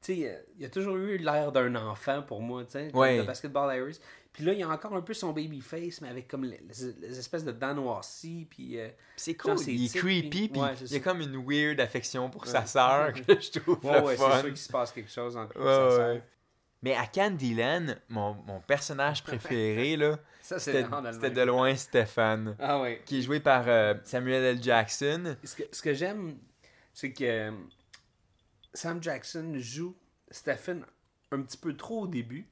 tu 0.00 0.14
sais, 0.14 0.30
euh, 0.30 0.38
il 0.58 0.64
a 0.64 0.70
toujours 0.70 0.96
eu 0.96 1.18
l'air 1.18 1.52
d'un 1.52 1.74
enfant 1.74 2.22
pour 2.22 2.40
moi, 2.40 2.64
tu 2.64 2.70
sais, 2.72 2.90
Ouais. 2.94 3.18
le 3.18 3.24
basketball 3.24 3.76
Iris. 3.76 4.00
Puis 4.32 4.44
là, 4.44 4.54
il 4.54 4.62
a 4.62 4.68
encore 4.70 4.96
un 4.96 5.02
peu 5.02 5.12
son 5.12 5.32
baby 5.34 5.60
face, 5.60 6.00
mais 6.00 6.08
avec 6.08 6.26
comme 6.26 6.44
les, 6.46 6.58
espèces 7.18 7.44
de 7.44 7.52
dents 7.52 7.74
noircies, 7.74 8.46
puis. 8.48 8.78
euh, 8.80 8.88
C'est 9.14 9.34
cool, 9.34 9.56
il 9.66 9.84
est 9.84 9.94
creepy, 9.94 10.48
puis- 10.48 10.58
ouais, 10.58 10.70
il 10.80 10.90
y 10.92 10.96
a 10.96 11.00
comme 11.00 11.20
une 11.20 11.36
weird 11.46 11.78
affection 11.80 12.30
pour 12.30 12.46
sa 12.46 12.64
sœur 12.64 13.12
que 13.12 13.38
je 13.38 13.60
trouve 13.60 13.78
ouais, 13.84 14.16
c'est 14.16 14.22
sûr 14.40 14.42
qu'il 14.44 14.56
se 14.56 14.72
passe 14.72 14.90
quelque 14.90 15.10
chose 15.10 15.36
entre 15.36 15.58
Ouais, 15.58 15.66
sa 15.90 15.96
sœur. 15.96 16.20
Mais 16.82 16.94
à 16.96 17.06
Candyland, 17.06 17.94
mon, 18.08 18.34
mon 18.46 18.60
personnage 18.60 19.22
préféré, 19.24 19.96
là, 19.96 20.18
Ça, 20.40 20.58
c'est 20.58 20.84
c'était 21.12 21.30
de 21.30 21.42
loin 21.42 21.74
Stéphane, 21.76 22.56
Ah 22.58 22.82
qui 23.06 23.18
est 23.20 23.22
joué 23.22 23.38
par 23.40 23.64
euh, 23.68 23.94
Samuel 24.04 24.42
L. 24.56 24.62
Jackson. 24.62 25.36
Ce 25.44 25.54
que, 25.56 25.62
ce 25.70 25.80
que 25.82 25.94
j'aime, 25.94 26.36
c'est 26.92 27.12
que 27.12 27.24
euh, 27.24 27.50
Sam 28.74 29.02
Jackson 29.02 29.54
joue 29.58 29.94
Stephen 30.30 30.84
un 31.30 31.42
petit 31.42 31.56
peu 31.56 31.74
trop 31.76 32.02
au 32.02 32.06
début, 32.06 32.48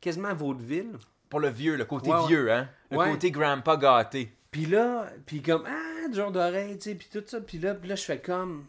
quasiment 0.00 0.28
à 0.28 0.34
vaudeville. 0.34 0.92
Pour 1.28 1.40
le 1.40 1.48
vieux, 1.48 1.76
le 1.76 1.84
côté 1.84 2.10
Ouais, 2.10 2.26
vieux, 2.26 2.52
hein? 2.52 2.68
Le 2.90 2.96
Ouais. 2.98 3.10
côté 3.10 3.30
grandpa 3.30 3.76
gâté. 3.76 4.32
Puis 4.50 4.66
là, 4.66 5.10
puis 5.26 5.42
comme, 5.42 5.64
ah, 5.66 6.08
dur 6.08 6.32
d'oreille, 6.32 6.76
tu 6.78 6.90
sais, 6.90 6.94
puis 6.94 7.08
tout 7.12 7.22
ça. 7.26 7.40
Puis 7.40 7.58
là, 7.58 7.74
puis 7.74 7.88
là, 7.88 7.94
je 7.96 8.02
fais 8.02 8.18
comme, 8.18 8.66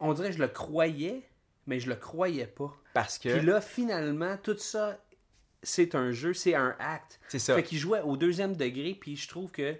on 0.00 0.12
dirait 0.12 0.28
que 0.30 0.36
je 0.36 0.40
le 0.42 0.48
croyais, 0.48 1.22
mais 1.66 1.80
je 1.80 1.88
le 1.88 1.96
croyais 1.96 2.46
pas. 2.46 2.74
Parce 2.92 3.18
que. 3.18 3.36
Puis 3.36 3.46
là, 3.46 3.60
finalement, 3.60 4.36
tout 4.36 4.58
ça, 4.58 4.98
c'est 5.62 5.94
un 5.94 6.12
jeu, 6.12 6.34
c'est 6.34 6.54
un 6.54 6.76
acte. 6.78 7.20
C'est 7.28 7.38
ça. 7.38 7.54
Fait 7.54 7.62
qu'il 7.62 7.78
jouait 7.78 8.02
au 8.02 8.16
deuxième 8.16 8.56
degré, 8.56 8.96
puis 8.98 9.16
je 9.16 9.28
trouve 9.28 9.50
que 9.50 9.76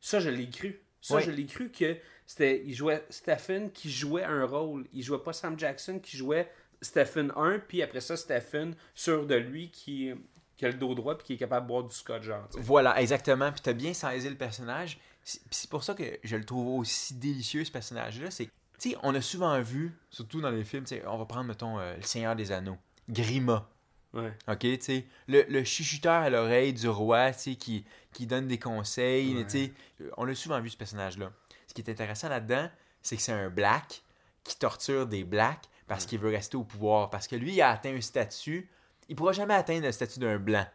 ça, 0.00 0.20
je 0.20 0.30
l'ai 0.30 0.48
cru. 0.48 0.80
Ça, 1.00 1.20
je 1.20 1.30
l'ai 1.30 1.46
cru 1.46 1.70
que 1.70 1.96
c'était, 2.26 2.64
il 2.66 2.74
jouait 2.74 3.04
Stephen 3.10 3.70
qui 3.70 3.90
jouait 3.90 4.24
un 4.24 4.44
rôle. 4.44 4.86
Il 4.92 5.02
jouait 5.02 5.22
pas 5.22 5.32
Sam 5.32 5.56
Jackson 5.56 6.00
qui 6.00 6.16
jouait 6.16 6.50
Stephen 6.82 7.32
1, 7.36 7.60
puis 7.60 7.82
après 7.82 8.00
ça, 8.00 8.16
Stephen 8.16 8.74
sûr 8.94 9.24
de 9.26 9.36
lui 9.36 9.70
qui, 9.70 10.12
qui 10.56 10.66
a 10.66 10.68
le 10.68 10.74
dos 10.74 10.94
droit 10.94 11.16
puis 11.16 11.26
qui 11.26 11.32
est 11.34 11.36
capable 11.36 11.66
de 11.66 11.68
boire 11.68 11.84
du 11.84 11.94
scotch, 11.94 12.24
genre. 12.24 12.48
Voilà, 12.52 13.00
exactement. 13.00 13.52
Puis 13.52 13.60
t'as 13.60 13.72
bien 13.72 13.94
saisi 13.94 14.28
le 14.28 14.36
personnage. 14.36 14.98
C'est 15.22 15.70
pour 15.70 15.82
ça 15.82 15.94
que 15.94 16.04
je 16.22 16.36
le 16.36 16.44
trouve 16.44 16.78
aussi 16.78 17.14
délicieux, 17.14 17.64
ce 17.64 17.72
personnage-là. 17.72 18.30
C'est, 18.30 18.48
tu 18.78 18.90
sais, 18.90 18.96
on 19.02 19.14
a 19.14 19.20
souvent 19.20 19.60
vu, 19.60 19.92
surtout 20.10 20.40
dans 20.40 20.50
les 20.50 20.64
films, 20.64 20.84
on 21.06 21.16
va 21.18 21.24
prendre, 21.26 21.44
mettons, 21.46 21.78
euh, 21.78 21.96
Le 21.96 22.02
Seigneur 22.02 22.36
des 22.36 22.52
Anneaux, 22.52 22.78
Grima. 23.08 23.68
Ouais. 24.12 24.32
OK, 24.48 24.58
tu 24.60 24.78
sais, 24.80 25.06
le, 25.28 25.44
le 25.48 25.62
chuchoteur 25.64 26.22
à 26.22 26.30
l'oreille 26.30 26.72
du 26.72 26.88
roi, 26.88 27.32
tu 27.32 27.38
sais, 27.40 27.54
qui, 27.56 27.84
qui 28.12 28.26
donne 28.26 28.46
des 28.48 28.58
conseils, 28.58 29.34
Ouais. 29.36 29.44
tu 29.44 29.50
sais, 29.50 29.72
euh, 30.00 30.10
on 30.16 30.26
a 30.28 30.34
souvent 30.34 30.60
vu 30.60 30.70
ce 30.70 30.76
personnage-là. 30.76 31.30
Ce 31.66 31.74
qui 31.74 31.82
est 31.82 31.90
intéressant 31.90 32.28
là-dedans, 32.28 32.70
c'est 33.02 33.16
que 33.16 33.22
c'est 33.22 33.32
un 33.32 33.50
black 33.50 34.02
qui 34.44 34.56
torture 34.58 35.06
des 35.06 35.24
blacks 35.24 35.64
parce 35.86 36.06
qu'il 36.06 36.18
veut 36.18 36.30
rester 36.30 36.56
au 36.56 36.64
pouvoir, 36.64 37.10
parce 37.10 37.28
que 37.28 37.36
lui, 37.36 37.54
il 37.54 37.60
a 37.62 37.70
atteint 37.70 37.94
un 37.94 38.00
statut, 38.00 38.68
il 39.08 39.16
pourra 39.16 39.32
jamais 39.32 39.54
atteindre 39.54 39.84
le 39.86 39.92
statut 39.92 40.18
d'un 40.18 40.38
blanc, 40.38 40.66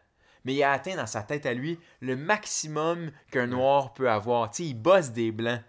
mais 0.45 0.53
il 0.53 0.63
a 0.63 0.71
atteint 0.71 0.95
dans 0.95 1.07
sa 1.07 1.23
tête 1.23 1.45
à 1.45 1.53
lui 1.53 1.79
le 1.99 2.15
maximum 2.15 3.11
qu'un 3.31 3.47
noir 3.47 3.93
peut 3.93 4.09
avoir, 4.09 4.51
tu 4.51 4.63
sais, 4.63 4.69
il 4.69 4.73
bosse 4.75 5.09
des 5.11 5.31
blancs. 5.31 5.61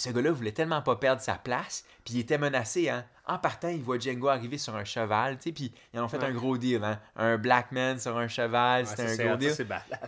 Ce 0.00 0.10
gars-là 0.10 0.30
voulait 0.30 0.52
tellement 0.52 0.80
pas 0.80 0.94
perdre 0.96 1.20
sa 1.20 1.34
place, 1.34 1.84
puis 2.04 2.14
il 2.14 2.20
était 2.20 2.38
menacé, 2.38 2.88
hein. 2.88 3.04
En 3.26 3.36
partant, 3.36 3.68
il 3.68 3.82
voit 3.82 3.98
Django 3.98 4.28
arriver 4.28 4.56
sur 4.56 4.74
un 4.76 4.84
cheval, 4.84 5.36
tu 5.38 5.42
sais, 5.48 5.52
puis 5.52 5.72
ils 5.92 5.98
en 6.00 6.04
ont 6.04 6.08
fait 6.08 6.18
Ouais. 6.18 6.24
un 6.26 6.30
gros 6.32 6.56
deal, 6.56 6.82
hein. 6.84 7.00
Un 7.16 7.36
black 7.36 7.72
man 7.72 7.98
sur 7.98 8.16
un 8.16 8.28
cheval, 8.28 8.84
Ouais, 8.84 8.88
c'était 8.88 9.22
un 9.22 9.26
gros 9.26 9.36
deal. 9.36 9.54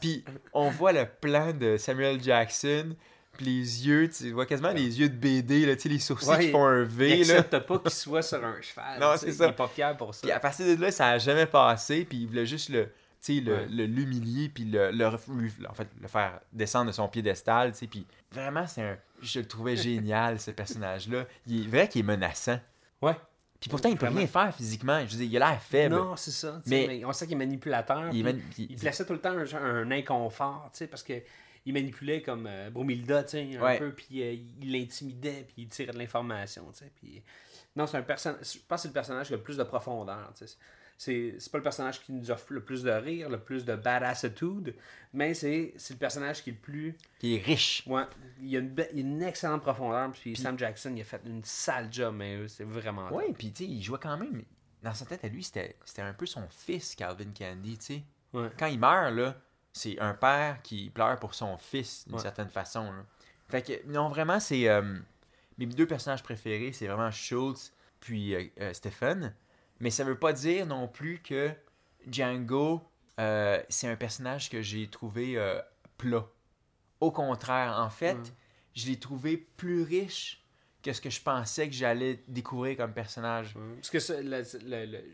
Puis 0.00 0.24
on 0.52 0.70
voit 0.70 0.92
le 0.92 1.06
plan 1.06 1.52
de 1.52 1.76
Samuel 1.76 2.22
Jackson, 2.22 2.94
puis 3.32 3.44
les 3.46 3.86
yeux, 3.88 4.08
tu 4.08 4.30
vois 4.30 4.46
quasiment 4.46 4.70
les 4.72 5.00
yeux 5.00 5.08
de 5.08 5.14
BD, 5.16 5.66
là, 5.66 5.74
tu 5.74 5.82
sais, 5.82 5.88
les 5.88 5.98
sourcils 5.98 6.38
qui 6.38 6.50
font 6.52 6.64
un 6.66 6.82
Il 6.82 6.86
V, 6.88 7.24
là. 7.24 7.38
accepte 7.40 7.58
pas 7.66 7.78
qu'il 7.80 7.90
soit 7.90 8.22
sur 8.22 8.44
un 8.44 8.60
cheval. 8.60 9.00
Non, 9.00 9.14
c'est 9.16 9.32
ça. 9.32 9.46
Il 9.46 9.50
est 9.50 9.52
pas 9.54 9.68
fier 9.68 9.96
pour 9.96 10.14
ça. 10.14 10.20
Puis 10.22 10.30
à 10.30 10.38
partir 10.40 10.66
de 10.66 10.80
là, 10.80 10.90
ça 10.92 11.08
a 11.08 11.18
jamais 11.18 11.46
passé, 11.46 12.04
puis 12.04 12.18
il 12.18 12.26
voulait 12.28 12.46
juste 12.46 12.68
le 12.70 12.88
tu 13.22 13.44
sais, 13.44 13.66
l'humilier, 13.68 14.48
puis 14.48 14.64
le, 14.64 14.90
le, 14.92 15.06
en 15.06 15.74
fait, 15.74 15.88
le 16.00 16.08
faire 16.08 16.40
descendre 16.52 16.86
de 16.86 16.92
son 16.92 17.08
piédestal, 17.08 17.72
tu 17.72 17.78
sais, 17.78 17.86
puis 17.86 18.06
vraiment, 18.32 18.66
c'est 18.66 18.82
un... 18.82 18.98
Je 19.22 19.40
le 19.40 19.46
trouvais 19.46 19.76
génial, 19.76 20.40
ce 20.40 20.50
personnage-là. 20.50 21.26
Il 21.46 21.64
est 21.64 21.68
vrai 21.68 21.88
qu'il 21.88 22.00
est 22.00 22.04
menaçant. 22.08 22.58
Ouais. 23.02 23.14
Puis 23.60 23.68
pourtant, 23.68 23.90
il 23.90 23.96
peut 23.96 24.06
Vraiment. 24.06 24.18
rien 24.20 24.26
faire 24.26 24.54
physiquement. 24.54 25.00
Je 25.06 25.12
veux 25.12 25.18
dire, 25.18 25.28
il 25.30 25.42
a 25.42 25.50
l'air 25.50 25.62
faible. 25.62 25.94
Non, 25.94 26.16
c'est 26.16 26.30
ça. 26.30 26.62
Mais- 26.66 26.86
Mais, 26.88 27.04
on 27.04 27.12
sait 27.12 27.26
qu'il 27.26 27.34
est 27.34 27.38
manipulateur. 27.38 28.08
Il 28.10 28.20
est 28.20 28.22
puis 28.22 28.22
man- 28.22 28.42
puis- 28.54 28.66
il 28.70 28.76
plaçait 28.76 29.04
tout 29.04 29.12
le 29.12 29.20
temps 29.20 29.36
un, 29.36 29.54
un 29.54 29.90
inconfort, 29.90 30.70
tu 30.72 30.78
sais, 30.78 30.86
parce 30.86 31.02
que 31.02 31.12
il 31.66 31.74
manipulait 31.74 32.22
comme 32.22 32.46
euh, 32.48 32.70
Bromilda, 32.70 33.22
tu 33.24 33.30
sais, 33.32 33.56
un 33.58 33.62
Ouais. 33.62 33.78
peu, 33.78 33.92
puis 33.92 34.22
euh, 34.22 34.32
il 34.62 34.72
l'intimidait, 34.72 35.44
puis 35.46 35.64
il 35.64 35.68
tirait 35.68 35.92
de 35.92 35.98
l'information, 35.98 36.64
tu 36.72 36.78
sais, 36.84 36.90
puis... 36.96 37.22
Non, 37.76 37.86
c'est 37.86 37.98
un 37.98 38.02
personnage... 38.02 38.40
Je 38.54 38.58
pense 38.66 38.78
que 38.78 38.82
c'est 38.82 38.88
le 38.88 38.94
personnage 38.94 39.26
qui 39.28 39.34
a 39.34 39.36
le 39.36 39.42
plus 39.42 39.58
de 39.58 39.62
profondeur, 39.62 40.32
tu 40.38 40.46
sais. 40.46 40.56
C'est 41.02 41.34
pas 41.50 41.56
le 41.56 41.62
personnage 41.64 42.02
qui 42.02 42.12
nous 42.12 42.30
offre 42.30 42.52
le 42.52 42.62
plus 42.62 42.82
de 42.82 42.90
rire, 42.90 43.30
le 43.30 43.38
plus 43.40 43.64
de 43.64 43.74
badassitude, 43.74 44.74
mais 45.14 45.32
c'est 45.32 45.72
le 45.88 45.96
personnage 45.96 46.42
qui 46.44 46.50
est 46.50 46.52
le 46.52 46.58
plus... 46.58 46.94
Il 47.22 47.36
est 47.36 47.42
riche. 47.42 47.82
Ouais, 47.86 48.02
il 48.38 48.48
y 48.48 48.56
a 48.56 48.60
une, 48.60 48.68
be- 48.74 48.86
il 48.92 48.98
y 48.98 49.02
a 49.02 49.06
une 49.06 49.22
excellente 49.22 49.62
profondeur, 49.62 50.10
puis 50.12 50.36
Sam 50.36 50.58
Jackson, 50.58 50.92
il 50.94 51.00
a 51.00 51.04
fait 51.04 51.22
une 51.24 51.42
sale 51.42 51.88
job, 51.90 52.14
mais 52.16 52.46
c'est 52.48 52.64
vraiment... 52.64 53.08
top. 53.08 53.16
Oui, 53.16 53.32
puis 53.32 53.50
tu 53.50 53.64
sais, 53.64 53.70
il 53.70 53.82
jouait 53.82 53.98
quand 53.98 54.18
même. 54.18 54.42
Dans 54.82 54.92
sa 54.92 55.06
tête 55.06 55.24
à 55.24 55.28
lui, 55.28 55.42
c'était 55.42 55.74
c'était 55.86 56.02
un 56.02 56.12
peu 56.12 56.26
son 56.26 56.46
fils, 56.50 56.94
Calvin 56.94 57.30
Candy, 57.36 57.78
tu 57.78 57.84
sais. 57.84 58.02
Ouais. 58.34 58.50
Quand 58.58 58.66
il 58.66 58.78
meurt, 58.78 59.14
là, 59.14 59.36
c'est 59.72 59.98
un 60.00 60.12
père 60.12 60.60
qui 60.62 60.90
pleure 60.90 61.18
pour 61.18 61.34
son 61.34 61.56
fils, 61.56 62.04
d'une 62.06 62.16
Ouais. 62.16 62.22
certaine 62.22 62.50
façon. 62.50 62.84
là. 62.92 63.06
Fait 63.48 63.62
que, 63.62 63.86
non, 63.90 64.10
vraiment, 64.10 64.38
c'est. 64.38 64.68
euh, 64.68 64.98
mes 65.56 65.64
deux 65.64 65.86
personnages 65.86 66.22
préférés, 66.22 66.72
c'est 66.72 66.86
vraiment 66.88 67.10
Schultz 67.10 67.72
puis 68.00 68.34
euh, 68.34 68.44
euh, 68.60 68.72
Stephen. 68.74 69.34
Mais 69.80 69.90
ça 69.90 70.04
veut 70.04 70.18
pas 70.18 70.32
dire 70.32 70.66
non 70.66 70.88
plus 70.88 71.20
que 71.20 71.50
Django, 72.10 72.82
euh, 73.18 73.62
c'est 73.68 73.88
un 73.88 73.96
personnage 73.96 74.50
que 74.50 74.62
j'ai 74.62 74.86
trouvé 74.88 75.36
euh, 75.36 75.60
plat. 75.98 76.26
Au 77.00 77.10
contraire, 77.10 77.76
en 77.78 77.90
fait, 77.90 78.14
Ouais. 78.14 78.32
je 78.74 78.86
l'ai 78.86 78.98
trouvé 78.98 79.36
plus 79.36 79.82
riche 79.82 80.44
que 80.82 80.92
ce 80.92 81.00
que 81.00 81.10
je 81.10 81.20
pensais 81.20 81.68
que 81.68 81.74
j'allais 81.74 82.22
découvrir 82.28 82.76
comme 82.76 82.92
personnage. 82.92 83.54
Ouais. 83.56 83.74
Parce 83.76 83.90
que 83.90 83.98
ça, 84.00 84.20
le- 84.20 84.42
le- 84.64 84.86
le- 84.86 85.04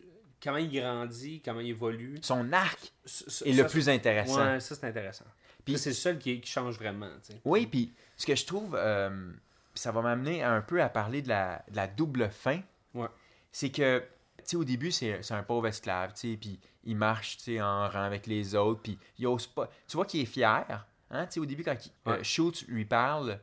comment 0.42 0.58
il 0.58 0.70
grandit, 0.72 1.42
comment 1.44 1.60
il 1.60 1.70
évolue. 1.70 2.18
Son 2.22 2.52
arc 2.52 2.92
ça- 3.04 3.44
est 3.46 3.52
le 3.52 3.66
plus 3.66 3.88
intéressant. 3.88 4.44
Ouais, 4.44 4.60
ça 4.60 4.74
c'est 4.74 4.86
intéressant. 4.86 5.24
Puis- 5.64 5.78
c'est 5.78 5.90
le 5.90 5.94
seul 5.96 6.18
qui, 6.18 6.40
qui 6.40 6.50
change 6.50 6.76
vraiment. 6.78 7.10
tu 7.24 7.32
sais. 7.32 7.40
Oui, 7.44 7.66
puis 7.66 7.92
ce 8.16 8.26
que 8.26 8.36
je 8.36 8.46
trouve, 8.46 8.76
euh, 8.78 9.32
ça 9.74 9.90
va 9.90 10.02
m'amener 10.02 10.42
un 10.44 10.60
peu 10.62 10.80
à 10.80 10.88
parler 10.88 11.22
de 11.22 11.28
la, 11.28 11.64
de 11.70 11.76
la 11.76 11.88
double 11.88 12.30
fin. 12.30 12.60
Ouais. 12.94 13.08
C'est 13.50 13.70
que, 13.70 14.04
au 14.54 14.62
début, 14.62 14.92
c'est 14.92 15.20
un 15.32 15.42
pauvre 15.42 15.66
esclave, 15.66 16.12
tu 16.12 16.30
sais, 16.32 16.36
puis 16.36 16.60
il 16.84 16.96
marche, 16.96 17.38
tu 17.38 17.42
sais, 17.44 17.60
en 17.60 17.88
rang 17.88 18.04
avec 18.04 18.28
les 18.28 18.54
autres, 18.54 18.82
puis 18.82 18.96
il 19.18 19.26
ose 19.26 19.48
pas... 19.48 19.68
Tu 19.88 19.96
vois 19.96 20.04
qu'il 20.06 20.20
est 20.20 20.26
fier, 20.26 20.86
hein, 21.10 21.26
tu 21.26 21.32
sais, 21.32 21.40
au 21.40 21.46
début, 21.46 21.64
quand 21.64 21.74
il- 21.84 21.90
euh. 22.12 22.22
Schultz 22.22 22.64
lui 22.68 22.84
parle, 22.84 23.40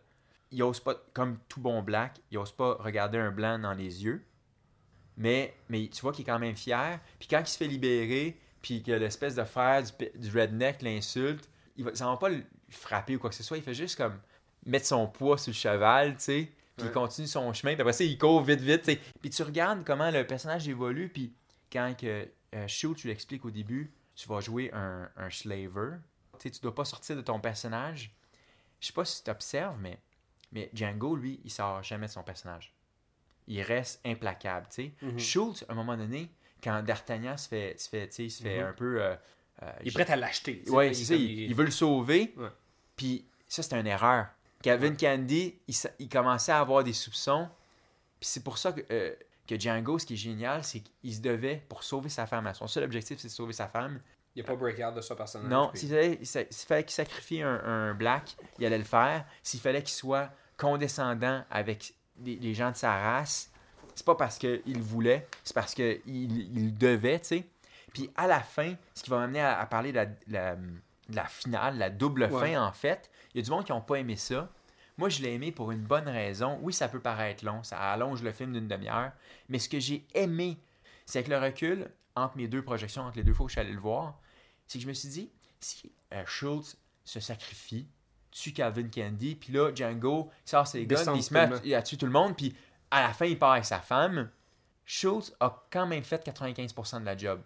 il 0.52 0.64
ose 0.64 0.80
pas, 0.80 0.96
comme 1.14 1.40
tout 1.50 1.60
bon 1.60 1.82
black, 1.82 2.22
il 2.32 2.38
ose 2.38 2.54
pas 2.54 2.76
regarder 2.80 3.18
un 3.18 3.32
blanc 3.32 3.60
dans 3.60 3.74
les 3.74 4.06
yeux. 4.06 4.24
Mais, 5.18 5.54
mais 5.70 5.90
tu 5.90 6.02
vois 6.02 6.12
qu'il 6.14 6.24
est 6.24 6.32
quand 6.32 6.40
même 6.40 6.56
fier. 6.56 7.00
Puis 7.20 7.28
quand 7.28 7.40
il 7.40 7.48
se 7.48 7.58
fait 7.58 7.68
libérer, 7.68 8.40
puis 8.62 8.82
que 8.82 8.92
l'espèce 8.92 9.36
de 9.36 9.44
frère 9.44 9.84
du 10.16 10.32
redneck 10.32 10.82
l'insulte, 10.82 11.50
il 11.76 11.84
va, 11.86 11.94
ça 11.96 12.06
va 12.06 12.18
pas 12.18 12.30
le 12.30 12.44
frapper 12.70 13.16
ou 13.16 13.20
quoi 13.20 13.30
que 13.30 13.36
ce 13.36 13.44
soit. 13.44 13.58
Il 13.58 13.64
fait 13.64 13.74
juste 13.74 13.98
comme 13.98 14.18
mettre 14.66 14.86
son 14.86 15.08
poids 15.08 15.38
sur 15.38 15.52
le 15.52 15.56
cheval, 15.56 16.16
tu 16.16 16.24
sais. 16.24 16.52
Puis 16.78 16.88
il 16.88 16.92
continue 16.92 17.28
son 17.28 17.54
chemin. 17.54 17.74
Puis 17.74 17.82
après 17.82 17.94
ça, 17.94 18.04
il 18.04 18.18
court 18.18 18.42
vite, 18.42 18.62
vite. 18.62 19.00
Puis 19.22 19.30
tu 19.30 19.44
regardes 19.44 19.84
comment 19.86 20.10
le 20.10 20.26
personnage 20.26 20.68
évolue. 20.68 21.10
Puis 21.10 21.34
quand 21.72 21.94
que, 21.98 22.28
euh, 22.56 22.68
Schultz, 22.68 23.02
tu 23.02 23.08
l'expliques 23.08 23.46
au 23.46 23.52
début, 23.52 23.92
tu 24.16 24.28
vas 24.28 24.40
jouer 24.42 24.72
un, 24.74 25.10
un 25.18 25.30
slaver. 25.30 25.98
Tu 26.40 26.50
tu 26.52 26.60
dois 26.62 26.74
pas 26.74 26.86
sortir 26.86 27.16
de 27.16 27.22
ton 27.22 27.40
personnage. 27.40 28.12
Je 28.80 28.88
sais 28.88 28.94
pas 28.94 29.06
si 29.06 29.24
tu 29.24 29.30
observes, 29.30 29.78
mais, 29.80 29.98
mais 30.52 30.70
Django, 30.74 31.16
lui, 31.16 31.40
il 31.44 31.52
sort 31.52 31.82
jamais 31.84 32.08
de 32.08 32.12
son 32.12 32.24
personnage. 32.24 32.74
Il 33.48 33.62
reste 33.62 34.02
implacable, 34.06 34.68
tu 34.70 34.84
sais. 34.84 34.92
Mhm. 35.02 35.20
Schultz, 35.20 35.66
à 35.70 35.74
un 35.74 35.76
moment 35.76 35.96
donné, 35.96 36.30
quand 36.64 36.82
D'Artagnan 36.84 37.38
se 37.38 37.48
fait, 37.48 37.80
se 37.80 37.88
fait, 37.90 38.08
tu 38.10 38.16
sais, 38.16 38.30
se 38.30 38.42
fait 38.44 38.60
Mhm. 38.62 38.68
un 38.70 38.74
peu... 38.74 39.02
euh, 39.02 39.16
euh, 39.62 39.72
Il 39.84 39.90
est 39.90 39.92
prêt 39.92 40.10
à 40.12 40.16
l'acheter. 40.16 40.64
Ouais, 40.70 40.92
il 40.92 41.12
il, 41.12 41.40
il 41.50 41.56
veut 41.56 41.66
le 41.66 41.72
sauver. 41.72 42.34
Ouais. 42.38 42.50
Puis 42.96 43.26
ça, 43.48 43.62
c'est 43.64 43.80
une 43.80 43.88
erreur. 43.88 44.28
Calvin 44.64 44.96
Candy, 44.96 45.56
il, 46.00 46.10
commençait 46.10 46.52
à 46.52 46.60
avoir 46.60 46.84
des 46.84 46.94
soupçons. 46.94 47.48
Puis 48.20 48.30
c'est 48.30 48.44
pour 48.44 48.58
ça 48.58 48.72
que, 48.72 48.82
euh, 48.92 49.14
que 49.48 49.60
Django, 49.60 50.00
ce 50.00 50.06
qui 50.08 50.14
est 50.14 50.18
génial, 50.18 50.64
c'est 50.64 50.80
qu'il 50.80 51.14
se 51.14 51.20
devait, 51.22 51.62
pour 51.70 51.84
sauver 51.84 52.10
sa 52.10 52.26
femme, 52.26 52.50
son 52.56 52.66
seul 52.68 52.84
objectif, 52.86 53.20
c'est 53.20 53.28
de 53.28 53.34
sauver 53.34 53.54
sa 53.54 53.68
femme. 53.68 54.00
Il 54.36 54.42
n'y 54.42 54.48
a 54.48 54.52
pas 54.52 54.56
breakout 54.56 54.96
de 54.96 55.02
son 55.02 55.16
personnage. 55.16 55.50
Non, 55.52 55.68
puis- 55.70 55.80
s'il 55.82 55.90
fallait, 56.66 56.84
qu'il 56.84 56.94
sacrifie 56.94 57.42
un, 57.44 57.62
un 57.64 57.94
black, 57.94 58.36
il 58.58 58.66
allait 58.66 58.80
le 58.80 58.84
faire. 58.84 59.26
S'il 59.44 59.60
fallait 59.60 59.84
qu'il 59.84 59.94
soit 59.94 60.32
condescendant 60.58 61.44
avec 61.52 61.94
les, 62.24 62.38
les 62.38 62.54
gens 62.56 62.72
de 62.72 62.76
sa 62.76 62.98
race, 62.98 63.52
c'est 63.94 64.06
pas 64.06 64.16
parce 64.16 64.40
qu'il 64.40 64.82
voulait, 64.82 65.28
c'est 65.44 65.54
parce 65.54 65.76
qu'il 65.76 66.00
il 66.08 66.76
devait, 66.76 67.20
tu 67.20 67.28
sais. 67.28 67.48
Puis 67.94 68.10
à 68.16 68.26
la 68.26 68.40
fin, 68.40 68.74
ce 68.96 69.04
qui 69.04 69.12
va 69.12 69.20
m'amener 69.20 69.42
à, 69.42 69.60
à 69.60 69.66
parler 69.68 69.92
de 69.92 69.98
la, 69.98 70.06
la- 70.28 70.56
de 70.56 71.16
la 71.16 71.26
finale, 71.26 71.78
la 71.78 71.90
double 71.92 72.24
Ouais. 72.32 72.54
fin 72.54 72.66
en 72.66 72.72
fait, 72.72 73.12
il 73.34 73.40
y 73.40 73.42
a 73.42 73.44
du 73.44 73.52
monde 73.52 73.66
qui 73.66 73.72
n'ont 73.72 73.82
pas 73.82 73.96
aimé 73.96 74.16
ça. 74.16 74.50
Moi, 74.98 75.10
je 75.10 75.22
l'ai 75.22 75.34
aimé 75.34 75.52
pour 75.52 75.72
une 75.72 75.82
bonne 75.82 76.08
raison. 76.08 76.60
Oui, 76.62 76.72
ça 76.72 76.88
peut 76.88 77.00
paraître 77.00 77.44
long, 77.44 77.64
ça 77.64 77.80
allonge 77.80 78.22
le 78.22 78.32
film 78.32 78.54
d'une 78.54 78.68
demi-heure, 78.68 79.12
mais 79.50 79.60
ce 79.60 79.68
que 79.70 79.80
j'ai 79.80 80.06
aimé, 80.14 80.58
c'est 81.06 81.20
avec 81.20 81.30
le 81.30 81.40
recul, 81.40 81.90
entre 82.16 82.38
mes 82.38 82.48
deux 82.48 82.62
projections, 82.62 83.04
entre 83.04 83.18
les 83.18 83.24
deux 83.24 83.34
fois 83.34 83.46
où 83.46 83.50
je 83.50 83.54
suis 83.54 83.62
allé 83.62 83.74
le 83.74 83.80
voir, 83.80 84.20
c'est 84.68 84.78
que 84.78 84.84
je 84.84 84.88
me 84.88 84.94
suis 84.94 85.10
dit, 85.10 85.32
si 85.60 85.92
euh, 86.14 86.24
Schultz 86.26 86.78
se 87.04 87.20
sacrifie, 87.20 87.88
tue 88.32 88.54
Calvin 88.54 88.88
Candy, 88.88 89.36
puis 89.36 89.52
là, 89.52 89.74
Django 89.74 90.30
sort 90.46 90.68
ses 90.68 90.86
guns, 90.86 91.16
il 91.16 91.24
se 91.24 91.34
met 91.34 91.74
à, 91.74 91.78
à 91.78 91.82
tuer 91.82 91.98
tout 91.98 92.06
le 92.06 92.12
monde, 92.12 92.36
puis 92.36 92.56
à 92.92 93.02
la 93.02 93.14
fin, 93.14 93.26
il 93.26 93.40
part 93.40 93.54
avec 93.54 93.66
sa 93.66 93.80
femme. 93.80 94.30
Schultz 94.86 95.34
a 95.40 95.64
quand 95.72 95.88
même 95.88 96.04
fait 96.04 96.26
95% 96.26 97.00
de 97.00 97.06
la 97.06 97.18
job. 97.18 97.42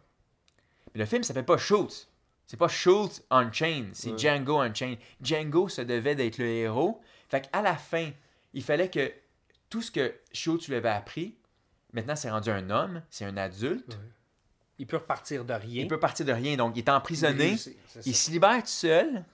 Mais 0.94 1.00
le 1.00 1.06
film 1.06 1.24
s'appelle 1.24 1.46
pas 1.46 1.58
Schultz. 1.58 2.10
C'est 2.48 2.58
pas 2.58 2.70
Schultz 2.70 3.22
Unchained, 3.30 3.90
c'est 3.94 4.12
Ouais. 4.12 4.18
Django 4.18 4.60
Unchained. 4.60 4.98
Django 5.22 5.68
se 5.68 5.82
devait 5.82 6.16
d'être 6.16 6.38
le 6.38 6.46
héros. 6.48 7.02
Fait 7.30 7.42
qu'à 7.52 7.62
la 7.62 7.76
fin, 7.76 8.10
il 8.54 8.64
fallait 8.64 8.90
que 8.90 9.12
tout 9.70 9.82
ce 9.82 9.92
que 9.92 10.16
Schultz 10.32 10.68
lui 10.70 10.76
avait 10.76 10.88
appris, 10.90 11.36
maintenant 11.92 12.16
c'est 12.16 12.32
rendu 12.32 12.50
un 12.50 12.70
homme, 12.70 13.04
c'est 13.10 13.26
un 13.26 13.36
adulte. 13.36 13.90
Ouais. 13.96 14.10
Il 14.80 14.88
peut 14.88 14.98
repartir 14.98 15.44
de 15.44 15.54
rien. 15.54 15.82
Il 15.82 15.88
peut 15.88 16.00
partir 16.00 16.26
de 16.26 16.32
rien, 16.32 16.56
donc 16.56 16.74
il 16.76 16.80
est 16.80 16.90
emprisonné. 16.90 17.58
Il 18.06 18.16
se 18.16 18.32
libère 18.32 18.62
tout 18.62 18.68
seul. 18.68 19.26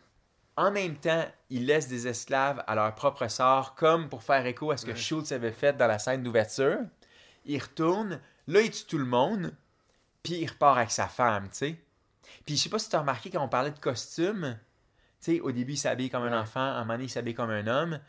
En 0.55 0.71
même 0.71 0.95
temps, 0.95 1.25
il 1.49 1.65
laisse 1.65 1.87
des 1.87 2.07
esclaves 2.07 2.63
à 2.65 2.75
leur 2.75 2.93
propre 2.95 3.27
sort, 3.27 3.75
comme 3.75 4.07
pour 4.09 4.23
faire 4.23 4.45
écho 4.45 4.71
à 4.71 4.77
ce 4.77 4.85
que 4.85 4.91
Ouais. 4.91 4.97
Schultz 4.97 5.31
avait 5.31 5.51
fait 5.51 5.75
dans 5.77 5.87
la 5.87 5.99
scène 5.99 6.23
d'ouverture. 6.23 6.79
Il 7.45 7.61
retourne, 7.61 8.19
là, 8.47 8.61
il 8.61 8.71
tue 8.71 8.85
tout 8.85 8.97
le 8.97 9.05
monde, 9.05 9.53
puis 10.23 10.35
il 10.35 10.47
repart 10.49 10.77
avec 10.77 10.91
sa 10.91 11.07
femme, 11.07 11.43
tu 11.49 11.57
sais. 11.57 11.75
Puis 12.45 12.57
je 12.57 12.63
sais 12.63 12.69
pas 12.69 12.79
si 12.79 12.89
tu 12.89 12.95
as 12.95 12.99
remarqué 12.99 13.29
quand 13.29 13.43
on 13.43 13.49
parlait 13.49 13.71
de 13.71 13.79
costume, 13.79 14.57
tu 15.21 15.35
sais, 15.35 15.39
au 15.39 15.51
début, 15.51 15.73
il 15.73 15.77
s'habille 15.77 16.09
comme 16.09 16.23
un 16.23 16.39
enfant, 16.39 16.59
à 16.59 16.73
un 16.73 16.79
moment 16.79 16.93
donné, 16.93 17.05
il 17.05 17.09
s'habille 17.09 17.33
comme 17.33 17.49
un 17.49 17.67
homme. 17.67 17.99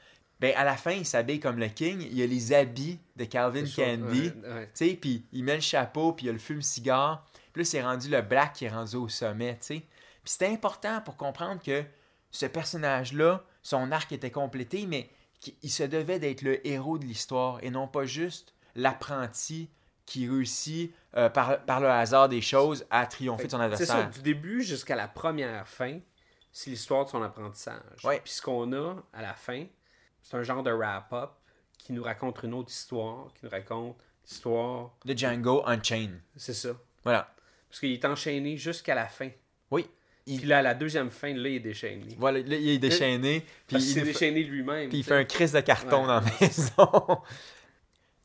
Ben, 0.40 0.52
à 0.56 0.64
la 0.64 0.76
fin, 0.76 0.90
il 0.92 1.06
s'habille 1.06 1.38
comme 1.38 1.58
le 1.58 1.68
king. 1.68 2.06
Il 2.10 2.20
a 2.20 2.26
les 2.26 2.52
habits 2.52 2.98
de 3.16 3.24
Calvin 3.24 3.64
Candy. 3.64 4.32
ouais, 4.42 4.48
ouais. 4.48 4.70
Tu 4.74 4.88
sais, 4.88 4.98
puis 5.00 5.24
il 5.32 5.44
met 5.44 5.54
le 5.54 5.60
chapeau, 5.60 6.12
puis 6.12 6.26
il 6.26 6.28
a 6.30 6.32
le 6.32 6.38
fume-cigare. 6.38 7.24
Puis 7.52 7.62
là, 7.62 7.64
c'est 7.64 7.82
rendu 7.82 8.10
le 8.10 8.20
black 8.20 8.54
qui 8.54 8.64
est 8.64 8.70
rendu 8.70 8.96
au 8.96 9.08
sommet, 9.08 9.56
tu 9.60 9.66
sais. 9.66 9.82
Puis 10.24 10.32
c'était 10.32 10.48
important 10.48 11.00
pour 11.02 11.16
comprendre 11.16 11.62
que 11.62 11.84
ce 12.30 12.46
personnage-là, 12.46 13.44
son 13.62 13.92
arc 13.92 14.10
était 14.10 14.32
complété, 14.32 14.86
mais 14.86 15.08
qu'il 15.40 15.54
il 15.62 15.70
se 15.70 15.84
devait 15.84 16.18
d'être 16.18 16.42
le 16.42 16.66
héros 16.66 16.98
de 16.98 17.04
l'histoire 17.04 17.58
et 17.62 17.70
non 17.70 17.86
pas 17.86 18.04
juste 18.04 18.54
l'apprenti 18.74 19.70
qui 20.06 20.28
réussit 20.28 20.92
euh, 21.16 21.28
par, 21.30 21.60
par 21.64 21.80
le 21.80 21.88
hasard 21.88 22.28
des 22.28 22.40
choses 22.42 22.84
à 22.90 23.06
triompher 23.06 23.44
de 23.46 23.50
son 23.50 23.58
C'est 23.76 23.86
ça, 23.86 23.94
adversaire. 23.96 24.10
du 24.10 24.22
début 24.22 24.62
jusqu'à 24.62 24.96
la 24.96 25.08
première 25.08 25.66
fin, 25.66 25.98
c'est 26.52 26.70
l'histoire 26.70 27.04
de 27.06 27.10
son 27.10 27.22
apprentissage. 27.22 27.80
Ouais. 28.04 28.20
Puis 28.22 28.34
ce 28.34 28.42
qu'on 28.42 28.72
a 28.72 28.96
à 29.12 29.22
la 29.22 29.34
fin, 29.34 29.64
c'est 30.22 30.36
un 30.36 30.42
genre 30.42 30.62
de 30.62 30.70
wrap-up 30.70 31.30
qui 31.78 31.92
nous 31.92 32.02
raconte 32.02 32.42
une 32.42 32.54
autre 32.54 32.70
histoire, 32.70 33.32
qui 33.34 33.44
nous 33.44 33.50
raconte 33.50 33.96
l'histoire. 34.28 34.90
De 35.04 35.16
Django 35.16 35.62
Unchained. 35.66 36.20
C'est 36.36 36.54
ça. 36.54 36.70
Voilà. 37.02 37.34
Parce 37.68 37.80
qu'il 37.80 37.92
est 37.92 38.04
enchaîné 38.04 38.56
jusqu'à 38.56 38.94
la 38.94 39.06
fin. 39.06 39.30
Oui. 39.70 39.86
Il, 40.26 40.38
Puis 40.38 40.46
là, 40.48 40.58
à 40.58 40.62
la 40.62 40.74
deuxième 40.74 41.10
fin, 41.10 41.34
là, 41.34 41.48
il 41.48 41.56
est 41.56 41.60
déchaîné. 41.60 42.14
voilà, 42.18 42.38
là, 42.38 42.56
il 42.56 42.68
est 42.70 42.78
déchaîné. 42.78 43.44
Puis 43.66 43.76
il, 43.76 43.94
fait- 43.94 44.00
déchaîné 44.02 44.42
lui-même. 44.42 44.88
puis 44.88 44.98
il 44.98 45.04
fait 45.04 45.16
un 45.16 45.24
crise 45.24 45.52
de 45.52 45.60
carton 45.60 46.02
Ouais. 46.02 46.06
dans 46.06 46.20
la 46.20 46.24
maison. 46.40 47.22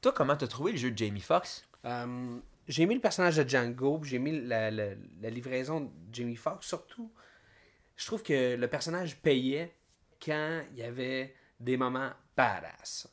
Toi, 0.01 0.13
comment 0.15 0.35
t'as 0.37 0.47
trouvé 0.47 0.71
le 0.73 0.77
jeu 0.77 0.91
de 0.91 0.97
Jamie 0.97 1.19
Foxx? 1.19 1.65
Euh, 1.85 2.37
j'ai 2.67 2.83
aimé 2.83 2.95
le 2.95 3.01
personnage 3.01 3.37
de 3.37 3.47
Django, 3.47 4.01
j'ai 4.03 4.17
aimé 4.17 4.41
la, 4.41 4.69
la- 4.69 4.95
la 5.21 5.29
livraison 5.29 5.81
de 5.81 5.89
Jamie 6.11 6.35
Foxx 6.35 6.67
surtout. 6.67 7.11
Je 7.95 8.05
trouve 8.05 8.23
que 8.23 8.55
le 8.55 8.67
personnage 8.67 9.17
payait 9.17 9.73
quand 10.23 10.61
il 10.73 10.79
y 10.79 10.83
avait 10.83 11.33
des 11.59 11.77
moments 11.77 12.11
badass. 12.35 13.07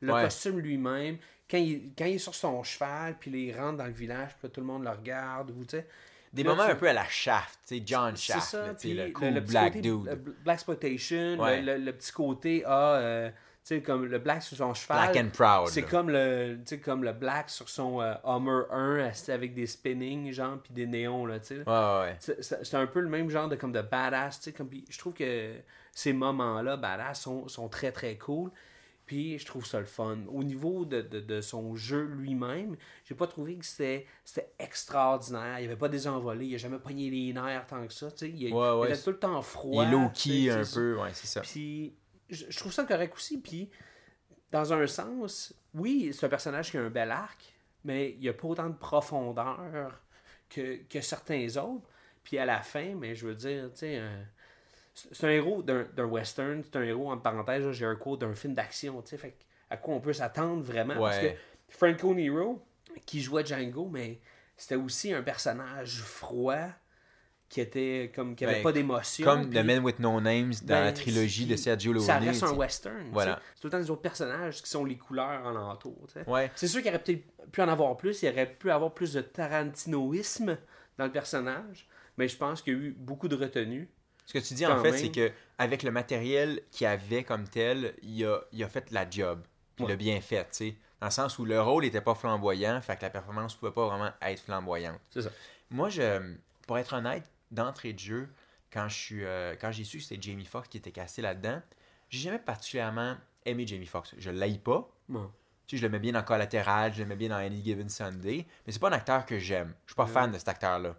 Le 0.00 0.12
Ouais. 0.12 0.22
costume 0.24 0.58
lui-même, 0.58 1.18
quand 1.48 1.58
il, 1.58 1.92
quand 1.96 2.06
il 2.06 2.14
est 2.14 2.18
sur 2.18 2.34
son 2.34 2.62
cheval, 2.64 3.16
puis 3.20 3.30
il 3.48 3.56
rentre 3.56 3.78
dans 3.78 3.86
le 3.86 3.92
village, 3.92 4.30
puis 4.40 4.50
tout 4.50 4.60
le 4.60 4.66
monde 4.66 4.82
le 4.82 4.90
regarde, 4.90 5.50
ou 5.50 5.64
tu 5.64 5.76
sais. 5.76 5.86
Des 6.32 6.42
moments 6.44 6.62
un 6.62 6.74
peu 6.74 6.88
à 6.88 6.94
la 6.94 7.04
Shaft, 7.06 7.60
tu 7.68 7.76
sais, 7.76 7.82
John 7.84 8.16
Shaft, 8.16 8.40
ça, 8.48 8.66
là, 8.68 9.04
le 9.06 9.12
cool 9.12 9.38
black 9.40 9.74
côté, 9.74 9.80
dude. 9.82 10.24
Black 10.42 10.54
Exploitation, 10.54 11.38
Ouais. 11.38 11.60
le, 11.60 11.92
petit 11.92 12.10
côté, 12.10 12.62
ah, 12.66 12.94
euh, 12.96 13.30
sais, 13.64 13.80
comme 13.82 14.04
le 14.06 14.18
black 14.18 14.42
sur 14.42 14.56
son 14.56 14.74
cheval. 14.74 15.10
Black 15.12 15.24
and 15.24 15.30
proud. 15.30 15.68
C'est 15.68 15.82
comme 15.82 16.10
le, 16.10 16.58
comme 16.84 17.04
le 17.04 17.12
black 17.12 17.48
sur 17.50 17.68
son 17.68 18.00
euh, 18.00 18.14
Hummer 18.24 18.62
1, 18.70 18.98
assis 19.06 19.30
avec 19.32 19.54
des 19.54 19.66
spinning, 19.66 20.32
genre, 20.32 20.58
puis 20.62 20.72
des 20.72 20.86
néons, 20.86 21.26
là, 21.26 21.38
tu 21.40 21.46
sais. 21.46 21.58
Ouais, 21.58 22.00
ouais. 22.00 22.16
C'est- 22.18 22.74
un 22.74 22.86
peu 22.86 23.00
le 23.00 23.08
même 23.08 23.30
genre 23.30 23.48
de, 23.48 23.56
comme 23.56 23.72
de 23.72 23.82
badass, 23.82 24.38
tu 24.40 24.44
sais. 24.44 24.52
Comme, 24.52 24.70
je 24.88 24.98
trouve 24.98 25.14
que 25.14 25.54
ces 25.92 26.12
moments-là, 26.12 26.76
badass, 26.76 27.20
sont, 27.22 27.46
sont 27.48 27.68
très, 27.68 27.92
très 27.92 28.16
cool. 28.16 28.50
Puis 29.04 29.36
je 29.38 29.44
trouve 29.44 29.66
ça 29.66 29.78
le 29.80 29.84
fun. 29.84 30.16
Au 30.28 30.42
niveau 30.44 30.84
de, 30.84 31.02
de, 31.02 31.20
de 31.20 31.40
son 31.40 31.74
jeu 31.74 32.02
lui-même, 32.04 32.76
j'ai 33.04 33.14
pas 33.16 33.26
trouvé 33.26 33.56
que 33.56 33.64
c'était 33.66 34.06
extraordinaire. 34.58 35.58
Il 35.60 35.64
avait 35.66 35.76
pas 35.76 35.88
désenvolé, 35.88 36.46
il 36.46 36.54
a 36.54 36.58
jamais 36.58 36.78
pogné 36.78 37.10
les 37.10 37.32
nerfs 37.32 37.66
tant 37.66 37.86
que 37.86 37.92
ça, 37.92 38.10
tu 38.10 38.18
sais. 38.18 38.28
Il, 38.30 38.42
il 38.42 38.52
Ouais, 38.54 38.70
ouais, 38.78 38.90
était 38.90 39.02
tout 39.02 39.10
le 39.10 39.18
temps 39.18 39.42
froid. 39.42 39.84
Il 39.84 39.88
est 39.88 39.92
low-key 39.92 40.50
un 40.50 40.62
peu, 40.72 40.96
ouais, 41.00 41.10
c'est 41.12 41.26
ça. 41.26 41.40
puis 41.40 41.94
je, 42.32 42.58
trouve 42.58 42.72
ça 42.72 42.84
correct 42.84 43.14
aussi. 43.14 43.38
Puis 43.38 43.70
dans 44.50 44.72
un 44.72 44.86
sens, 44.86 45.54
oui, 45.74 46.12
c'est 46.12 46.26
un 46.26 46.28
personnage 46.28 46.70
qui 46.70 46.78
a 46.78 46.82
un 46.82 46.90
bel 46.90 47.10
arc, 47.10 47.54
mais 47.84 48.10
il 48.10 48.20
n'y 48.20 48.28
a 48.28 48.32
pas 48.32 48.48
autant 48.48 48.68
de 48.68 48.76
profondeur 48.76 50.02
que, 50.48 50.82
que 50.88 51.00
certains 51.00 51.56
autres. 51.56 51.88
Puis 52.24 52.38
à 52.38 52.46
la 52.46 52.62
fin, 52.62 52.94
mais 52.94 53.14
je 53.14 53.26
veux 53.26 53.34
dire, 53.34 53.70
tu 53.72 53.80
sais, 53.80 53.98
euh, 53.98 54.22
c'est 54.94 55.26
un 55.26 55.30
héros 55.30 55.62
d'un 55.62 56.04
western, 56.04 56.62
c'est 56.62 56.76
un 56.76 56.82
héros, 56.82 57.10
en 57.10 57.18
parenthèse, 57.18 57.70
j'ai 57.72 57.86
un 57.86 57.96
quote 57.96 58.20
d'un 58.20 58.34
film 58.34 58.54
d'action, 58.54 59.00
tu 59.02 59.10
sais, 59.10 59.16
fait 59.16 59.36
à 59.70 59.76
quoi 59.76 59.94
on 59.94 60.00
peut 60.00 60.12
s'attendre 60.12 60.62
vraiment? 60.62 60.94
Parce 60.94 61.18
que. 61.18 61.32
Franco 61.68 62.14
Nero, 62.14 62.62
qui 63.06 63.22
jouait 63.22 63.46
Django, 63.46 63.88
mais 63.88 64.20
c'était 64.56 64.76
aussi 64.76 65.12
un 65.14 65.22
personnage 65.22 66.02
froid 66.02 66.68
qui 67.52 67.60
était 67.60 68.10
comme 68.14 68.34
qui 68.34 68.46
avait 68.46 68.54
Ben, 68.54 68.62
pas 68.62 68.72
d'émotion. 68.72 69.26
Comme 69.26 69.50
puis- 69.50 69.60
The 69.60 69.62
Man 69.62 69.80
with 69.80 69.98
No 69.98 70.18
Names 70.22 70.54
dans 70.62 70.68
ben, 70.74 70.84
la 70.84 70.92
trilogie 70.92 71.44
de 71.44 71.54
Sergio 71.54 71.92
Leone. 71.92 72.02
Ça 72.02 72.18
reste 72.18 72.42
un 72.44 72.54
western. 72.54 73.10
Voilà. 73.12 73.40
C'est 73.54 73.60
tout 73.60 73.66
le 73.66 73.72
temps 73.72 73.78
les 73.78 73.90
autres 73.90 74.00
personnages 74.00 74.62
qui 74.62 74.70
sont 74.70 74.86
les 74.86 74.96
couleurs 74.96 75.78
tu 75.78 75.90
sais. 76.14 76.26
Ouais. 76.26 76.50
C'est 76.54 76.66
sûr 76.66 76.80
qu'il 76.80 76.88
aurait 76.88 77.02
peut-être 77.02 77.22
pu 77.52 77.60
en 77.60 77.68
avoir 77.68 77.94
plus. 77.98 78.22
Il 78.22 78.30
aurait 78.30 78.46
pu 78.46 78.70
avoir 78.70 78.94
plus 78.94 79.12
de 79.12 79.20
tarantinoïsme 79.20 80.56
dans 80.96 81.04
le 81.04 81.12
personnage. 81.12 81.86
Mais 82.16 82.26
je 82.26 82.38
pense 82.38 82.62
qu'il 82.62 82.72
y 82.72 82.76
a 82.76 82.78
eu 82.78 82.92
beaucoup 82.92 83.28
de 83.28 83.36
retenue. 83.36 83.90
Ce 84.24 84.32
que 84.32 84.38
tu 84.38 84.54
dis 84.54 84.64
en 84.64 84.82
fait, 84.82 84.92
c'est 84.96 85.10
que 85.10 85.30
avec 85.58 85.82
le 85.82 85.90
matériel 85.90 86.62
qu'il 86.70 86.86
avait 86.86 87.22
comme 87.22 87.46
tel, 87.46 87.92
il 88.02 88.24
a, 88.24 88.40
il 88.52 88.64
a 88.64 88.68
fait 88.68 88.90
la 88.92 89.08
job. 89.08 89.42
il 89.78 89.86
l'a 89.86 89.96
bien 89.96 90.22
fait, 90.22 90.44
tu 90.44 90.48
sais. 90.52 90.76
Dans 91.00 91.08
le 91.08 91.12
sens 91.12 91.38
où 91.38 91.44
le 91.44 91.60
rôle 91.60 91.82
n'était 91.84 92.00
pas 92.00 92.14
flamboyant, 92.14 92.80
fait 92.80 92.96
que 92.96 93.02
la 93.02 93.10
performance 93.10 93.56
pouvait 93.56 93.72
pas 93.72 93.88
vraiment 93.88 94.10
être 94.22 94.40
flamboyante. 94.40 95.00
C'est 95.10 95.22
ça. 95.22 95.30
Moi, 95.70 95.88
je, 95.88 96.34
pour 96.66 96.78
être 96.78 96.92
honnête, 96.94 97.24
d'entrée 97.52 97.92
de 97.92 97.98
jeu, 97.98 98.28
quand 98.72 98.88
je 98.88 98.94
suis, 98.94 99.24
euh, 99.24 99.54
quand 99.60 99.70
j'ai 99.70 99.84
su 99.84 99.98
que 99.98 100.04
c'était 100.04 100.20
Jamie 100.20 100.44
Foxx 100.44 100.68
qui 100.68 100.78
était 100.78 100.92
casté 100.92 101.22
là-dedans, 101.22 101.60
j'ai 102.08 102.20
jamais 102.20 102.38
particulièrement 102.38 103.16
aimé 103.44 103.66
Jamie 103.66 103.86
Foxx. 103.86 104.14
Je 104.18 104.30
l'haïs 104.30 104.58
pas. 104.58 104.90
Bon. 105.08 105.30
Tu 105.66 105.76
sais, 105.76 105.80
je 105.80 105.86
le 105.86 105.92
mets 105.92 105.98
bien 105.98 106.12
dans 106.12 106.22
Collateral, 106.22 106.92
je 106.92 107.02
le 107.02 107.08
mets 107.08 107.16
bien 107.16 107.28
dans 107.28 107.36
Any 107.36 107.62
Given 107.62 107.88
Sunday, 107.88 108.46
mais 108.66 108.72
c'est 108.72 108.80
pas 108.80 108.88
un 108.88 108.92
acteur 108.92 109.24
que 109.24 109.38
j'aime. 109.38 109.74
Je 109.86 109.92
suis 109.92 109.96
pas 109.96 110.06
fan 110.06 110.32
de 110.32 110.38
cet 110.38 110.48
acteur-là. 110.48 110.96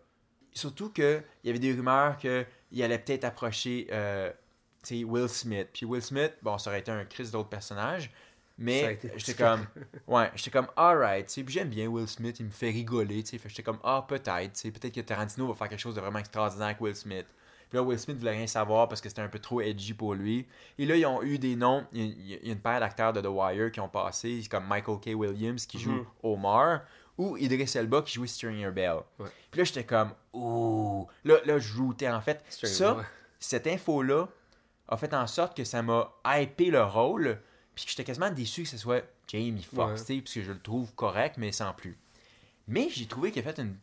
Surtout 0.53 0.89
que 0.89 1.21
il 1.43 1.47
y 1.47 1.49
avait 1.49 1.59
des 1.59 1.73
rumeurs 1.73 2.17
qu'il 2.17 2.83
allait 2.83 2.99
peut-être 2.99 3.25
approcher 3.25 3.87
euh, 3.91 4.31
Will 4.91 5.29
Smith. 5.29 5.69
Puis 5.73 5.85
Will 5.85 6.01
Smith, 6.01 6.33
bon, 6.41 6.57
ça 6.57 6.69
aurait 6.69 6.79
été 6.79 6.91
un 6.91 7.05
Chris 7.05 7.29
d'autres 7.31 7.49
personnages, 7.49 8.11
mais 8.57 8.99
j'étais 9.15 9.33
comme, 9.33 9.65
ouais, 10.07 10.31
j'étais 10.35 10.51
comme, 10.51 10.67
alright, 10.75 11.27
tu 11.27 11.33
sais, 11.33 11.43
puis 11.43 11.53
j'aime 11.53 11.69
bien 11.69 11.87
Will 11.87 12.07
Smith, 12.07 12.39
il 12.39 12.45
me 12.45 12.51
fait 12.51 12.69
rigoler, 12.69 13.23
tu 13.23 13.37
sais, 13.37 13.49
j'étais 13.49 13.63
comme, 13.63 13.79
ah, 13.83 14.05
peut-être, 14.07 14.53
tu 14.53 14.59
sais, 14.59 14.71
peut-être 14.71 14.93
que 14.93 15.01
Tarantino 15.01 15.47
va 15.47 15.53
faire 15.53 15.69
quelque 15.69 15.79
chose 15.79 15.95
de 15.95 16.01
vraiment 16.01 16.19
extraordinaire 16.19 16.67
avec 16.67 16.81
Will 16.81 16.95
Smith. 16.95 17.25
Puis 17.69 17.79
là, 17.79 17.83
Will 17.83 17.97
Smith 17.97 18.17
voulait 18.19 18.31
rien 18.33 18.45
savoir 18.45 18.87
parce 18.87 19.01
que 19.01 19.09
c'était 19.09 19.23
un 19.23 19.27
peu 19.27 19.39
trop 19.39 19.59
edgy 19.59 19.95
pour 19.95 20.13
lui. 20.13 20.45
Et 20.77 20.85
là, 20.85 20.95
ils 20.95 21.07
ont 21.07 21.23
eu 21.23 21.39
des 21.39 21.55
noms. 21.55 21.83
Il 21.91 22.29
y 22.29 22.35
a, 22.35 22.51
une 22.51 22.59
paire 22.59 22.79
d'acteurs 22.79 23.13
de 23.13 23.21
The 23.21 23.27
Wire 23.27 23.71
qui 23.71 23.79
ont 23.79 23.89
passé, 23.89 24.43
comme 24.47 24.67
Michael 24.67 24.99
K. 24.99 25.15
Williams 25.15 25.65
qui 25.65 25.79
joue 25.79 25.93
Mhm. 25.93 26.05
Omar 26.21 26.81
ou 27.17 27.35
Idris 27.35 27.71
Elba 27.73 28.03
qui 28.03 28.13
joue 28.13 28.27
Stringer 28.27 28.69
Bell. 28.69 28.97
Ouais. 29.17 29.27
Puis 29.49 29.57
là, 29.59 29.63
j'étais 29.63 29.85
comme, 29.85 30.11
ouh. 30.33 31.07
Là, 31.23 31.37
là, 31.45 31.57
je 31.57 31.75
routais 31.75 32.09
en 32.09 32.21
fait. 32.21 32.43
Stringer, 32.47 32.75
ça, 32.75 32.97
cette 33.39 33.65
info-là 33.65 34.27
a 34.87 34.97
fait 34.97 35.13
en 35.15 35.25
sorte 35.25 35.57
que 35.57 35.63
ça 35.63 35.81
m'a 35.81 36.11
hypé 36.25 36.69
le 36.69 36.83
rôle. 36.83 37.39
Puis 37.75 37.85
que 37.85 37.91
j'étais 37.91 38.03
quasiment 38.03 38.29
déçu 38.31 38.63
que 38.63 38.69
ce 38.69 38.77
soit 38.77 39.03
Jamie 39.27 39.63
Foxx, 39.63 39.77
Ouais. 39.91 39.95
tu 39.97 40.03
sais, 40.15 40.21
parce 40.21 40.33
que 40.33 40.43
je 40.43 40.51
le 40.51 40.59
trouve 40.59 40.93
correct, 40.93 41.35
mais 41.37 41.51
sans 41.51 41.73
plus. 41.73 41.97
Mais 42.67 42.87
j'ai 42.89 43.05
trouvé 43.07 43.31
qu'il 43.31 43.41
a 43.45 43.51
fait 43.53 43.59
une 43.61 43.75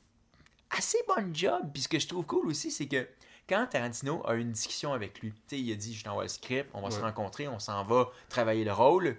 assez 0.70 0.98
bonne 1.08 1.34
job. 1.34 1.70
Puis 1.72 1.82
ce 1.82 1.88
que 1.88 1.98
je 1.98 2.06
trouve 2.06 2.24
cool 2.24 2.46
aussi, 2.46 2.70
c'est 2.70 2.86
que 2.86 3.08
quand 3.48 3.66
Tarantino 3.66 4.22
a 4.26 4.34
eu 4.36 4.40
une 4.40 4.52
discussion 4.52 4.92
avec 4.92 5.20
lui, 5.20 5.32
tu 5.32 5.38
sais, 5.48 5.60
il 5.60 5.72
a 5.72 5.74
dit 5.76 5.94
Je 5.94 6.04
t'envoie 6.04 6.22
le 6.22 6.28
script, 6.28 6.70
on 6.72 6.80
va 6.82 6.90
se 6.90 7.00
rencontrer, 7.00 7.48
on 7.48 7.58
s'en 7.58 7.84
va 7.84 8.10
travailler 8.28 8.64
le 8.64 8.72
rôle. 8.72 9.16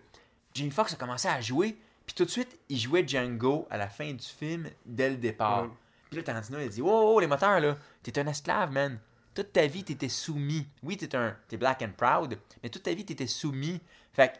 Jamie 0.53 0.71
Foxx 0.71 0.93
a 0.93 0.95
commencé 0.95 1.27
à 1.27 1.41
jouer, 1.41 1.77
puis 2.05 2.15
tout 2.15 2.25
de 2.25 2.29
suite, 2.29 2.57
il 2.69 2.77
jouait 2.79 3.05
Django 3.07 3.67
à 3.69 3.77
la 3.77 3.87
fin 3.89 4.11
du 4.13 4.25
film 4.25 4.69
dès 4.85 5.09
le 5.09 5.17
départ. 5.17 5.63
Ouais. 5.63 5.69
Puis 6.09 6.17
là, 6.17 6.23
Tarantino 6.23 6.59
il 6.59 6.65
a 6.65 6.69
dit 6.69 6.81
wow, 6.81 7.19
les 7.19 7.27
moteurs, 7.27 7.59
là, 7.59 7.77
t'es 8.03 8.17
un 8.19 8.27
esclave, 8.27 8.71
man. 8.71 8.99
Toute 9.33 9.53
ta 9.53 9.65
vie, 9.65 9.83
t'étais 9.83 10.09
soumis. 10.09 10.67
Oui, 10.83 10.97
t'es 10.97 11.15
un, 11.15 11.37
t'es 11.47 11.55
black 11.55 11.81
and 11.83 11.91
proud, 11.97 12.37
mais 12.63 12.69
toute 12.69 12.83
ta 12.83 12.93
vie, 12.93 13.05
t'étais 13.05 13.27
soumis. 13.27 13.79
Fait 14.13 14.33
que, 14.33 14.37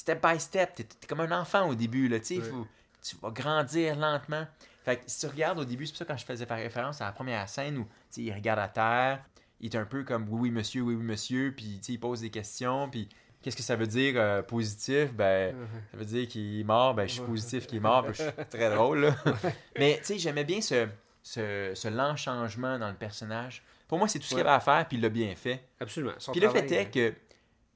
step 0.00 0.26
by 0.26 0.38
step, 0.40 0.74
t'es, 0.74 0.84
t'es 0.84 1.06
comme 1.06 1.20
un 1.20 1.32
enfant 1.40 1.68
au 1.68 1.74
début, 1.74 2.08
là, 2.08 2.18
tu 2.20 2.36
sais, 2.36 2.42
tu 3.02 3.16
vas 3.22 3.30
grandir 3.30 3.96
lentement. 3.96 4.46
Fait 4.84 4.96
que 4.96 5.02
si 5.06 5.20
tu 5.20 5.26
regardes 5.26 5.58
au 5.58 5.64
début, 5.64 5.86
c'est 5.86 5.92
pour 5.92 5.98
ça 5.98 6.04
que 6.06 6.10
quand 6.12 6.16
je 6.16 6.24
faisais 6.24 6.46
par 6.46 6.58
référence 6.58 7.00
à 7.00 7.06
la 7.06 7.12
première 7.12 7.48
scène 7.48 7.78
où 7.78 7.86
il 8.16 8.32
regarde 8.32 8.58
à 8.60 8.68
terre, 8.68 9.24
il 9.60 9.74
est 9.74 9.78
un 9.78 9.84
peu 9.84 10.04
comme 10.04 10.26
oui, 10.30 10.40
oui, 10.42 10.50
monsieur, 10.50 10.82
oui, 10.82 10.94
oui, 10.94 11.02
monsieur, 11.04 11.52
puis 11.56 11.80
il 11.88 11.98
pose 12.00 12.20
des 12.22 12.30
questions, 12.30 12.88
puis 12.88 13.08
qu'est-ce 13.42 13.56
que 13.56 13.62
ça 13.62 13.76
veut 13.76 13.86
dire 13.86 14.14
euh, 14.16 14.42
positif? 14.42 15.12
Ben, 15.12 15.54
ça 15.92 15.96
veut 15.98 16.04
dire 16.06 16.26
qu'il 16.28 16.60
est 16.60 16.64
mort, 16.64 16.94
ben 16.94 17.06
je 17.06 17.12
suis 17.14 17.22
positif 17.22 17.66
qu'il 17.66 17.76
est 17.78 17.80
mort, 17.80 18.06
je 18.08 18.22
suis 18.22 18.32
très 18.50 18.74
drôle, 18.74 19.00
là. 19.00 19.16
Mais 19.78 19.98
tu 19.98 20.04
sais, 20.06 20.18
j'aimais 20.18 20.44
bien 20.44 20.60
ce, 20.62 20.88
ce, 21.22 21.72
ce 21.74 21.88
lent 21.88 22.16
changement 22.16 22.78
dans 22.78 22.88
le 22.88 22.96
personnage. 22.96 23.62
Pour 23.86 23.98
moi, 23.98 24.08
c'est 24.08 24.18
tout 24.18 24.24
ce 24.24 24.30
qu'il 24.30 24.38
Ouais. 24.38 24.42
avait 24.42 24.56
à 24.56 24.60
faire, 24.60 24.86
puis 24.88 24.96
il 24.96 25.02
l'a 25.02 25.08
bien 25.10 25.34
fait. 25.36 25.62
Absolument. 25.80 26.12
Son 26.18 26.32
Puis 26.32 26.40
le 26.40 26.48
fait 26.48 26.70
est 26.72 26.86
que 26.90 27.12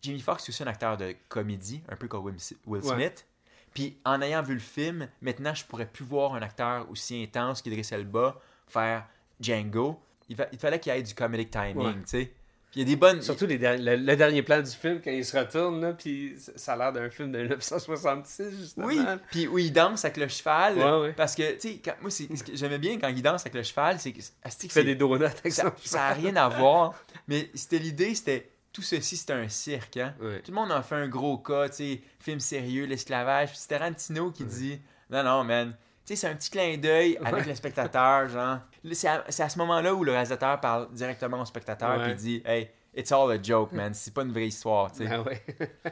Jimmy 0.05 0.20
Foxx 0.20 0.44
est 0.44 0.48
aussi 0.50 0.62
un 0.62 0.66
acteur 0.66 0.96
de 0.96 1.14
comédie, 1.28 1.82
un 1.88 1.96
peu 1.96 2.09
comme 2.09 2.24
Will 2.24 2.36
Ouais. 2.66 2.80
Smith. 2.82 3.26
Puis 3.72 3.96
en 4.05 4.20
ayant 4.22 4.42
vu 4.42 4.55
le 4.55 4.61
film, 4.61 5.09
maintenant 5.22 5.55
je 5.55 5.64
pourrais 5.64 5.86
plus 5.86 6.05
voir 6.05 6.34
un 6.34 6.42
acteur 6.42 6.88
aussi 6.90 7.22
intense 7.22 7.62
qu'Idris 7.62 7.88
Elba 7.90 8.36
faire 8.68 9.07
Django. 9.40 9.98
Il, 10.28 10.36
fa- 10.36 10.48
il 10.52 10.59
fallait 10.59 10.78
qu'il 10.78 10.92
y 10.94 10.96
ait 10.96 11.02
du 11.02 11.14
comedic 11.14 11.50
timing, 11.50 11.76
Ouais. 11.78 11.92
tu 11.94 12.00
sais. 12.07 12.32
Puis 12.70 12.80
il 12.80 12.88
y 12.88 12.92
a 12.92 12.94
des 12.94 12.96
bonnes. 12.96 13.22
Surtout 13.22 13.46
les 13.46 13.57
der- 13.59 13.78
le, 13.78 13.94
le 13.96 14.16
dernier 14.16 14.42
plan 14.42 14.61
du 14.61 14.70
film, 14.70 15.00
quand 15.02 15.11
il 15.11 15.24
se 15.24 15.36
retourne, 15.38 15.80
là, 15.80 15.92
puis 15.92 16.34
ça 16.57 16.72
a 16.72 16.76
l'air 16.76 16.92
d'un 16.92 17.09
film 17.11 17.30
de 17.30 17.38
1966, 17.38 18.50
justement. 18.59 18.86
Oui, 18.86 18.98
puis 19.30 19.46
où 19.48 19.59
il 19.59 19.72
danse 19.72 20.05
avec 20.05 20.16
le 20.16 20.28
cheval. 20.28 20.78
Ouais, 20.78 21.00
ouais. 21.09 21.12
Parce 21.12 21.34
que, 21.36 21.52
tu 21.55 21.61
sais, 21.74 21.82
moi, 22.00 22.11
c'est, 22.11 22.34
ce 22.36 22.42
que 22.42 22.57
j'aimais 22.57 22.78
bien 22.78 22.98
quand 22.98 23.09
il 23.09 23.22
danse 23.22 23.42
avec 23.42 23.55
le 23.55 23.62
cheval, 23.62 23.98
c'est 24.00 24.12
que, 24.12 24.18
Il 24.18 24.50
fait 24.50 24.68
c'est- 24.68 24.84
des 24.84 24.94
donuts 24.96 25.24
avec 25.24 25.52
ça, 25.52 25.64
son 25.64 25.72
ça 25.88 26.07
a 26.09 26.12
rien 26.14 26.34
à 26.36 26.48
voir. 26.48 26.94
Mais 27.28 27.50
c'était 27.55 27.78
l'idée, 27.78 28.14
c'était 28.14 28.50
tout 28.75 28.83
ceci, 28.83 29.16
c'était 29.16 29.33
un 29.33 29.49
cirque. 29.49 29.97
Hein? 29.97 30.14
Ouais. 30.20 30.41
Tout 30.43 30.51
le 30.51 30.57
monde 30.57 30.70
en 30.72 30.83
fait 30.83 30.97
un 30.97 31.09
gros 31.09 31.39
cas, 31.39 31.70
tu 31.70 31.77
sais, 31.77 32.01
film 32.20 32.41
sérieux, 32.41 32.85
l'esclavage. 32.85 33.49
Puis 33.51 33.59
c'est 33.61 33.68
Tarantino 33.68 34.31
qui 34.33 34.45
dit 34.45 34.79
Non, 35.09 35.22
non, 35.22 35.45
man. 35.45 35.75
Tu 36.05 36.09
sais, 36.09 36.16
c'est 36.16 36.27
un 36.29 36.35
petit 36.35 36.51
clin 36.51 36.77
d'œil 36.77 37.16
avec 37.25 37.45
Ouais. 37.45 37.45
le 37.51 37.55
spectateur, 37.55 38.29
genre. 38.29 38.59
C'est 38.93 39.09
à, 39.09 39.25
c'est 39.31 39.43
à 39.43 39.49
ce 39.49 39.57
moment-là 39.61 39.95
où 39.95 40.05
le 40.05 40.12
réalisateur 40.12 40.61
parle 40.61 40.93
directement 40.93 41.41
au 41.41 41.45
spectateur, 41.47 42.07
il 42.09 42.14
dit 42.16 42.43
Hey, 42.45 42.68
it's 42.95 43.11
all 43.12 43.31
a 43.31 43.43
joke, 43.43 43.72
man. 43.72 43.95
C'est 43.95 44.12
pas 44.12 44.22
une 44.22 44.33
vraie 44.33 44.49
histoire, 44.49 44.93
tu 44.93 44.99
sais. 45.07 45.11
Ah 45.11 45.22
ouais. 45.22 45.41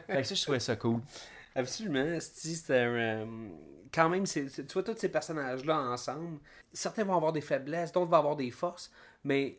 Fait 0.09 0.21
que 0.21 0.25
ça, 0.25 0.35
je 0.35 0.43
trouvais 0.43 0.61
ça 0.61 0.77
cool. 0.77 1.01
Absolument. 1.55 2.19
C'est 2.21 2.71
un, 2.75 2.75
euh, 2.75 3.27
quand 3.95 4.09
même, 4.09 4.27
c'est, 4.27 4.49
c'est- 4.49 4.67
tu 4.67 4.73
vois 4.75 4.83
tous 4.83 4.97
ces 4.99 5.09
personnages-là 5.11 5.79
ensemble. 5.79 6.39
Certains 6.73 7.05
vont 7.05 7.15
avoir 7.17 7.33
des 7.33 7.41
faiblesses, 7.43 7.93
d'autres 7.93 8.11
vont 8.11 8.17
avoir 8.17 8.37
des 8.37 8.51
forces, 8.51 8.91
mais 9.25 9.59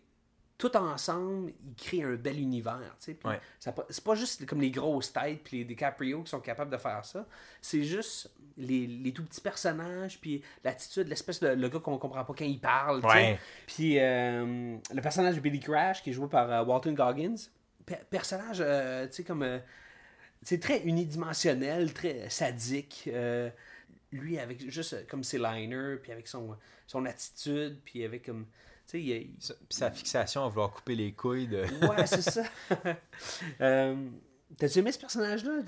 tout 0.57 0.75
ensemble, 0.77 1.51
ils 1.65 1.75
créent 1.75 2.03
un 2.03 2.15
bel 2.15 2.39
univers. 2.39 2.95
Ouais. 3.25 3.39
c'est 3.59 4.03
pas 4.03 4.15
juste 4.15 4.45
comme 4.45 4.61
les 4.61 4.71
grosses 4.71 5.11
têtes 5.11 5.43
puis 5.43 5.57
les 5.59 5.65
DiCaprio 5.65 6.23
qui 6.23 6.29
sont 6.29 6.39
capables 6.39 6.71
de 6.71 6.77
faire 6.77 7.03
ça. 7.03 7.25
C'est 7.61 7.83
juste 7.83 8.31
les, 8.55 8.85
les 8.87 9.11
tout 9.11 9.23
petits 9.25 9.41
personnages, 9.41 10.19
puis 10.21 10.41
l'attitude, 10.63 11.07
l'espèce 11.07 11.39
de 11.39 11.47
le 11.49 11.69
gars 11.69 11.79
qu'on 11.79 11.97
comprend 11.97 12.23
pas 12.23 12.33
quand 12.37 12.45
il 12.45 12.59
parle. 12.59 13.01
Puis 13.65 13.99
euh, 13.99 14.77
le 14.93 15.01
personnage 15.01 15.35
de 15.35 15.39
Billy 15.41 15.59
Crash 15.59 16.03
qui 16.03 16.11
est 16.11 16.13
joué 16.13 16.27
par 16.29 16.49
euh, 16.51 16.63
Walton 16.63 16.93
Goggins. 16.93 17.35
Pe- 17.85 18.05
personnage, 18.09 18.59
euh, 18.61 19.07
tu 19.07 19.13
sais, 19.13 19.23
comme. 19.23 19.45
c'est 20.43 20.59
très 20.59 20.81
unidimensionnel, 20.83 21.93
très 21.93 22.29
sadique. 22.29 23.09
lui, 24.11 24.37
avec 24.39 24.69
juste 24.69 25.07
comme 25.07 25.23
ses 25.23 25.39
liners, 25.39 25.97
puis 26.01 26.11
avec 26.11 26.27
son, 26.27 26.55
son 26.87 27.05
attitude, 27.05 27.79
puis 27.83 28.05
avec 28.05 28.25
comme. 28.27 28.45
Sais, 28.85 29.01
il, 29.01 29.31
sa 29.69 29.89
fixation 29.91 30.45
à 30.45 30.49
vouloir 30.49 30.71
couper 30.71 30.95
les 30.95 31.13
couilles 31.13 31.47
de. 31.47 31.63
Ouais, 31.87 32.05
c'est 32.05 32.21
ça. 32.21 32.43
euh, 33.61 33.95
T'as-tu 34.57 34.79
aimé 34.79 34.91
ce 34.91 34.99
personnage-là? 34.99 35.61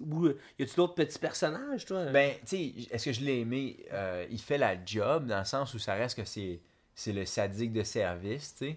Ou 0.00 0.26
y 0.58 0.62
a-tu 0.62 0.74
d'autres 0.76 0.94
petits 0.94 1.18
personnages, 1.18 1.86
toi? 1.86 2.04
Ben, 2.06 2.34
tu 2.40 2.56
sais, 2.56 2.72
est-ce 2.90 3.06
que 3.06 3.12
je 3.12 3.20
l'ai 3.22 3.38
aimé? 3.40 3.86
Euh, 3.92 4.26
Il 4.30 4.40
fait 4.40 4.58
la 4.58 4.74
job 4.84 5.26
dans 5.26 5.38
le 5.38 5.44
sens 5.46 5.72
où 5.72 5.78
ça 5.78 5.94
reste 5.94 6.16
que 6.18 6.24
c'est, 6.26 6.60
c'est 6.94 7.12
le 7.14 7.24
sadique 7.24 7.72
de 7.72 7.82
service, 7.82 8.54
tu 8.58 8.66
sais. 8.66 8.76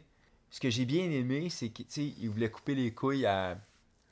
Ce 0.49 0.59
que 0.59 0.69
j'ai 0.69 0.85
bien 0.85 1.09
aimé, 1.11 1.49
c'est 1.49 1.69
qu'il 1.69 1.85
il 2.19 2.29
voulait 2.29 2.49
couper 2.51 2.75
les 2.75 2.93
couilles 2.93 3.25
à, 3.25 3.57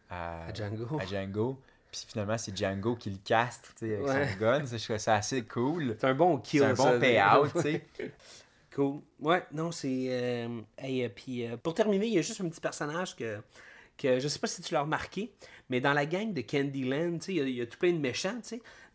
à, 0.09 0.45
À 0.47 0.53
Django. 0.53 0.99
à 0.99 1.05
Django. 1.05 1.61
Puis 1.91 2.05
finalement, 2.07 2.37
c'est 2.37 2.55
Django 2.55 2.95
qui 2.95 3.09
le 3.09 3.17
caste, 3.23 3.71
tu 3.77 3.87
sais, 3.87 3.95
avec 3.95 4.07
Ouais. 4.07 4.27
son 4.33 4.39
gun. 4.39 4.65
Je 4.65 4.83
trouvais 4.83 4.99
ça 4.99 5.15
assez 5.15 5.43
cool. 5.45 5.95
c'est 5.99 6.07
un 6.07 6.13
bon 6.15 6.37
kill, 6.37 6.59
C'est 6.61 6.65
un 6.65 6.73
bon 6.73 6.83
ça. 6.83 6.99
payout, 6.99 7.47
tu 7.53 7.61
sais. 7.61 7.85
Cool. 8.79 9.01
Ouais, 9.19 9.43
non, 9.51 9.71
c'est. 9.71 10.05
Euh, 10.09 10.61
hey, 10.77 11.03
euh, 11.03 11.09
puis 11.13 11.45
euh, 11.45 11.57
pour 11.57 11.73
terminer, 11.73 12.07
il 12.07 12.13
y 12.13 12.17
a 12.17 12.21
juste 12.21 12.39
un 12.39 12.47
petit 12.47 12.61
personnage 12.61 13.13
que, 13.15 13.39
que 13.97 14.19
je 14.21 14.27
sais 14.29 14.39
pas 14.39 14.47
si 14.47 14.61
tu 14.61 14.73
l'as 14.73 14.81
remarqué, 14.83 15.33
mais 15.69 15.81
dans 15.81 15.91
la 15.91 16.05
gang 16.05 16.31
de 16.33 16.39
Candyland, 16.41 17.19
il 17.27 17.33
y 17.35 17.41
a- 17.41 17.43
il 17.43 17.55
y, 17.55 17.61
a 17.61 17.65
tout 17.65 17.77
plein 17.77 17.91
de 17.91 17.97
méchants, 17.97 18.39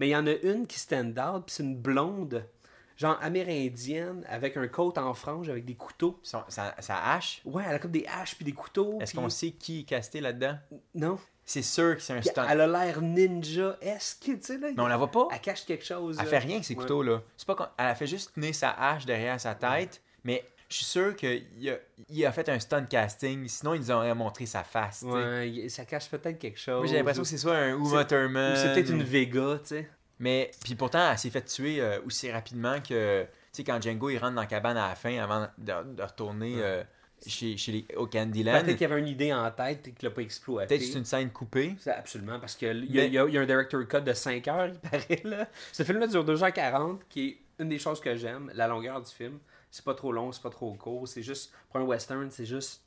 mais 0.01 0.09
il 0.09 0.11
y 0.13 0.17
en 0.17 0.27
a 0.27 0.33
une 0.43 0.67
qui 0.67 0.79
stand 0.79 1.19
out, 1.19 1.45
puis 1.45 1.55
c'est 1.57 1.63
une 1.65 1.77
blonde, 1.77 2.49
genre 2.97 3.19
amérindienne, 3.21 4.25
avec 4.27 4.57
un 4.57 4.69
coat 4.69 4.95
en 4.97 5.13
frange, 5.13 5.51
avec 5.51 5.67
des 5.67 5.75
couteaux. 5.75 6.19
Sa, 6.23 6.47
hache, 6.89 7.43
Ouais, 7.45 7.65
elle 7.69 7.75
a 7.75 7.79
comme 7.79 7.91
des 7.91 8.07
haches 8.07 8.37
puis 8.37 8.45
des 8.47 8.53
couteaux. 8.53 8.99
est-ce 9.03 9.15
qu'on 9.15 9.29
sait 9.29 9.51
qui 9.51 9.81
est 9.81 9.85
casté 9.85 10.23
là-dedans? 10.23 10.57
Non. 10.95 11.19
C'est 11.47 11.63
sûr 11.63 11.97
que 11.97 12.03
c'est 12.03 12.15
un 12.15 12.23
stunt. 12.23 12.47
elle 12.49 12.61
a 12.63 12.67
l'air 12.67 13.03
ninja-esque, 13.03 14.23
tu 14.25 14.39
sais, 14.41 14.59
là. 14.59 14.69
Mais 14.75 14.83
on 14.83 14.87
la 14.87 14.97
voit 14.97 15.11
pas. 15.11 15.29
Elle 15.33 15.41
cache 15.41 15.65
quelque 15.65 15.85
chose. 15.85 16.17
Elle 16.19 16.25
là. 16.25 16.31
fait 16.31 16.39
rien 16.39 16.53
avec 16.55 16.65
ses 16.65 16.75
Ouais. 16.75 16.81
couteaux, 16.81 17.03
là. 17.03 17.23
C'est 17.37 17.47
pas 17.47 17.75
Elle 17.79 17.87
a 17.87 17.95
fait 17.95 18.07
juste 18.07 18.35
tenir 18.35 18.55
sa 18.55 18.71
hache 18.71 19.05
derrière 19.07 19.39
sa 19.41 19.55
tête, 19.55 20.01
mais 20.25 20.45
je 20.69 20.77
suis 20.77 20.85
sûr 20.87 21.15
qu'il 21.15 21.45
a... 21.69 21.75
il 22.09 22.27
a 22.27 22.33
fait 22.33 22.49
un 22.49 22.59
stunt 22.59 22.87
casting, 22.87 23.47
sinon 23.49 23.75
ils 23.75 23.93
auraient 23.93 24.15
montré 24.15 24.47
sa 24.47 24.65
face. 24.65 25.03
Ouais, 25.03 25.67
ça 25.69 25.85
cache 25.85 26.09
peut-être 26.09 26.39
quelque 26.39 26.59
chose. 26.59 26.79
Moi, 26.79 26.87
j'ai 26.87 26.97
l'impression 26.97 27.23
que 27.23 27.29
c'est 27.29 27.39
soit 27.39 27.57
un 27.57 27.77
Uma 27.77 28.05
Thurman. 28.05 28.53
Ou 28.55 28.57
c'est 28.57 28.73
peut-être 28.73 28.91
une 28.91 29.03
Vega, 29.03 29.59
tu 29.61 29.69
sais. 29.69 29.91
Mais, 30.21 30.51
puis 30.63 30.75
pourtant, 30.77 31.11
elle 31.11 31.19
s'est 31.19 31.31
fait 31.31 31.45
tuer 31.45 31.81
euh, 31.81 31.99
aussi 32.07 32.31
rapidement 32.31 32.81
que, 32.81 33.25
tu 33.25 33.29
sais, 33.53 33.65
quand 33.65 33.83
Django, 33.83 34.11
il 34.11 34.17
rentre 34.19 34.35
dans 34.37 34.41
la 34.43 34.47
cabane 34.47 34.77
à 34.77 34.89
la 34.89 34.95
fin 34.95 35.19
avant 35.19 35.49
de, 35.59 35.95
de 35.95 36.03
retourner 36.03 36.55
euh, 36.59 36.83
chez, 37.27 37.57
chez 37.57 37.73
les, 37.73 37.87
au 37.97 38.07
Candyland. 38.07 38.53
Peut-être 38.61 38.77
qu'il 38.77 38.89
y 38.89 38.93
avait 38.93 39.01
une 39.01 39.09
idée 39.09 39.33
en 39.33 39.51
tête 39.51 39.89
et 39.89 39.93
qu'il 39.93 40.09
l'a 40.09 40.15
pas 40.15 40.23
exploité. 40.23 40.69
Peut-être 40.69 40.81
que 40.87 40.93
c'est 40.93 40.99
une 40.99 41.05
scène 41.05 41.31
coupée. 41.31 41.75
C'est 41.79 41.91
absolument, 41.93 42.39
parce 42.41 42.55
qu'il 42.55 42.85
y, 42.85 42.97
Mais- 42.97 43.09
y 43.11 43.19
a- 43.19 43.25
il 43.27 43.33
y 43.35 43.39
a 43.39 43.41
un 43.41 43.47
director 43.47 43.87
cut 43.89 44.01
de 44.03 44.13
5 44.13 44.47
heures, 44.49 44.69
il 44.69 44.79
paraît. 44.79 45.21
Là. 45.25 45.49
Ce 45.73 45.83
film-là 45.83 46.07
dure 46.07 46.25
2h40, 46.25 47.01
qui 47.09 47.29
est 47.29 47.39
une 47.63 47.69
des 47.69 47.79
choses 47.79 48.01
que 48.01 48.15
j'aime, 48.17 48.51
la 48.55 48.67
longueur 48.69 49.01
du 49.01 49.11
film. 49.11 49.39
C'est 49.71 49.85
pas 49.85 49.95
trop 49.95 50.13
long, 50.13 50.31
c'est 50.33 50.43
pas 50.43 50.51
trop 50.51 50.73
court, 50.75 51.09
c'est 51.09 51.23
juste, 51.23 51.53
pour 51.71 51.81
un 51.81 51.85
western, 51.85 52.31
c'est 52.31 52.47
juste 52.47 52.83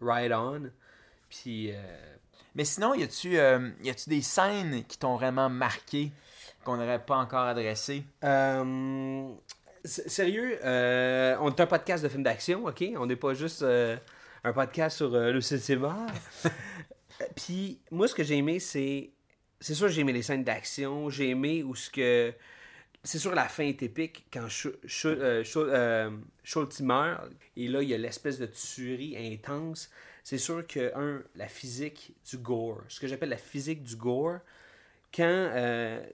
right 0.00 0.32
on. 0.32 0.70
Puis, 1.30 1.72
euh, 1.72 1.76
Mais 2.54 2.64
sinon, 2.64 2.94
y 2.94 3.02
a-tu 3.02 3.38
euh, 3.38 3.70
des 4.06 4.22
scènes 4.22 4.84
qui 4.84 4.98
t'ont 4.98 5.16
vraiment 5.16 5.48
marqué 5.48 6.10
qu'on 6.64 6.76
n'aurait 6.76 7.04
pas 7.04 7.16
encore 7.16 7.46
adressées? 7.46 8.02
Euh, 8.24 9.28
sérieux, 9.84 10.58
euh, 10.64 11.36
on 11.40 11.50
est 11.50 11.60
un 11.60 11.66
podcast 11.66 12.02
de 12.02 12.08
films 12.08 12.22
d'action, 12.22 12.66
ok? 12.66 12.84
On 12.96 13.06
n'est 13.06 13.16
pas 13.16 13.34
juste 13.34 13.62
euh, 13.62 13.96
un 14.44 14.52
podcast 14.52 14.96
sur 14.96 15.14
euh, 15.14 15.32
le 15.32 15.40
cinéma. 15.40 16.06
Euh, 17.20 17.24
Puis 17.34 17.80
moi, 17.90 18.06
ce 18.06 18.14
que 18.14 18.22
j'ai 18.22 18.36
aimé, 18.36 18.60
c'est. 18.60 19.10
C'est 19.58 19.74
sûr, 19.74 19.88
j'ai 19.88 20.02
aimé 20.02 20.12
les 20.12 20.22
scènes 20.22 20.44
d'action. 20.44 21.10
J'ai 21.10 21.30
aimé 21.30 21.64
où 21.64 21.74
ce 21.74 21.90
que. 21.90 22.32
C'est 23.02 23.18
sûr, 23.18 23.34
la 23.34 23.48
fin 23.48 23.64
est 23.64 23.82
épique 23.82 24.26
quand 24.32 24.46
euh, 24.46 25.44
Schultz 26.44 26.80
meurt. 26.80 27.28
Et 27.56 27.66
là, 27.66 27.82
il 27.82 27.88
y 27.88 27.94
a 27.94 27.98
l'espèce 27.98 28.38
de 28.38 28.46
tuerie 28.46 29.16
intense. 29.16 29.90
C'est 30.22 30.38
sûr 30.38 30.64
que, 30.64 30.92
un, 30.94 31.24
la 31.34 31.48
physique 31.48 32.14
du 32.30 32.38
gore, 32.38 32.82
ce 32.86 33.00
que 33.00 33.08
j'appelle 33.08 33.30
la 33.30 33.36
physique 33.36 33.82
du 33.82 33.96
gore, 33.96 34.38
quand 35.12 35.50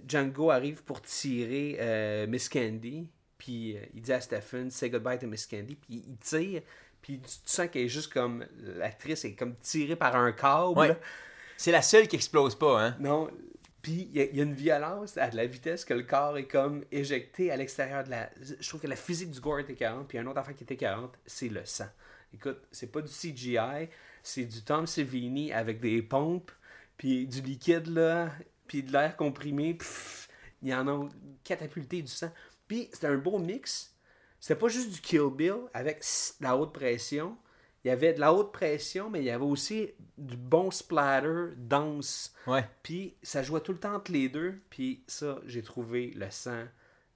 Django 0.08 0.50
arrive 0.50 0.82
pour 0.84 1.02
tirer 1.02 2.26
Miss 2.28 2.48
Candy, 2.48 3.10
puis 3.44 3.76
euh, 3.76 3.80
il 3.92 4.00
dit 4.00 4.12
à 4.12 4.20
Stephen, 4.22 4.70
say 4.70 4.88
goodbye 4.88 5.18
to 5.18 5.26
Miss 5.26 5.46
Candy, 5.46 5.74
puis 5.76 6.02
il 6.08 6.16
tire, 6.16 6.62
puis 7.02 7.18
tu, 7.20 7.26
tu 7.28 7.38
sens 7.44 7.68
qu'elle 7.70 7.82
est 7.82 7.88
juste 7.88 8.10
comme, 8.10 8.46
l'actrice 8.58 9.26
est 9.26 9.34
comme 9.34 9.54
tirée 9.56 9.96
par 9.96 10.16
un 10.16 10.32
câble. 10.32 10.78
Ouais. 10.78 10.96
C'est 11.58 11.70
la 11.72 11.82
seule 11.82 12.08
qui 12.08 12.16
explose 12.16 12.54
pas, 12.58 12.82
hein 12.82 12.96
Non, 13.00 13.30
puis 13.82 14.08
il 14.10 14.16
y, 14.16 14.20
a- 14.22 14.24
il 14.24 14.36
y 14.36 14.40
a 14.40 14.44
une 14.44 14.54
violence 14.54 15.18
à 15.18 15.28
de 15.28 15.36
la 15.36 15.44
vitesse 15.44 15.84
que 15.84 15.92
le 15.92 16.04
corps 16.04 16.38
est 16.38 16.46
comme 16.46 16.86
éjecté 16.90 17.50
à 17.50 17.56
l'extérieur 17.58 18.02
de 18.04 18.10
la... 18.10 18.30
Je 18.58 18.66
trouve 18.66 18.80
que 18.80 18.86
la 18.86 18.96
physique 18.96 19.30
du 19.30 19.40
gore 19.40 19.58
était 19.58 19.74
40, 19.74 20.08
puis 20.08 20.16
un 20.16 20.26
autre 20.26 20.38
affaire 20.38 20.56
qui 20.56 20.64
était 20.64 20.76
40, 20.78 21.12
c'est 21.26 21.50
le 21.50 21.66
sang. 21.66 21.88
Écoute, 22.32 22.62
c'est 22.72 22.90
pas 22.90 23.02
du 23.02 23.12
CGI, 23.12 23.88
c'est 24.22 24.46
du 24.46 24.62
Tom 24.62 24.86
Savini 24.86 25.52
avec 25.52 25.80
des 25.80 26.00
pompes, 26.00 26.50
puis 26.96 27.26
du 27.26 27.42
liquide, 27.42 27.88
là, 27.88 28.30
puis 28.66 28.82
de 28.82 28.90
l'air 28.90 29.14
comprimé, 29.18 29.74
pff, 29.74 30.28
il 30.62 30.70
y 30.70 30.74
en 30.74 30.88
a 30.88 31.06
catapulté 31.44 32.00
du 32.00 32.08
sang. 32.10 32.30
Puis 32.68 32.88
c'était 32.92 33.06
un 33.08 33.18
beau 33.18 33.38
mix. 33.38 33.94
C'était 34.40 34.58
pas 34.58 34.68
juste 34.68 34.90
du 34.90 35.00
Kill 35.00 35.30
Bill 35.34 35.56
avec 35.72 36.00
de 36.00 36.44
la 36.44 36.56
haute 36.56 36.72
pression. 36.72 37.36
Il 37.84 37.88
y 37.88 37.90
avait 37.90 38.14
de 38.14 38.20
la 38.20 38.32
haute 38.32 38.52
pression, 38.52 39.10
mais 39.10 39.20
il 39.20 39.26
y 39.26 39.30
avait 39.30 39.44
aussi 39.44 39.90
du 40.16 40.36
bon 40.36 40.70
splatter 40.70 41.54
dense. 41.56 42.34
Ouais. 42.46 42.68
Puis 42.82 43.14
ça 43.22 43.42
jouait 43.42 43.60
tout 43.60 43.72
le 43.72 43.78
temps 43.78 43.94
entre 43.96 44.12
les 44.12 44.28
deux. 44.28 44.60
Puis 44.70 45.02
ça, 45.06 45.38
j'ai 45.46 45.62
trouvé 45.62 46.12
le 46.14 46.30
sang 46.30 46.64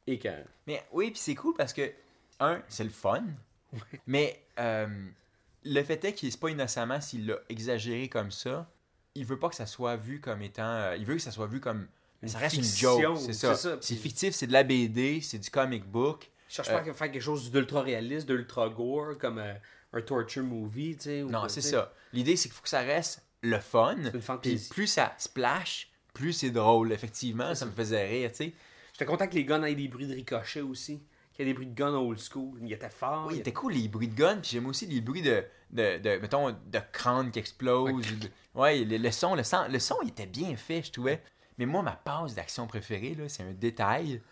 écœurant. 0.07 0.45
Mais 0.67 0.85
oui, 0.93 1.11
puis 1.11 1.21
c'est 1.21 1.35
cool 1.35 1.55
parce 1.57 1.73
que, 1.73 1.91
un, 2.41 2.63
c'est 2.69 2.85
le 2.85 2.91
fun. 2.91 3.25
Mais 4.07 4.43
euh, 4.59 4.87
le 5.65 5.83
fait 5.83 6.05
est 6.05 6.13
qu'il 6.13 6.31
c'est 6.31 6.41
pas 6.41 6.51
innocemment 6.51 7.01
s'il 7.01 7.27
l'a 7.27 7.39
exagéré 7.49 8.09
comme 8.09 8.31
ça. 8.31 8.71
Il 9.15 9.25
veut 9.25 9.39
pas 9.39 9.49
que 9.49 9.57
ça 9.57 9.67
soit 9.67 9.97
vu 9.97 10.21
comme 10.21 10.43
étant. 10.43 10.63
euh, 10.65 10.97
il 10.97 11.05
veut 11.05 11.15
que 11.15 11.23
ça 11.23 11.31
soit 11.31 11.47
vu 11.47 11.61
comme. 11.61 11.89
Une 12.23 12.29
ça 12.29 12.39
reste 12.39 12.57
fiction, 12.57 12.97
une 12.97 13.03
joke, 13.03 13.19
c'est 13.19 13.33
ça. 13.33 13.55
ça, 13.55 13.77
C'est 13.81 13.95
fictif, 13.95 14.35
c'est 14.35 14.47
de 14.49 14.53
la 14.53 14.65
BD, 14.65 15.21
c'est 15.21 15.39
du 15.39 15.51
comic 15.51 15.85
book. 15.85 16.31
Je 16.49 16.55
cherche 16.55 16.69
Euh, 16.69 16.73
pas 16.73 16.91
à 16.91 16.95
faire 16.95 17.13
quelque 17.13 17.21
chose 17.21 17.51
d'ultra 17.51 17.83
réaliste, 17.83 18.27
d'ultra 18.27 18.69
gore, 18.69 19.17
comme 19.19 19.39
euh, 19.39 19.55
un 19.93 20.01
torture 20.01 20.43
movie, 20.43 20.97
tu 20.97 21.03
sais. 21.05 21.23
Non, 21.23 21.49
c'est 21.49 21.61
ça. 21.61 21.93
L'idée, 22.13 22.37
c'est 22.37 22.49
qu'il 22.49 22.57
faut 22.57 22.63
que 22.63 22.69
ça 22.69 22.81
reste 22.81 23.23
le 23.43 23.61
fun. 23.61 23.97
Puis 24.43 24.59
plus 24.71 24.87
ça 24.89 25.15
splash, 25.19 25.91
plus 26.15 26.33
c'est 26.33 26.51
drôle. 26.51 26.91
Effectivement, 26.93 27.55
ça 27.55 27.67
me 27.67 27.71
faisait 27.73 28.07
rire, 28.07 28.31
tu 28.33 28.37
sais. 28.39 28.55
J'étais 28.93 29.05
content 29.05 29.29
que 29.29 29.35
les 29.35 29.45
guns 29.45 29.63
aient 29.63 29.75
des 29.77 29.87
bruits 29.89 30.09
de 30.09 30.15
ricochet 30.15 30.61
aussi. 30.63 31.01
Qu'il 31.33 31.47
y 31.47 31.49
ait 31.49 31.53
des 31.53 31.55
bruits 31.55 31.67
de 31.69 31.75
guns 31.75 31.95
old 31.95 32.19
school. 32.19 32.59
Il 32.61 32.73
était 32.73 32.91
fort. 32.91 33.27
Oui, 33.29 33.35
il 33.35 33.37
c'était 33.37 33.53
cool 33.53 33.75
les 33.75 33.87
bruits 33.87 34.09
de 34.09 34.15
gun, 34.17 34.39
puis 34.39 34.51
j'aime 34.55 34.67
aussi 34.67 34.87
les 34.87 35.01
bruits 35.01 35.23
de, 35.23 35.45
de, 35.71 35.99
de, 35.99 36.19
mettons, 36.19 36.51
de 36.51 36.81
crâne 36.91 37.31
qui 37.31 37.39
explose. 37.39 38.05
Ouais, 38.57 38.85
le, 38.85 38.97
le 38.97 39.11
son, 39.13 39.37
le 39.37 39.45
son, 39.45 39.69
le 39.71 39.79
son, 39.79 39.95
il 40.03 40.09
était 40.09 40.27
bien 40.27 40.57
fait, 40.57 40.83
je 40.83 40.91
trouvais. 40.91 41.23
Mais 41.59 41.67
moi, 41.67 41.83
ma 41.83 41.93
passe 41.93 42.35
d'action 42.35 42.67
préférée, 42.67 43.15
là, 43.15 43.29
c'est 43.29 43.43
un 43.43 43.53
détail. 43.53 44.23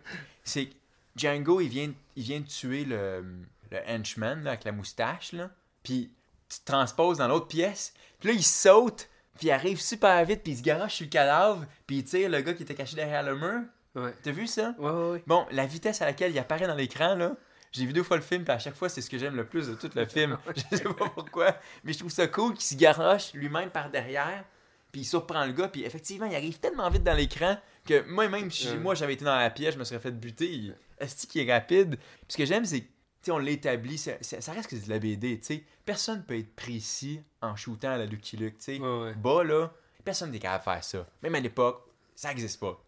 C'est 0.45 0.66
que 0.66 0.74
Django, 1.16 1.61
il 1.61 1.68
vient, 1.68 1.93
il 2.14 2.22
vient 2.22 2.41
de 2.41 2.47
tuer 2.47 2.85
le, 2.85 3.24
le 3.70 3.79
henchman, 3.89 4.43
là, 4.43 4.51
avec 4.51 4.64
la 4.64 4.72
moustache, 4.72 5.33
là. 5.33 5.51
Puis 5.83 6.12
tu 6.49 6.61
te 6.61 6.64
transposes 6.64 7.18
dans 7.18 7.29
l'autre 7.29 7.49
pièce. 7.49 7.93
Puis 8.20 8.29
là, 8.29 8.35
il 8.35 8.45
saute, 8.45 9.09
puis 9.39 9.49
il 9.49 9.51
arrive 9.51 9.81
super 9.81 10.24
vite, 10.24 10.43
puis 10.43 10.53
il 10.53 10.59
se 10.59 10.62
garoche 10.62 10.95
sur 10.95 11.05
le 11.05 11.11
cadavre, 11.11 11.64
puis 11.87 11.99
il 11.99 12.05
tire 12.05 12.29
le 12.29 12.41
gars 12.41 12.55
qui 12.55 12.62
était 12.62 12.74
caché 12.74 12.97
derrière 12.97 13.22
le 13.22 13.37
mur. 13.37 13.62
Ouais. 13.95 14.14
T'as 14.22 14.31
vu 14.31 14.47
ça? 14.47 14.74
Ouais, 14.79 14.91
ouais, 14.91 15.11
ouais. 15.11 15.22
Bon, 15.27 15.47
la 15.51 15.66
vitesse 15.66 16.03
à 16.03 16.05
laquelle 16.05 16.31
il 16.31 16.39
apparaît 16.39 16.66
dans 16.66 16.74
l'écran, 16.74 17.14
là, 17.14 17.35
j'ai 17.72 17.87
vu 17.87 17.93
deux 17.93 18.03
fois 18.03 18.16
le 18.16 18.22
film, 18.22 18.45
puis 18.45 18.53
à 18.53 18.59
chaque 18.59 18.77
fois, 18.77 18.89
c'est 18.89 19.01
ce 19.01 19.11
que 19.11 19.18
j'aime 19.18 19.37
le 19.37 19.47
plus 19.47 19.68
de 19.68 19.74
tout 19.74 19.91
le 19.95 20.05
film. 20.07 20.39
je 20.55 20.77
sais 20.77 20.85
pas 20.85 21.09
pourquoi, 21.09 21.57
mais 21.83 21.93
je 21.93 21.99
trouve 21.99 22.12
ça 22.12 22.27
cool 22.27 22.55
qu'il 22.55 22.64
se 22.64 22.74
garoche 22.74 23.33
lui-même 23.35 23.70
par 23.70 23.91
derrière, 23.91 24.45
puis 24.97 25.03
il 25.03 25.05
surprend 25.05 25.44
le 25.44 25.53
gars, 25.53 25.68
puis 25.68 25.84
effectivement, 25.84 26.24
il 26.24 26.34
arrive 26.34 26.59
tellement 26.59 26.88
vite 26.88 27.03
dans 27.05 27.12
l'écran 27.12 27.59
que 27.84 28.03
moi-même, 28.09 28.51
si 28.51 28.68
Ouais. 28.68 28.78
moi 28.78 28.94
j'avais 28.94 29.12
été 29.12 29.26
dans 29.26 29.36
la 29.36 29.51
pièce, 29.51 29.74
je 29.74 29.78
me 29.78 29.84
serais 29.84 30.01
fait 30.01 30.11
buter. 30.11 30.72
Est-ce 30.99 31.26
qu'il 31.26 31.47
est 31.47 31.53
rapide? 31.53 31.97
Puis 31.99 32.26
ce 32.28 32.36
que 32.38 32.47
j'aime, 32.47 32.64
c'est 32.64 32.82
on 33.28 33.36
l'établit, 33.36 33.99
ça, 33.99 34.12
ça- 34.22 34.40
ça 34.40 34.53
reste 34.53 34.70
que 34.70 34.76
c'est 34.76 34.86
de 34.86 34.90
la 34.90 34.99
BD, 34.99 35.38
tu 35.40 35.44
sais. 35.47 35.64
Personne 35.84 36.24
peut 36.24 36.38
être 36.38 36.55
précis 36.57 37.20
en 37.42 37.57
shootant 37.57 37.90
à 37.90 37.99
la 37.99 38.07
Lucky 38.07 38.38
Luke, 38.38 38.57
tu 38.57 38.64
sais. 38.76 38.78
Ouais, 38.78 39.01
ouais. 39.03 39.14
Bas, 39.14 39.44
là, 39.44 39.70
personne 40.03 40.30
n'est 40.30 40.38
capable 40.38 40.61
de 40.64 40.70
faire 40.70 40.84
ça. 40.84 41.07
Même 41.22 41.34
à 41.34 41.40
l'époque, 41.40 41.84
ça 42.14 42.28
n'existe 42.30 42.59
pas. 42.59 42.82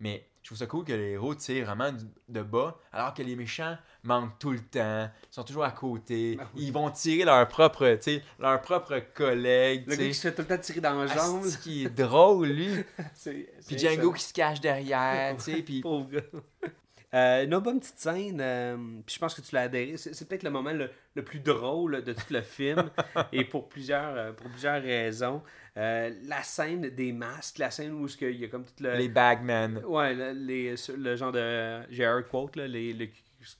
Mais 0.00 0.26
je 0.42 0.48
trouve 0.50 0.58
ça 0.58 0.66
cool 0.66 0.84
que 0.84 0.92
les 0.92 1.10
héros 1.10 1.34
tirent 1.34 1.66
vraiment 1.66 1.90
de 2.28 2.42
bas, 2.42 2.78
alors 2.92 3.14
que 3.14 3.22
les 3.22 3.34
méchants 3.34 3.76
manquent 4.04 4.38
tout 4.38 4.52
le 4.52 4.60
temps, 4.60 5.10
sont 5.30 5.42
toujours 5.42 5.64
à 5.64 5.72
côté. 5.72 6.36
Ben 6.36 6.46
oui. 6.54 6.66
Ils 6.66 6.72
vont 6.72 6.88
tirer 6.90 7.24
leur 7.24 7.48
propre, 7.48 7.96
tu 7.96 8.02
sais, 8.02 8.22
leur 8.38 8.60
propre 8.60 9.00
collègue. 9.12 9.84
Le 9.88 9.96
gars 9.96 10.06
qui 10.06 10.14
se 10.14 10.28
fait 10.28 10.34
tout 10.34 10.42
le 10.42 10.48
temps 10.48 10.58
tirer 10.58 10.80
dans 10.80 11.02
la 11.02 11.06
jambe. 11.08 11.44
Asti 11.44 11.58
qui 11.58 11.84
est 11.84 11.90
drôle, 11.90 12.48
lui? 12.48 12.84
Puis 13.66 13.76
Django 13.76 14.12
qui 14.12 14.22
se 14.22 14.32
cache 14.32 14.60
derrière, 14.60 15.36
tu 15.36 15.42
sais. 15.42 15.62
Puis 15.64 15.80
Pauvre 15.80 16.10
gars. 16.10 16.70
Euh, 17.14 17.44
une 17.44 17.58
bonne 17.58 17.78
petite 17.80 17.98
scène, 17.98 18.40
euh, 18.40 18.76
puis 19.06 19.14
je 19.14 19.20
pense 19.20 19.32
que 19.34 19.40
tu 19.40 19.54
l'as 19.54 19.62
adhéré, 19.62 19.96
c'est, 19.96 20.28
peut-être 20.28 20.42
le 20.42 20.50
moment 20.50 20.72
le, 20.72 20.90
le 21.14 21.22
plus 21.24 21.38
drôle 21.38 22.02
de 22.02 22.12
tout 22.12 22.30
le 22.32 22.42
film, 22.42 22.90
et 23.32 23.44
pour 23.44 23.68
plusieurs, 23.68 24.14
euh, 24.16 24.32
pour 24.32 24.50
plusieurs 24.50 24.82
raisons. 24.82 25.40
Euh, 25.76 26.10
la 26.24 26.42
scène 26.42 26.90
des 26.90 27.12
masques, 27.12 27.58
la 27.58 27.70
scène 27.70 27.92
où 27.92 28.08
il 28.20 28.30
y 28.40 28.44
a 28.44 28.48
comme 28.48 28.64
tout 28.64 28.82
le... 28.82 28.96
les 28.96 29.08
Bagmen. 29.08 29.82
Ouais, 29.86 30.14
le, 30.14 30.32
les, 30.32 30.74
le 30.96 31.16
genre 31.16 31.32
de... 31.32 31.82
J'ai 31.90 32.04
un 32.04 32.22
quote, 32.22 32.56
là, 32.56 32.66
les, 32.66 32.92
le 32.92 33.06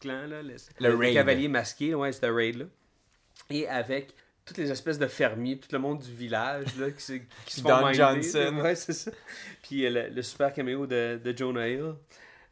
là, 0.04 0.26
le, 0.26 0.42
Le 0.42 0.88
les 0.90 0.94
raid. 0.96 1.14
cavaliers 1.14 1.48
masqués, 1.48 1.94
ouais, 1.94 2.10
c'est 2.12 2.26
le 2.26 2.34
raid, 2.34 2.56
là. 2.56 2.64
Et 3.50 3.68
avec 3.68 4.12
toutes 4.44 4.58
les 4.58 4.70
espèces 4.72 4.98
de 4.98 5.06
fermiers, 5.06 5.58
tout 5.58 5.68
le 5.72 5.78
monde 5.78 6.00
du 6.00 6.12
village, 6.12 6.76
là, 6.78 6.90
qui, 6.90 7.02
se- 7.02 7.12
qui 7.44 7.54
se 7.54 7.60
font 7.60 7.68
Don 7.68 7.80
minder. 7.82 7.94
Johnson. 7.94 8.58
Ouais, 8.62 8.74
c'est 8.74 8.92
ça. 8.92 9.12
Puis 9.62 9.88
le, 9.88 10.08
le 10.08 10.22
super 10.22 10.52
caméo 10.52 10.86
de, 10.86 11.20
de 11.22 11.36
Jonah 11.36 11.68
Hill. 11.68 11.94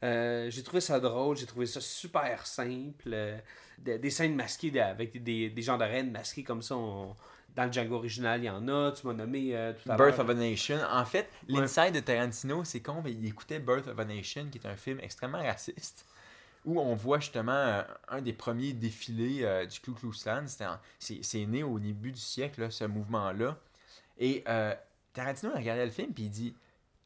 Euh, 0.05 0.51
j'ai 0.51 0.63
trouvé 0.63 0.81
ça 0.81 1.01
drôle, 1.01 1.37
j'ai 1.37 1.47
trouvé 1.47 1.67
ça 1.67 1.81
super 1.81 2.47
simple. 2.47 3.09
euh, 3.13 3.39
de- 3.79 3.97
des 3.97 4.11
scènes 4.11 4.35
masquées 4.37 4.71
de- 4.71 4.79
avec 4.79 5.21
des, 5.23 5.53
gens 5.63 5.77
de 5.79 5.85
reines 5.85 6.11
masqués 6.13 6.45
comme 6.45 6.63
ça. 6.63 6.77
on- 6.77 7.17
dans 7.57 7.65
le 7.67 7.73
Django 7.73 7.95
original, 7.97 8.41
il 8.41 8.47
y 8.47 8.51
en 8.51 8.67
a. 8.69 8.91
Tu 8.93 9.07
m'as 9.07 9.13
nommé 9.13 9.57
euh, 9.57 9.73
tout 9.73 9.91
à 9.91 9.97
l'heure. 9.97 10.09
Birth 10.09 10.19
of 10.21 10.29
a 10.31 10.35
Nation. 10.35 10.79
En 10.91 11.05
fait, 11.05 11.29
Ouais. 11.49 11.61
l'inside 11.61 11.95
de 11.95 12.01
Tarantino, 12.01 12.65
c'est 12.65 12.81
con, 12.81 13.01
mais 13.05 13.13
il 13.13 13.25
écoutait 13.27 13.61
Birth 13.61 13.87
of 13.87 13.99
a 13.99 14.05
Nation, 14.05 14.47
qui 14.51 14.59
est 14.59 14.67
un 14.67 14.77
film 14.77 14.99
extrêmement 15.01 15.39
raciste, 15.43 16.05
où 16.65 16.81
on 16.81 16.95
voit 16.97 17.21
justement 17.21 17.83
un 18.09 18.21
des 18.21 18.33
premiers 18.33 18.73
défilés 18.73 19.67
du 19.71 19.79
Ku 19.81 19.93
Klux 19.93 20.11
Klan. 20.21 20.45
C'est 20.99 21.47
né 21.47 21.63
au 21.63 21.79
début 21.79 22.11
du 22.11 22.21
siècle, 22.21 22.61
là, 22.63 22.71
ce 22.71 22.85
mouvement-là. 22.85 23.57
Et 24.19 24.43
Tarantino 25.13 25.53
regardait 25.55 25.85
le 25.87 25.93
film, 25.93 26.13
puis 26.13 26.25
il 26.25 26.31
dit 26.31 26.55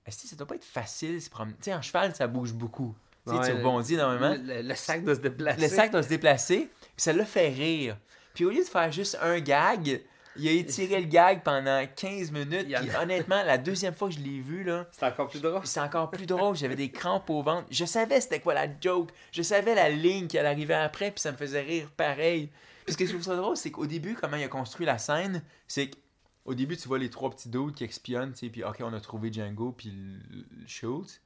Est-ce 0.08 0.22
que 0.22 0.28
ça 0.28 0.36
doit 0.36 0.46
pas 0.46 0.54
être 0.56 0.64
facile 0.64 1.20
se 1.22 1.28
promener? 1.30 1.54
Tu 1.58 1.64
sais, 1.64 1.74
en 1.74 1.82
cheval, 1.82 2.14
ça 2.14 2.26
bouge 2.26 2.52
beaucoup. 2.52 2.94
Tu 3.26 3.32
sais, 3.34 3.38
Ouais, 3.40 3.46
tu 3.46 3.52
rebondis 3.56 3.94
énormément. 3.94 4.30
Le, 4.34 4.62
le- 4.62 4.68
le 4.68 4.74
sac 4.74 5.04
doit 5.04 5.14
se 5.14 5.20
déplacer. 5.20 5.60
Le 5.60 5.68
sac 5.68 5.90
doit 5.92 6.02
se 6.02 6.08
déplacer, 6.08 6.70
puis 6.80 6.90
ça 6.96 7.12
l'a 7.12 7.24
fait 7.26 7.48
rire. 7.50 7.96
Puis 8.34 8.44
au 8.44 8.50
lieu 8.50 8.64
de 8.64 8.68
faire 8.68 8.90
juste 8.90 9.18
un 9.20 9.38
gag, 9.40 10.00
il 10.36 10.48
a 10.48 10.52
étiré 10.52 11.00
le 11.00 11.06
gag 11.08 11.42
pendant 11.42 11.84
15 11.94 12.30
minutes. 12.30 12.68
En 12.74 12.80
Puis 12.80 12.90
a- 12.90 13.02
honnêtement, 13.02 13.42
la 13.42 13.58
deuxième 13.58 13.94
fois 13.94 14.08
que 14.08 14.14
je 14.14 14.20
l'ai 14.20 14.40
vu, 14.40 14.64
là, 14.64 14.86
C'est 14.92 15.04
encore 15.04 15.28
plus 15.28 15.40
drôle. 15.42 15.60
c'est 15.64 15.80
encore 15.80 16.10
plus 16.10 16.24
drôle. 16.26 16.56
J'avais 16.56 16.76
des 16.76 16.90
crampes 16.90 17.28
au 17.28 17.42
ventre. 17.42 17.66
Je 17.70 17.84
savais 17.84 18.20
c'était 18.20 18.40
quoi 18.40 18.54
la 18.54 18.66
joke. 18.80 19.10
Je 19.32 19.42
savais 19.42 19.74
la 19.74 19.90
ligne 19.90 20.26
qui 20.26 20.38
allait 20.38 20.48
arriver 20.48 20.74
après, 20.74 21.10
puis 21.10 21.20
ça 21.20 21.32
me 21.32 21.36
faisait 21.36 21.60
rire 21.62 21.90
pareil. 21.96 22.48
Puis 22.86 22.94
ce 22.94 22.98
que 22.98 23.04
je 23.04 23.10
trouve 23.10 23.24
ça 23.24 23.36
drôle, 23.36 23.56
c'est 23.56 23.70
qu'au 23.70 23.84
début, 23.86 24.14
comment 24.14 24.36
il 24.38 24.44
a 24.44 24.48
construit 24.48 24.86
la 24.86 24.96
scène, 24.96 25.42
c'est 25.66 25.90
qu'au 26.48 26.54
début, 26.54 26.76
tu 26.76 26.88
vois 26.88 26.98
les 26.98 27.10
trois 27.10 27.30
petits 27.30 27.48
dudes 27.48 27.74
qui 27.74 27.84
espionnent, 27.84 28.32
tu 28.32 28.46
sais, 28.46 28.48
puis 28.48 28.64
OK, 28.64 28.76
on 28.80 28.92
a 28.92 29.00
trouvé 29.00 29.32
Django, 29.32 29.72
puis 29.72 29.92
Schultz. 30.66 31.20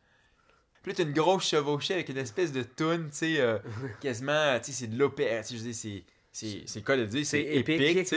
Puis 0.83 0.91
là, 0.91 0.97
t'as 0.97 1.05
une 1.05 1.13
grosse 1.13 1.45
chevauchée 1.47 1.95
avec 1.95 2.09
une 2.09 2.19
espèce 2.19 2.51
de 2.53 2.63
toune, 2.65 3.09
tu 3.11 3.17
sais, 3.17 3.41
euh, 3.41 3.59
quasiment, 4.01 4.59
tu 4.59 4.67
sais, 4.67 4.73
c'est 4.73 4.87
de 4.89 4.99
l'opéra. 4.99 5.43
Tu 5.43 5.57
sais, 5.57 5.57
je 5.57 5.63
dire, 5.63 5.75
c'est. 5.75 6.05
C'est 6.65 6.83
cas 6.83 6.97
de 6.97 7.05
dire, 7.05 7.27
c'est 7.27 7.43
épique, 7.43 7.79
tu 7.79 8.05
sais. 8.07 8.17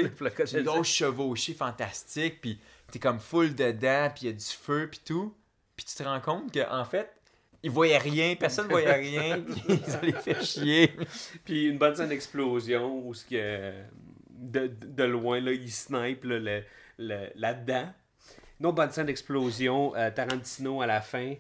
une 0.58 0.64
grosse 0.64 0.88
chevauchée 0.88 1.54
fantastique, 1.54 2.40
puis 2.42 2.60
t'es 2.90 2.98
comme 2.98 3.20
full 3.20 3.54
dedans, 3.54 4.10
puis 4.10 4.24
il 4.24 4.28
y 4.28 4.30
a 4.30 4.34
du 4.34 4.46
feu, 4.46 4.88
puis 4.90 5.02
tout. 5.06 5.36
Puis 5.76 5.86
tu 5.86 5.96
te 5.96 6.04
rends 6.04 6.22
compte 6.22 6.54
qu'en 6.54 6.86
fait, 6.86 7.12
ils 7.62 7.70
voyaient 7.70 7.98
rien, 7.98 8.36
personne 8.36 8.68
voyait 8.70 8.94
rien, 8.94 9.42
puis 9.46 9.62
ils 9.68 9.96
ont 9.96 10.02
les 10.02 10.14
fait 10.14 10.42
chier. 10.44 10.96
Puis 11.44 11.66
une 11.66 11.78
bonne 11.78 11.94
scène 11.96 12.08
d'explosion 12.08 13.06
où 13.06 13.14
ce 13.14 13.26
que 13.26 13.74
de, 14.30 14.68
de 14.68 15.04
loin 15.04 15.40
là, 15.42 15.52
il 15.52 15.72
snipe 15.72 16.24
là, 16.24 16.40
le- 16.40 16.64
là-dedans. 16.98 17.88
Une 18.60 18.66
autre 18.68 18.76
bonne 18.76 18.92
scène 18.92 19.08
d'explosion, 19.08 19.94
euh, 19.96 20.10
Tarantino 20.12 20.82
à 20.82 20.88
la 20.88 21.02
fin. 21.02 21.34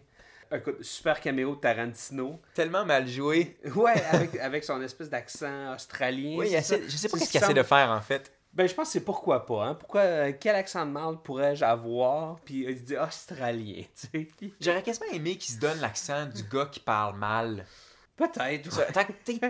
Écoute, 0.51 0.84
super 0.84 1.20
caméo 1.20 1.56
de 1.56 1.60
Tarantino. 1.62 2.39
Tellement 2.53 2.86
mal 2.86 3.08
joué. 3.08 3.58
Ouais, 3.76 3.93
avec, 4.12 4.36
avec 4.38 4.64
son 4.64 4.82
espèce 4.82 5.10
d'accent 5.10 5.74
australien. 5.74 6.36
Oui, 6.38 6.49
je 6.51 6.62
sais 6.62 7.10
pas 7.10 7.18
ce 7.18 7.30
qu'il 7.30 7.41
essaie 7.41 7.53
de 7.53 7.64
faire 7.64 7.89
en 7.89 8.01
fait. 8.01 8.32
Ben, 8.53 8.68
je 8.70 8.74
pense 8.74 8.88
que 8.88 8.93
c'est 8.93 9.03
pourquoi 9.03 9.45
pas. 9.45 9.66
Hein? 9.66 9.74
Pourquoi, 9.76 10.01
euh, 10.01 10.32
quel 10.39 10.56
accent 10.56 10.86
de 10.86 10.91
mal 10.91 11.18
pourrais-je 11.22 11.66
avoir? 11.66 12.39
Puis 12.45 12.66
euh, 12.66 12.72
il 12.72 12.84
dit 12.84 12.95
australien, 12.95 13.84
J'aurais 14.62 14.82
quasiment 14.82 15.12
aimé 15.12 15.36
qu'il 15.36 15.56
se 15.56 15.60
donne 15.60 15.80
l'accent 15.82 16.26
du 16.28 16.43
gars 16.43 16.68
qui 16.72 16.80
parle 16.80 17.18
mal. 17.18 17.66
Peut-être. 18.16 18.70
Tant, 18.93 19.03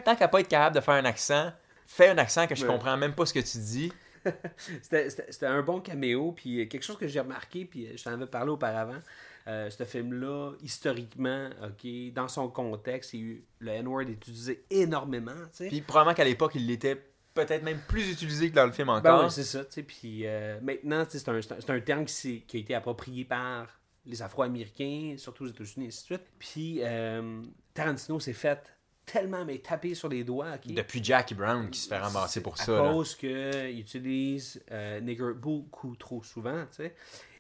tant 0.04 0.16
qu'à 0.16 0.28
pas 0.28 0.40
être 0.40 0.48
capable 0.48 0.76
de 0.76 0.82
faire 0.82 0.96
un 0.96 1.06
accent, 1.06 1.52
fais 1.86 2.10
un 2.10 2.18
accent 2.18 2.48
que 2.48 2.56
je 2.56 2.66
Ouais. 2.66 2.72
comprends 2.72 2.98
même 2.98 3.14
pas 3.14 3.28
ce 3.28 3.34
que 3.34 3.40
tu 3.42 3.60
dis. 3.60 3.94
C'était- 4.82 5.46
un 5.46 5.62
bon 5.62 5.80
caméo, 5.80 6.32
puis 6.32 6.62
euh, 6.62 6.66
quelque 6.66 6.84
chose 6.84 6.98
que 6.98 7.08
j'ai 7.08 7.20
remarqué, 7.20 7.66
puis 7.66 7.88
euh, 7.88 7.94
je 7.96 8.04
t'en 8.04 8.12
avais 8.14 8.28
parlé 8.28 8.52
auparavant. 8.52 9.00
Euh, 9.48 9.70
ce 9.70 9.84
film-là, 9.84 10.54
historiquement, 10.64 11.50
ok, 11.64 12.14
dans 12.14 12.28
son 12.28 12.50
contexte, 12.50 13.14
il 13.14 13.42
le 13.60 13.72
N-word 13.72 14.02
est 14.02 14.14
utilisé 14.14 14.66
énormément. 14.72 15.32
Puis 15.58 15.82
probablement 15.82 16.16
qu'à 16.16 16.24
l'époque, 16.24 16.54
il 16.56 16.66
l'était 16.66 17.00
peut-être 17.36 17.64
même 17.64 17.80
plus 17.88 18.12
utilisé 18.12 18.50
que 18.50 18.56
dans 18.56 18.66
le 18.66 18.72
film 18.72 18.88
Ben 18.88 18.96
encore. 18.96 19.26
ouais, 19.26 19.30
c'est 19.30 19.44
ça. 19.44 19.64
Puis 19.86 20.26
euh, 20.26 20.60
maintenant, 20.62 21.06
c'est 21.08 21.30
un, 21.30 21.40
un, 21.68 21.80
terme 21.80 22.06
qui, 22.06 22.44
a 22.54 22.58
été 22.58 22.74
approprié 22.74 23.24
par 23.26 23.80
les 24.06 24.22
Afro-Américains, 24.24 25.16
surtout 25.18 25.44
aux 25.44 25.50
États-Unis, 25.50 25.86
et 25.86 25.88
ainsi 25.90 26.02
de 26.02 26.06
suite. 26.06 26.28
Puis 26.40 26.80
euh, 26.82 27.44
Tarantino 27.74 28.20
s'est 28.20 28.34
fait 28.34 28.75
tellement 29.06 29.46
mais 29.46 29.60
taper 29.60 29.94
sur 29.96 30.10
les 30.10 30.24
doigts, 30.24 30.54
ok? 30.56 30.74
Depuis 30.74 31.04
Jackie 31.04 31.36
Brown 31.36 31.70
qui 31.70 31.80
se 31.80 31.88
fait 31.88 31.98
ramasser 31.98 32.42
pour 32.42 32.54
à 32.60 32.64
ça. 32.64 32.72
là. 32.84 32.92
cause 32.92 33.16
qu'il 33.16 33.80
utilise 33.80 34.64
euh, 34.72 35.00
nigger 35.00 35.34
beaucoup 35.36 35.96
trop 35.96 36.24
souvent, 36.24 36.66
tu 36.72 36.78
sais. 36.84 36.96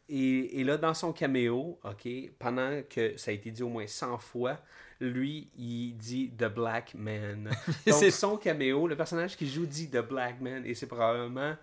Et, 0.07 0.59
et 0.59 0.63
là, 0.63 0.77
dans 0.77 0.93
son 0.93 1.11
caméo, 1.13 1.79
OK, 1.83 2.07
pendant 2.37 2.81
que 2.87 3.17
ça 3.17 3.31
a 3.31 3.33
été 3.33 3.49
dit 3.49 3.63
au 3.63 3.69
moins 3.69 3.87
100 3.87 4.19
fois, 4.19 4.59
lui, 5.01 5.49
il 5.57 5.93
dit 5.97 6.31
The 6.37 6.45
Black 6.45 6.93
Man. 6.93 7.49
Donc, 7.87 7.95
C'est- 7.95 8.11
son 8.11 8.37
caméo, 8.37 8.87
le 8.87 8.95
personnage 8.95 9.35
qui 9.35 9.49
joue 9.49 9.65
dit 9.65 9.89
The 9.89 10.07
Black 10.07 10.39
Man, 10.41 10.63
et 10.65 10.75
c'est 10.75 10.85
probablement 10.87 11.55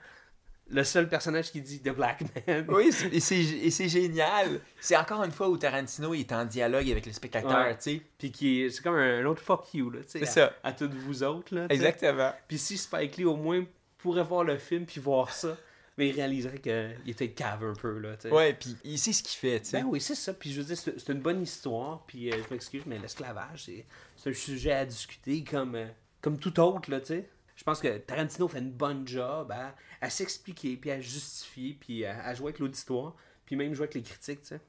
le 0.70 0.84
seul 0.84 1.08
personnage 1.08 1.50
qui 1.52 1.60
dit 1.60 1.80
The 1.80 1.90
Black 1.90 2.22
Man. 2.46 2.64
Oui, 2.68 2.90
et 3.12 3.20
c'est 3.20 3.88
génial. 3.88 4.60
C'est 4.80 4.96
encore 4.96 5.22
une 5.22 5.30
fois 5.32 5.48
où 5.48 5.56
Tarantino 5.56 6.14
est 6.14 6.32
en 6.32 6.44
dialogue 6.44 6.90
avec 6.90 7.04
les 7.06 7.12
spectateurs, 7.12 7.66
Ouais. 7.66 7.76
tu 7.76 7.82
sais. 7.98 8.02
Puis 8.18 8.30
qui 8.32 8.70
c'est 8.70 8.82
comme 8.82 8.94
un, 8.96 9.24
autre 9.26 9.42
fuck 9.42 9.74
you, 9.74 9.90
là, 9.90 10.00
tu 10.00 10.10
sais. 10.10 10.18
C'est 10.20 10.24
à- 10.24 10.46
ça. 10.48 10.52
À, 10.62 10.72
toutes 10.72 10.94
vous 10.94 11.22
autres, 11.22 11.54
là. 11.54 11.66
Exactement. 11.68 12.32
Puis 12.48 12.58
si 12.58 12.78
Spike 12.78 13.16
Lee, 13.18 13.24
au 13.24 13.36
moins, 13.36 13.64
pourrait 13.98 14.24
voir 14.24 14.44
le 14.44 14.56
film 14.58 14.86
puis 14.86 15.00
voir 15.00 15.30
ça, 15.32 15.56
mais 15.98 16.08
il 16.08 16.12
réaliserait 16.16 16.58
qu'il 16.58 16.96
était 17.06 17.30
cave 17.30 17.64
un 17.64 17.74
peu, 17.74 17.98
là, 17.98 18.16
tu 18.16 18.22
sais. 18.28 18.34
Ouais, 18.34 18.54
puis 18.54 18.74
il 18.84 18.98
sait 18.98 19.12
ce 19.12 19.22
qu'il 19.22 19.38
fait, 19.38 19.60
tu 19.60 19.66
sais. 19.70 19.80
Ben 19.82 19.86
oui, 19.86 20.00
c'est 20.00 20.14
ça. 20.14 20.32
Puis 20.32 20.52
je 20.52 20.60
veux 20.62 20.74
dire, 20.74 20.78
c'est 20.78 21.08
une 21.12 21.20
bonne 21.20 21.42
histoire. 21.42 22.02
Puis 22.06 22.32
euh, 22.32 22.36
je 22.48 22.52
m'excuse, 22.54 22.82
mais 22.86 22.98
l'esclavage, 22.98 23.64
c'est 23.66 23.84
c'est 24.16 24.30
un 24.30 24.34
sujet 24.34 24.72
à 24.72 24.86
discuter 24.86 25.44
comme, 25.44 25.74
euh, 25.74 25.86
comme 26.22 26.38
tout 26.38 26.58
autre, 26.60 26.90
là, 26.90 27.00
tu 27.00 27.08
sais. 27.08 27.28
Je 27.62 27.64
pense 27.64 27.80
que 27.80 27.96
Tarantino 27.98 28.48
fait 28.48 28.58
une 28.58 28.72
bonne 28.72 29.06
job 29.06 29.52
à, 29.52 29.76
à 30.00 30.10
s'expliquer, 30.10 30.76
puis 30.76 30.90
à 30.90 31.00
justifier, 31.00 31.76
puis 31.78 32.04
à, 32.04 32.20
à 32.24 32.34
jouer 32.34 32.46
avec 32.46 32.58
l'auditoire, 32.58 33.14
puis 33.46 33.54
même 33.54 33.72
jouer 33.72 33.84
avec 33.84 33.94
les 33.94 34.02
critiques, 34.02 34.40
tu 34.40 34.48
sais. 34.48 34.60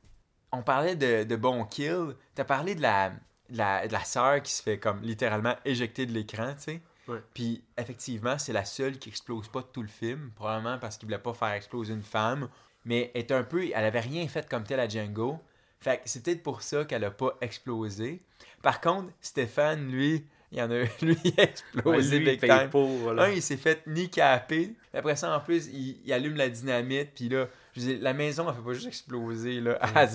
On 0.51 0.61
parlait 0.61 0.95
de, 0.95 1.23
de 1.23 1.35
bon 1.35 1.65
kill. 1.65 2.15
T'as 2.35 2.43
parlé 2.43 2.75
de 2.75 2.83
la, 2.83 3.09
de 3.49 3.57
la, 3.57 3.87
de 3.87 3.93
la 3.93 4.03
sœur 4.03 4.43
qui 4.43 4.53
se 4.53 4.61
fait 4.61 4.77
comme 4.77 5.01
littéralement 5.01 5.55
éjecter 5.65 6.05
de 6.05 6.11
l'écran, 6.11 6.53
tu 6.53 6.61
sais. 6.61 6.81
Ouais. 7.07 7.17
Puis 7.33 7.63
effectivement, 7.79 8.37
c'est 8.37 8.53
la 8.53 8.63
seule 8.63 8.99
qui 8.99 9.09
explose 9.09 9.47
pas 9.47 9.61
de 9.61 9.67
tout 9.73 9.81
le 9.81 9.87
film, 9.87 10.29
probablement 10.35 10.77
parce 10.77 10.99
qu'il 10.99 11.07
voulait 11.07 11.17
pas 11.17 11.33
faire 11.33 11.53
exploser 11.53 11.95
une 11.95 12.03
femme. 12.03 12.47
Mais 12.85 13.09
elle 13.15 13.21
est 13.21 13.31
un 13.31 13.43
peu, 13.43 13.65
elle 13.65 13.85
avait 13.85 14.01
rien 14.01 14.27
fait 14.27 14.47
comme 14.47 14.65
tel 14.65 14.79
à 14.79 14.87
Django. 14.87 15.39
Fait 15.79 15.97
que 15.97 16.03
c'est 16.05 16.23
peut-être 16.23 16.43
pour 16.43 16.61
ça 16.61 16.85
qu'elle 16.85 17.05
a 17.05 17.09
pas 17.09 17.35
explosé. 17.41 18.21
Par 18.61 18.81
contre, 18.81 19.11
Stéphane, 19.19 19.89
lui, 19.89 20.27
il 20.53 20.61
en 20.61 20.69
a, 20.71 20.83
lui, 21.01 21.17
il 21.23 21.33
a 21.39 21.43
explosé 21.43 22.19
lui, 22.19 22.25
big 22.25 22.33
il 22.35 22.39
paye 22.39 22.59
time. 22.59 22.69
pour. 22.69 23.11
Un, 23.11 23.29
il 23.29 23.41
s'est 23.41 23.57
fait 23.57 23.85
knicaper. 23.87 24.73
Après 24.93 25.15
ça, 25.15 25.35
en 25.35 25.39
plus, 25.39 25.67
il, 25.67 25.99
il 26.05 26.13
allume 26.13 26.35
la 26.35 26.47
dynamite. 26.49 27.09
Puis 27.15 27.27
là, 27.27 27.47
je 27.75 27.81
veux 27.81 27.87
dire, 27.87 27.97
la 28.01 28.13
maison, 28.13 28.47
elle 28.47 28.55
fait 28.55 28.61
pas 28.61 28.73
juste 28.73 28.87
exploser. 28.87 29.59
Là. 29.59 29.79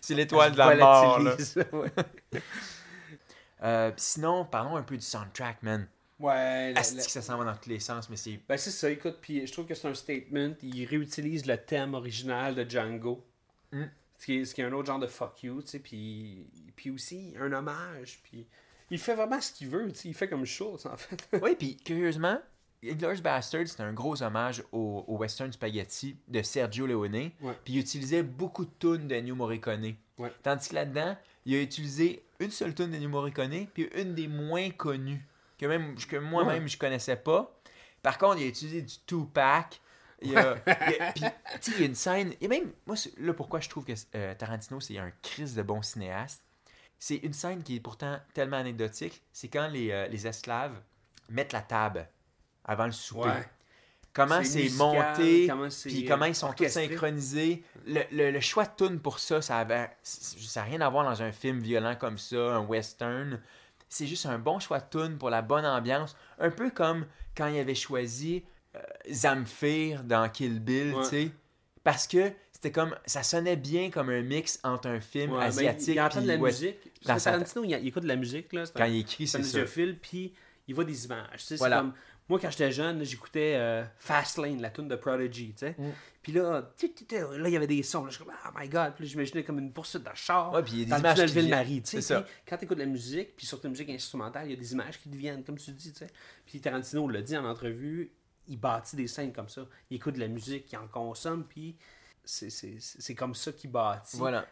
C'est 0.00 0.14
l'étoile 0.14 0.52
de 0.52 0.58
la 0.58 0.76
mort. 0.76 1.18
Là. 1.18 1.36
Ouais. 1.72 1.90
Euh, 3.62 3.90
sinon, 3.96 4.44
parlons 4.44 4.76
un 4.76 4.82
peu 4.82 4.96
du 4.96 5.04
soundtrack, 5.04 5.62
man. 5.62 5.88
Ouais, 6.20 6.72
la- 6.72 6.80
la- 6.80 6.80
que 6.82 7.10
ça 7.10 7.22
s'en 7.22 7.38
va 7.38 7.44
dans 7.44 7.54
tous 7.56 7.68
les 7.68 7.80
sens, 7.80 8.08
mais 8.10 8.16
c'est. 8.16 8.38
Ben 8.48 8.56
c'est 8.56 8.70
ça, 8.70 8.90
écoute, 8.90 9.18
puis 9.20 9.46
je 9.46 9.52
trouve 9.52 9.66
que 9.66 9.74
c'est 9.74 9.88
un 9.88 9.94
statement. 9.94 10.54
Il 10.62 10.84
réutilise 10.84 11.46
le 11.46 11.56
thème 11.56 11.94
original 11.94 12.54
de 12.54 12.68
Django. 12.68 13.24
Mm. 13.72 13.84
Ce, 14.18 14.24
qui 14.26 14.36
est, 14.36 14.44
ce 14.44 14.54
qui 14.54 14.60
est 14.60 14.64
un 14.64 14.72
autre 14.72 14.86
genre 14.86 14.98
de 14.98 15.06
fuck 15.06 15.42
you, 15.44 15.62
tu 15.62 15.68
sais, 15.68 15.78
puis, 15.78 16.46
puis 16.74 16.90
aussi 16.90 17.34
un 17.40 17.52
hommage, 17.52 18.20
puis 18.24 18.46
il 18.90 18.98
fait 18.98 19.14
vraiment 19.14 19.40
ce 19.40 19.52
qu'il 19.52 19.68
veut, 19.68 19.90
il 20.04 20.14
fait 20.14 20.28
comme 20.28 20.44
Schultz, 20.44 20.86
en 20.86 20.96
fait. 20.96 21.28
Oui, 21.42 21.54
puis 21.58 21.76
curieusement, 21.76 22.38
Inglourious 22.84 23.20
Bastard, 23.22 23.66
c'est 23.66 23.80
un 23.82 23.92
gros 23.92 24.22
hommage 24.22 24.62
au, 24.72 25.04
au 25.08 25.16
western 25.16 25.52
spaghetti 25.52 26.16
de 26.28 26.42
Sergio 26.42 26.86
Leone. 26.86 27.30
Ouais. 27.40 27.58
Puis 27.64 27.74
il 27.74 27.78
utilisait 27.80 28.22
beaucoup 28.22 28.64
de 28.64 28.70
tunes 28.78 29.08
de 29.08 29.14
Ennio 29.16 29.34
Morricone. 29.34 29.94
Ouais. 30.16 30.32
Tandis 30.42 30.68
que 30.68 30.74
là-dedans, 30.76 31.16
il 31.44 31.54
a 31.56 31.60
utilisé 31.62 32.22
une 32.40 32.50
seule 32.50 32.74
tune 32.74 32.90
d'Ennio 32.90 33.08
Morricone, 33.08 33.66
puis 33.74 33.88
une 33.96 34.14
des 34.14 34.28
moins 34.28 34.70
connues, 34.70 35.26
que, 35.58 35.66
même, 35.66 35.96
que 35.96 36.16
moi-même 36.16 36.68
je 36.68 36.78
connaissais 36.78 37.16
pas. 37.16 37.52
Par 38.02 38.16
contre, 38.16 38.38
il 38.38 38.44
a 38.44 38.48
utilisé 38.48 38.82
du 38.82 38.94
Tupac. 39.06 39.80
Il 40.22 40.30
y 40.32 40.36
a, 40.36 40.56
il 40.66 40.92
y 40.92 41.00
a- 41.00 41.12
puis, 41.12 41.22
tu 41.22 41.28
sais, 41.60 41.72
il 41.76 41.80
y 41.80 41.82
a 41.82 41.86
une 41.86 41.94
scène. 41.94 42.32
A 42.42 42.48
même. 42.48 42.70
Moi, 42.86 42.96
là, 43.18 43.32
pourquoi 43.34 43.58
je 43.60 43.68
trouve 43.68 43.84
que 43.84 43.92
euh, 44.14 44.34
Tarantino, 44.34 44.78
c'est 44.80 44.98
un 44.98 45.10
crise 45.22 45.54
de 45.56 45.62
bon 45.62 45.82
cinéaste. 45.82 46.42
C'est 46.98 47.16
une 47.16 47.32
scène 47.32 47.62
qui 47.62 47.76
est 47.76 47.80
pourtant 47.80 48.18
tellement 48.34 48.56
anecdotique. 48.56 49.22
C'est 49.32 49.48
quand 49.48 49.68
les, 49.68 49.90
euh, 49.92 50.08
les 50.08 50.26
esclaves 50.26 50.74
mettent 51.30 51.52
la 51.52 51.62
table 51.62 52.08
avant 52.64 52.86
le 52.86 52.92
souper. 52.92 53.28
Ouais. 53.28 53.48
Comment 54.12 54.42
C'est 54.42 54.68
monté, 54.70 55.46
comment 55.46 55.68
puis 55.84 56.04
comment 56.04 56.24
ils 56.24 56.34
sont 56.34 56.52
tous 56.52 56.66
synchronisés. 56.68 57.62
Le, 57.86 58.00
le- 58.10 58.30
le 58.32 58.40
choix 58.40 58.64
de 58.64 58.70
tune 58.76 58.98
pour 58.98 59.20
ça, 59.20 59.40
ça 59.40 59.58
avait, 59.58 59.90
ça 60.02 60.60
n'a 60.60 60.66
rien 60.66 60.80
à 60.80 60.88
voir 60.88 61.04
dans 61.04 61.22
un 61.22 61.30
film 61.30 61.60
violent 61.60 61.94
comme 61.94 62.18
ça, 62.18 62.36
un 62.36 62.64
western. 62.64 63.40
C'est 63.88 64.06
juste 64.06 64.26
un 64.26 64.38
bon 64.38 64.58
choix 64.58 64.80
de 64.80 64.86
tune 64.90 65.18
pour 65.18 65.30
la 65.30 65.40
bonne 65.40 65.64
ambiance. 65.64 66.16
Un 66.40 66.50
peu 66.50 66.70
comme 66.70 67.06
quand 67.36 67.46
il 67.46 67.58
avait 67.60 67.76
choisi 67.76 68.44
euh, 68.74 68.80
Zamfir 69.12 70.02
dans 70.02 70.28
Kill 70.28 70.58
Bill, 70.60 70.94
Ouais. 70.94 71.02
tu 71.04 71.08
sais. 71.10 71.30
Parce 71.84 72.06
que 72.08 72.32
c'était 72.60 72.72
comme, 72.72 72.96
ça 73.06 73.22
sonnait 73.22 73.54
bien 73.54 73.88
comme 73.88 74.10
un 74.10 74.20
mix 74.20 74.58
entre 74.64 74.88
un 74.88 74.98
film 75.00 75.30
Ouais, 75.30 75.38
ben, 75.38 75.44
asiatique 75.46 75.94
il 75.94 76.00
entend 76.00 76.20
de 76.20 76.26
la 76.26 76.36
musique. 76.38 76.76
dans 77.04 77.16
sa- 77.18 77.30
Tarantino, 77.30 77.62
il, 77.64 77.70
il 77.70 77.86
écoute 77.86 78.02
de 78.02 78.08
la 78.08 78.16
musique, 78.16 78.52
là. 78.52 78.64
Quand 78.74 78.82
un- 78.82 78.86
il 78.88 78.98
écrit, 79.00 79.28
c'est 79.28 79.44
ça. 79.44 79.60
puis 80.02 80.32
il 80.66 80.74
voit 80.74 80.84
des 80.84 81.04
images. 81.04 81.44
Voilà. 81.58 81.78
comme- 81.78 81.94
moi, 82.28 82.38
quand 82.40 82.50
j'étais 82.50 82.72
jeune, 82.72 83.04
j'écoutais 83.04 83.54
euh, 83.56 83.84
Fastlane, 83.98 84.60
la 84.60 84.70
tune 84.70 84.88
de 84.88 84.96
Prodigy, 84.96 85.52
tu 85.52 85.58
sais. 85.60 85.76
Mm. 85.78 85.90
Puis 86.20 86.32
là, 86.32 86.60
là, 86.60 87.48
il 87.48 87.52
y 87.52 87.56
avait 87.56 87.66
des 87.68 87.82
sons. 87.84 88.04
Là, 88.04 88.10
je 88.10 88.16
suis 88.16 88.24
comme, 88.24 88.34
oh 88.44 88.50
my 88.58 88.68
god. 88.68 88.92
Puis 88.96 89.06
j'imaginais 89.06 89.44
comme 89.44 89.60
une 89.60 89.72
poursuite 89.72 90.02
de 90.02 90.10
char. 90.14 90.52
Ouais, 90.52 90.62
puis 90.62 90.72
il 90.74 90.78
y 90.80 90.82
a 90.82 90.84
des 90.84 90.90
dans 90.90 90.96
le 90.96 91.02
images 91.04 91.14
tunnel 91.14 91.28
qui. 91.30 91.34
Ville-Marie, 91.38 91.82
tu 91.82 92.02
sais. 92.02 92.24
Quand 92.46 92.56
tu 92.58 92.64
écoutes 92.64 92.78
la 92.78 92.84
musique, 92.86 93.34
puis 93.36 93.46
surtout 93.46 93.64
la 93.68 93.70
musique 93.70 93.88
instrumentale, 93.88 94.46
il 94.48 94.50
y 94.50 94.54
a 94.54 94.56
des 94.56 94.72
images 94.72 95.00
qui 95.00 95.08
deviennent, 95.08 95.42
comme 95.44 95.56
tu 95.56 95.70
dis, 95.70 95.92
tu 95.92 95.98
sais. 96.00 96.08
Puis 96.44 96.60
Tarantino 96.60 97.08
l'a 97.08 97.22
dit 97.22 97.36
en 97.36 97.46
entrevue, 97.46 98.10
il 98.48 98.58
bâtit 98.58 98.96
des 98.96 99.06
scènes 99.06 99.32
comme 99.32 99.48
ça. 99.48 99.66
Il 99.90 99.96
écoute 99.96 100.16
de 100.16 100.20
la 100.20 100.28
musique, 100.28 100.70
il 100.70 100.76
en 100.76 100.86
consomme, 100.88 101.44
puis 101.48 101.76
c'est- 102.30 103.14
comme 103.14 103.34
ça 103.34 103.52
qu'il 103.52 103.70
bâtit 103.70 104.16
Voilà. 104.18 104.46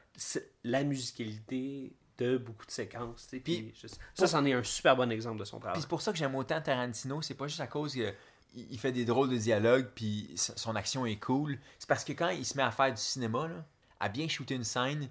la 0.65 0.83
musicalité 0.85 1.95
de 2.19 2.39
beaucoup 2.39 2.65
de 2.65 2.71
séquences. 2.71 3.27
Puis- 3.31 3.41
Puis, 3.41 3.75
je- 3.81 3.89
ça, 4.15 4.27
c'en 4.27 4.45
est 4.47 4.55
un 4.55 4.63
super 4.63 4.97
bon 4.97 5.11
exemple 5.13 5.39
de 5.39 5.45
son 5.45 5.59
Puis 5.59 5.65
travail. 5.65 5.81
c'est 5.83 5.89
pour 5.89 6.01
ça 6.01 6.13
que 6.13 6.19
j'aime 6.19 6.35
autant 6.35 6.61
Tarantino, 6.61 7.21
c'est 7.21 7.35
pas 7.35 7.47
juste 7.47 7.61
à 7.61 7.67
cause 7.67 7.93
qu'il 7.93 8.15
il 8.55 8.79
fait 8.79 8.93
des 8.93 9.05
drôles 9.05 9.29
de 9.29 9.37
dialogues 9.37 9.91
puis 9.95 10.31
son 10.37 10.75
action 10.77 11.05
est 11.05 11.17
cool. 11.17 11.59
C'est 11.79 11.89
parce 11.89 12.05
que 12.05 12.13
quand 12.15 12.31
il 12.31 12.47
se 12.47 12.57
met 12.57 12.63
à 12.63 12.71
faire 12.71 12.91
du 12.95 13.01
cinéma, 13.01 13.49
là, 13.49 13.67
à 14.01 14.09
bien 14.09 14.27
shooter 14.29 14.55
une 14.55 14.65
scène, 14.65 15.11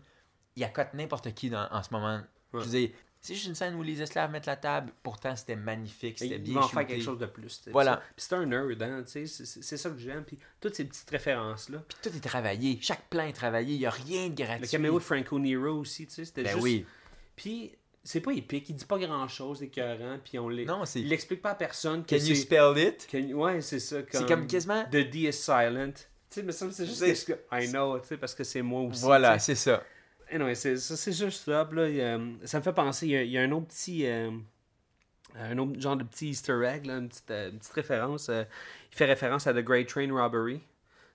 il 0.56 0.64
accote 0.64 0.94
n'importe 0.96 1.32
qui 1.36 1.52
dans- 1.52 1.68
en 1.72 1.84
ce 1.84 1.90
moment. 1.92 2.22
Je 2.54 2.60
veux 2.60 2.66
dire, 2.66 2.90
c'est 3.26 3.34
juste 3.34 3.48
une 3.48 3.56
scène 3.56 3.76
où 3.76 3.82
les 3.84 4.02
esclaves 4.02 4.30
mettent 4.32 4.46
la 4.46 4.56
table, 4.56 4.92
pourtant 5.02 5.36
c'était 5.36 5.56
magnifique, 5.56 6.20
c'était 6.20 6.38
bien 6.38 6.54
va 6.56 6.60
en 6.60 6.64
shooté. 6.64 6.76
faire 6.76 6.88
quelque 6.88 7.04
chose 7.04 7.18
de 7.18 7.26
plus. 7.26 7.64
Voilà. 7.72 7.98
Puis 8.16 8.26
c'est 8.28 8.36
un 8.36 8.46
nerd, 8.46 8.82
hein, 8.84 9.04
c'est- 9.06 9.26
ça 9.28 9.90
que 9.90 9.98
j'aime. 9.98 10.24
Puis 10.24 10.38
toutes 10.62 10.76
ces 10.76 10.86
petites 10.86 11.10
références-là. 11.10 11.84
Puis 11.88 11.98
tout 12.04 12.16
est 12.16 12.20
travaillé, 12.28 12.78
chaque 12.82 13.10
plan 13.10 13.24
est 13.26 13.34
travaillé, 13.34 13.74
il 13.76 13.82
y 13.82 13.86
a 13.86 13.90
rien 13.90 14.30
de 14.30 14.36
gratuit. 14.36 14.62
Le 14.62 14.68
caméo 14.68 14.94
de 15.00 15.04
Franco 15.04 15.40
Nero 15.40 15.80
aussi, 15.80 16.06
tu 16.08 16.14
sais, 16.14 16.26
c'était 16.26 16.44
Ben 16.44 16.52
juste... 16.52 16.64
oui. 16.64 16.86
Puis 17.36 17.72
c'est 18.04 18.22
pas 18.22 18.32
épique, 18.34 18.70
il 18.70 18.76
dit 18.76 18.86
pas 18.86 19.00
grand-chose 19.00 19.60
d'écœurant, 19.60 20.20
puis 20.24 20.38
on 20.38 20.48
l'est... 20.48 20.66
Non, 20.66 20.86
c'est- 20.86 21.00
Il 21.02 21.10
l'explique 21.10 21.42
pas 21.42 21.52
à 21.52 21.56
personne 21.56 22.06
que 22.06 22.16
Can 22.16 22.24
you 22.24 22.36
spell 22.36 22.78
it? 22.78 23.08
Can- 23.12 23.32
Ouais, 23.34 23.62
c'est 23.62 23.80
ça. 23.80 23.98
C'est 24.12 24.28
comme 24.28 24.46
quasiment- 24.46 24.86
The 24.86 25.10
D 25.10 25.28
is 25.28 25.34
silent. 25.34 25.94
Tu 26.30 26.42
sais, 26.42 26.44
mais 26.44 26.52
ça, 26.52 26.72
c'est 26.72 26.86
juste 26.86 27.02
que... 27.28 27.34
I 27.52 27.68
know, 27.70 27.98
tu 28.00 28.08
sais, 28.10 28.18
parce 28.18 28.36
que 28.36 28.44
c'est 28.44 28.62
moi 28.62 28.82
aussi. 28.82 29.02
Voilà, 29.02 29.40
c'est 29.40 29.56
ça. 29.56 29.84
Anyway, 30.32 30.56
c'est, 30.56 30.76
juste 31.14 31.48
là, 31.48 31.68
ça 32.46 32.58
me 32.58 32.64
fait 32.64 32.74
penser, 32.74 33.06
il 33.08 33.12
y 33.12 33.16
a, 33.18 33.24
il 33.24 33.30
y 33.32 33.38
a 33.38 33.42
un 33.42 33.52
autre 33.52 33.68
petit. 33.68 34.06
euh, 34.08 34.32
un 35.38 35.58
autre 35.58 35.80
genre 35.82 35.98
de 35.98 36.04
petit 36.04 36.30
easter 36.30 36.64
egg, 36.66 36.86
là, 36.86 36.98
une, 36.98 37.10
petite, 37.10 37.30
euh, 37.32 37.50
une 37.52 37.60
petite 37.60 37.74
référence. 37.74 38.30
euh, 38.30 38.44
il 38.92 38.96
fait 38.98 39.06
référence 39.06 39.48
à 39.48 39.54
The 39.54 39.58
Great 39.64 39.88
Train 39.88 40.12
Robbery. 40.12 40.60
Tu 40.60 40.64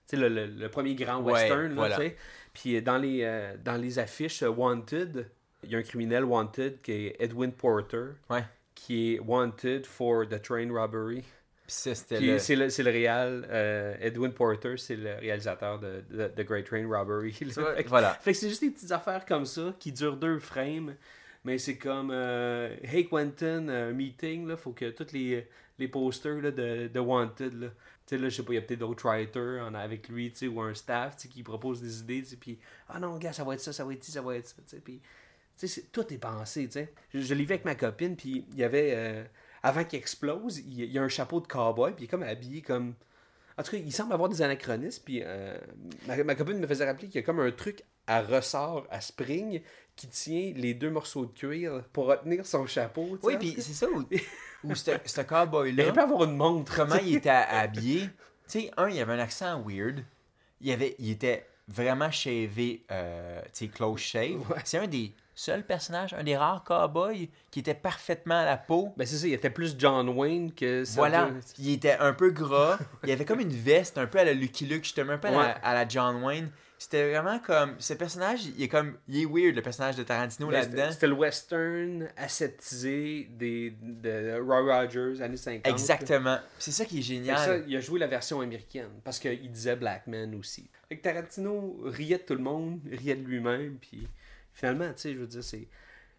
sais, 0.07 0.17
le, 0.17 0.29
le- 0.29 0.45
le 0.45 0.69
premier 0.69 0.93
grand 0.95 1.21
Ouais, 1.21 1.33
western, 1.33 1.69
là, 1.69 1.75
voilà. 1.75 1.95
tu 1.97 2.01
sais. 2.03 2.17
Puis 2.53 2.81
dans 2.81 2.97
les, 2.97 3.21
euh, 3.23 3.55
dans 3.63 3.81
les 3.81 3.97
affiches 3.99 4.43
Wanted, 4.43 5.27
il 5.63 5.71
y 5.71 5.75
a 5.75 5.79
un 5.79 5.83
criminel 5.83 6.23
Wanted 6.25 6.81
qui 6.81 6.91
est 6.91 7.15
Edwin 7.19 7.51
Porter, 7.51 8.11
Ouais. 8.29 8.43
qui 8.75 9.15
est 9.15 9.19
Wanted 9.19 9.85
for 9.87 10.27
the 10.27 10.39
train 10.41 10.69
robbery. 10.71 11.23
C'était 11.71 12.19
le... 12.19 12.39
c'est 12.39 12.55
le, 12.55 12.67
le 12.67 12.91
réal, 12.91 13.47
euh, 13.49 13.95
Edwin 14.01 14.31
Porter, 14.33 14.75
c'est 14.77 14.95
le 14.97 15.13
réalisateur 15.15 15.79
de, 15.79 16.03
de, 16.09 16.29
de 16.35 16.43
Great 16.43 16.65
Train 16.65 16.85
Robbery. 16.87 17.35
là. 17.55 17.75
Fait 17.75 17.83
que- 17.83 17.89
Voilà. 17.89 18.13
fait 18.15 18.33
que 18.33 18.37
c'est 18.37 18.49
juste 18.49 18.61
des 18.63 18.71
petites 18.71 18.91
affaires 18.91 19.25
comme 19.25 19.45
ça 19.45 19.73
qui 19.79 19.91
durent 19.91 20.17
deux 20.17 20.39
frames, 20.39 20.95
mais 21.45 21.57
c'est 21.57 21.77
comme 21.77 22.11
euh, 22.11 22.75
Hey 22.83 23.07
Quentin, 23.07 23.67
un 23.69 23.91
meeting, 23.93 24.47
là, 24.47 24.57
faut 24.57 24.71
que 24.73 24.89
tous 24.89 25.11
les, 25.13 25.47
les 25.79 25.87
posters 25.87 26.41
là, 26.41 26.51
de, 26.51 26.87
de 26.87 26.99
Wanted, 26.99 27.53
là, 27.61 27.67
tu 28.05 28.15
sais, 28.15 28.17
là, 28.21 28.29
je 28.29 28.35
sais 28.35 28.43
pas, 28.43 28.51
il 28.53 28.55
y 28.55 28.59
a 28.59 28.61
peut-être 28.61 28.79
d'autres 28.79 29.07
writers 29.07 29.65
en- 29.65 29.73
avec 29.73 30.09
lui, 30.09 30.31
tu 30.31 30.37
sais, 30.39 30.47
ou 30.47 30.59
un 30.61 30.73
staff, 30.73 31.15
tu 31.15 31.23
sais, 31.23 31.27
qui 31.29 31.41
propose 31.41 31.81
des 31.81 31.99
idées, 32.01 32.19
tu 32.21 32.25
sais, 32.31 32.35
puis 32.35 32.59
ah 32.89 32.99
non, 32.99 33.17
gars, 33.17 33.31
ça 33.33 33.43
va 33.43 33.53
être 33.53 33.61
ça, 33.61 33.71
ça 33.73 33.85
va 33.85 33.93
être 33.93 34.03
ci, 34.03 34.11
ça 34.11 34.21
va 34.21 34.35
être 34.35 34.47
ça, 34.47 34.55
tu 34.57 34.75
sais, 34.75 34.81
puis 34.83 34.99
tu 35.57 35.67
sais, 35.67 35.83
tout 35.91 36.11
est 36.13 36.17
pensé, 36.17 36.65
tu 36.65 36.71
sais. 36.73 36.91
Je, 37.13 37.19
je 37.21 37.33
l'ai 37.33 37.43
vu 37.45 37.53
avec 37.53 37.65
ma 37.65 37.75
copine, 37.75 38.15
puis 38.15 38.45
il 38.51 38.57
y 38.59 38.63
avait, 38.63 38.91
euh, 38.95 39.23
avant 39.63 39.83
qu'il 39.83 39.99
explose, 39.99 40.59
il 40.59 40.73
y, 40.79 40.81
a- 40.83 40.85
il 40.85 40.97
a 40.97 41.01
un 41.03 41.07
chapeau 41.09 41.39
de 41.39 41.47
cowboy, 41.47 41.91
puis 41.93 42.03
il 42.03 42.05
est 42.05 42.09
comme 42.09 42.23
habillé 42.23 42.61
comme... 42.61 42.93
En 43.57 43.63
tout 43.63 43.71
cas, 43.71 43.77
il 43.77 43.91
semble 43.91 44.13
avoir 44.13 44.29
des 44.29 44.41
anachronismes, 44.41 45.03
puis 45.05 45.21
euh, 45.23 45.57
ma, 46.07 46.23
ma 46.23 46.35
copine 46.35 46.57
me 46.57 46.65
faisait 46.67 46.85
rappeler 46.85 47.07
qu'il 47.07 47.15
y 47.19 47.23
a 47.23 47.25
comme 47.25 47.39
un 47.41 47.51
truc 47.51 47.83
à 48.07 48.21
ressort, 48.21 48.87
à 48.89 49.01
spring, 49.01 49.61
qui 49.95 50.07
tient 50.07 50.53
les 50.55 50.73
deux 50.73 50.89
morceaux 50.89 51.25
de 51.25 51.31
cuir 51.31 51.83
pour 51.93 52.05
retenir 52.07 52.45
son 52.45 52.65
chapeau. 52.65 53.19
Oui, 53.21 53.37
puis 53.37 53.55
c'est 53.59 53.73
ça 53.73 53.87
où, 53.89 54.03
où 54.63 54.73
ce 54.75 54.91
il 54.91 55.25
cowboy-là, 55.25 55.83
aurait 55.83 55.93
pu 55.93 55.99
avoir 55.99 56.23
une 56.23 56.35
montre. 56.37 56.75
comment 56.75 56.95
il 56.95 57.15
était 57.17 57.29
habillé. 57.29 58.09
Tu 58.47 58.61
sais, 58.61 58.71
un, 58.77 58.89
il 58.89 58.99
avait 58.99 59.13
un 59.13 59.19
accent 59.19 59.61
weird. 59.67 60.03
Il, 60.61 60.71
avait, 60.71 60.95
il 60.97 61.11
était 61.11 61.45
vraiment 61.67 62.09
shavé, 62.09 62.83
euh, 62.89 63.41
tu 63.53 63.65
sais, 63.65 63.67
close 63.67 63.99
shave. 63.99 64.39
Ouais. 64.49 64.57
C'est 64.63 64.77
un 64.79 64.87
des 64.87 65.13
seuls 65.41 65.65
personnages, 65.65 66.13
un 66.13 66.23
des 66.23 66.37
rares 66.37 66.63
cowboys 66.63 67.29
qui 67.49 67.59
était 67.59 67.73
parfaitement 67.73 68.39
à 68.39 68.45
la 68.45 68.57
peau. 68.57 68.93
Ben 68.97 69.07
c'est 69.07 69.15
ça, 69.17 69.27
il 69.27 69.33
était 69.33 69.49
plus 69.49 69.75
John 69.77 70.07
Wayne 70.09 70.53
que... 70.53 70.83
Voilà, 70.93 71.25
Sergeant- 71.25 71.53
il 71.57 71.73
était 71.73 71.97
un 71.99 72.13
peu 72.13 72.29
gras. 72.31 72.77
Il 73.03 73.11
avait 73.11 73.25
comme 73.25 73.39
une 73.39 73.49
veste 73.49 73.97
un 73.97 74.05
peu 74.07 74.19
à 74.19 74.23
la 74.23 74.33
Lucky 74.33 74.65
Luke, 74.65 74.83
justement, 74.83 75.13
un 75.13 75.17
peu 75.17 75.29
à, 75.29 75.31
la, 75.31 75.37
Ouais. 75.39 75.53
à 75.63 75.73
la 75.73 75.87
John 75.87 76.23
Wayne. 76.23 76.49
C'était 76.77 77.11
vraiment 77.11 77.37
comme. 77.37 77.75
Ce 77.77 77.93
personnage, 77.93 78.45
il 78.45 78.63
est 78.63 78.67
comme. 78.67 78.97
Il 79.07 79.21
est 79.21 79.25
weird, 79.25 79.55
le 79.55 79.61
personnage 79.61 79.95
de 79.97 80.01
Tarantino 80.03 80.47
Ben, 80.47 80.53
là-dedans. 80.61 80.91
C'était 80.91 81.05
le 81.05 81.13
western 81.13 82.07
aseptisé 82.17 83.27
des, 83.37 83.75
de 83.81 84.39
Roy 84.41 84.61
Rogers, 84.81 85.21
années 85.21 85.37
50. 85.37 85.67
Exactement. 85.71 86.37
C'est 86.57 86.71
ça 86.71 86.85
qui 86.85 86.99
est 86.99 87.03
génial. 87.03 87.37
ça, 87.37 87.57
il 87.67 87.75
a 87.75 87.79
joué 87.79 87.99
la 87.99 88.07
version 88.07 88.41
américaine 88.41 88.89
parce 89.03 89.19
qu'il 89.19 89.51
disait 89.51 89.75
Black 89.75 90.07
Man 90.07 90.33
aussi. 90.33 90.69
Fait 90.89 90.97
que 90.97 91.03
Tarantino 91.03 91.79
riait 91.85 92.17
de 92.17 92.23
tout 92.23 92.33
le 92.35 92.41
monde, 92.41 92.79
riait 92.91 93.15
de 93.15 93.27
lui-même, 93.27 93.77
puis 93.79 94.07
finalement, 94.53 94.87
tu 94.93 95.01
sais, 95.01 95.13
je 95.13 95.19
veux 95.19 95.27
dire, 95.27 95.43
c'est. 95.43 95.67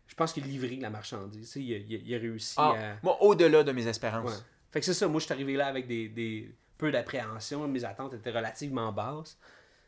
Je 0.07 0.14
pense 0.14 0.33
qu'il 0.33 0.45
livrait 0.45 0.76
la 0.80 0.91
marchandise. 0.91 1.53
Il 1.57 1.72
a, 1.74 1.76
il 1.78 2.14
a- 2.14 2.18
réussi 2.18 2.55
Ah, 2.59 2.74
à. 2.76 2.97
Moi, 3.03 3.16
au-delà 3.22 3.62
de 3.62 3.72
mes 3.72 3.85
Ouais. 3.85 3.91
espérances. 3.91 4.45
Fait 4.70 4.80
que 4.80 4.87
c'est 4.87 4.95
ça, 4.95 5.07
moi 5.09 5.20
je 5.20 5.24
suis 5.26 5.33
arrivé 5.35 5.55
là 5.55 5.66
avec 5.66 5.87
des, 5.87 6.09
des 6.09 6.51
peu 6.78 6.91
d'appréhension, 6.91 7.66
mes 7.68 7.85
attentes 7.85 8.14
étaient 8.14 8.30
relativement 8.30 8.91
basses. 8.93 9.39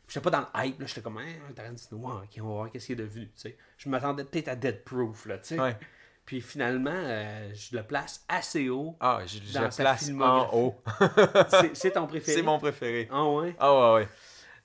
J'étais 0.07 0.21
pas 0.21 0.29
dans 0.29 0.41
le 0.41 0.45
hype, 0.67 0.79
là, 0.79 0.85
j'étais 0.85 1.01
comme, 1.01 1.17
hein, 1.17 1.25
Tarantino, 1.55 1.97
ouais, 1.97 2.13
ok, 2.23 2.29
on 2.43 2.47
va 2.47 2.53
voir 2.53 2.71
qu'est-ce 2.71 2.85
qu'il 2.87 2.99
est 2.99 3.03
devenu, 3.03 3.25
tu 3.25 3.31
sais. 3.35 3.57
Je 3.77 3.89
m'attendais 3.89 4.23
peut-être 4.23 4.47
à 4.49 4.55
Dead 4.55 4.83
Proof, 4.83 5.25
là, 5.25 5.39
tu 5.39 5.55
sais. 5.55 5.59
Ouais. 5.59 5.75
Puis 6.25 6.41
finalement, 6.41 6.91
euh, 6.93 7.51
je 7.55 7.75
le 7.75 7.83
place 7.83 8.23
assez 8.27 8.69
haut. 8.69 8.95
Ah, 8.99 9.21
je, 9.25 9.39
je 9.43 9.53
Dans 9.53 9.61
le 9.63 9.69
place 9.69 10.09
en 10.11 10.49
haut. 10.55 10.75
C'est- 11.73 11.91
ton 11.91 12.05
préféré? 12.07 12.37
C'est 12.37 12.43
mon 12.43 12.59
préféré. 12.59 13.07
Ah 13.11 13.25
ouais? 13.27 13.55
Ah 13.59 13.73
ouais, 13.95 14.01
ouais. 14.01 14.09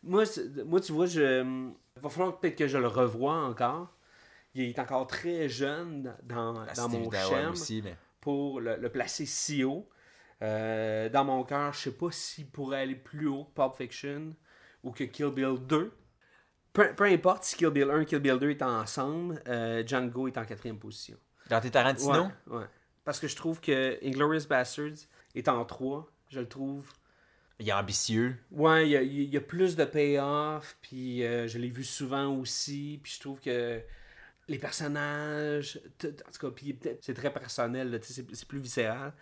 Moi, 0.03 0.25
moi, 0.67 0.81
tu 0.81 0.93
vois, 0.93 1.07
je... 1.07 1.71
il 1.97 2.03
va 2.03 2.09
falloir 2.09 2.39
peut-être 2.39 2.57
que 2.57 2.69
je 2.69 2.79
le 2.79 2.87
revoie 2.87 3.35
encore. 3.35 3.97
Il 4.55 4.63
est 4.63 4.79
encore 4.79 5.07
très 5.07 5.49
jeune 5.49 6.17
dans, 6.25 6.57
Ah, 6.67 6.73
dans 6.75 6.89
mon 6.89 7.09
mais... 7.83 7.97
pour 8.21 8.61
le, 8.61 8.77
le 8.77 8.89
placer 8.91 9.27
si 9.27 9.63
haut. 9.65 9.89
Euh, 10.43 11.09
dans 11.09 11.25
mon 11.25 11.45
cœur, 11.45 11.73
je 11.73 11.81
sais 11.81 11.93
pas 11.93 12.11
s'il 12.11 12.49
pourrait 12.51 12.81
aller 12.81 12.95
plus 12.97 13.29
haut 13.29 13.45
que 13.45 13.51
Pulp 13.55 13.75
Fiction 13.77 14.35
ou 14.83 14.91
que 14.91 15.05
Kill 15.05 15.31
Bill 15.31 15.57
2. 15.61 15.93
Peu, 16.73 16.95
peu 16.95 17.05
importe 17.05 17.45
si 17.45 17.57
Kill 17.57 17.71
Bill 17.71 17.91
1 17.91 18.01
et 18.01 18.05
Kill 18.07 18.21
Bill 18.21 18.39
2 18.39 18.51
est 18.51 18.63
ensemble, 18.63 19.43
euh, 19.49 19.83
Django 19.87 20.29
est 20.29 20.39
en 20.39 20.45
quatrième 20.45 20.79
position. 20.79 21.19
Dans 21.49 21.61
tes 21.61 21.71
Tarantino, 21.71 22.13
Ouais, 22.47 22.57
ouais. 22.59 22.65
Parce 23.05 23.19
que 23.21 23.29
je 23.29 23.37
trouve 23.37 23.61
que 23.61 23.99
Inglorious 24.05 24.47
Bastards 24.49 25.07
est 25.35 25.49
en 25.49 25.65
3. 25.65 26.09
Je 26.29 26.41
le 26.41 26.49
trouve 26.49 26.89
il 27.61 27.69
est 27.69 27.73
ambitieux. 27.73 28.37
Ouais, 28.51 28.89
il 28.89 29.31
y 29.33 29.37
a, 29.37 29.41
plus 29.41 29.77
de 29.77 29.85
payoff, 29.85 30.77
puis 30.83 31.25
euh, 31.25 31.47
je 31.47 31.59
l'ai 31.59 31.69
vu 31.69 31.85
souvent 31.85 32.35
aussi, 32.37 32.99
puis 33.03 33.13
je 33.15 33.21
trouve 33.21 33.41
que 33.41 33.81
les 34.49 34.59
personnages, 34.59 35.81
en 36.05 36.33
tout 36.33 36.51
cas, 36.51 36.63
c'est 37.01 37.15
très 37.15 37.33
personnel, 37.33 38.01
c'est 38.03 38.49
plus 38.49 38.59
viscéral. 38.59 39.13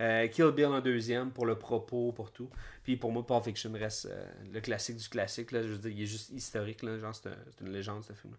Euh, 0.00 0.28
Kill 0.28 0.50
Bill 0.52 0.66
en 0.66 0.80
deuxième 0.80 1.30
pour 1.30 1.44
le 1.44 1.58
propos, 1.58 2.12
pour 2.12 2.30
tout. 2.32 2.48
Puis 2.84 2.96
pour 2.96 3.10
moi, 3.12 3.26
Pulp 3.26 3.44
Fiction 3.44 3.72
reste 3.72 4.06
euh, 4.06 4.24
le 4.52 4.60
classique 4.60 4.96
du 4.96 5.08
classique, 5.08 5.52
là, 5.52 5.62
je 5.62 5.68
veux 5.68 5.78
dire, 5.78 5.90
il 5.90 6.02
est 6.02 6.06
juste 6.06 6.30
historique, 6.30 6.82
là, 6.82 6.98
genre 6.98 7.14
c'est 7.14 7.28
un- 7.28 7.36
c'est 7.50 7.64
une 7.66 7.72
légende 7.72 8.04
ce 8.04 8.12
film. 8.12 8.34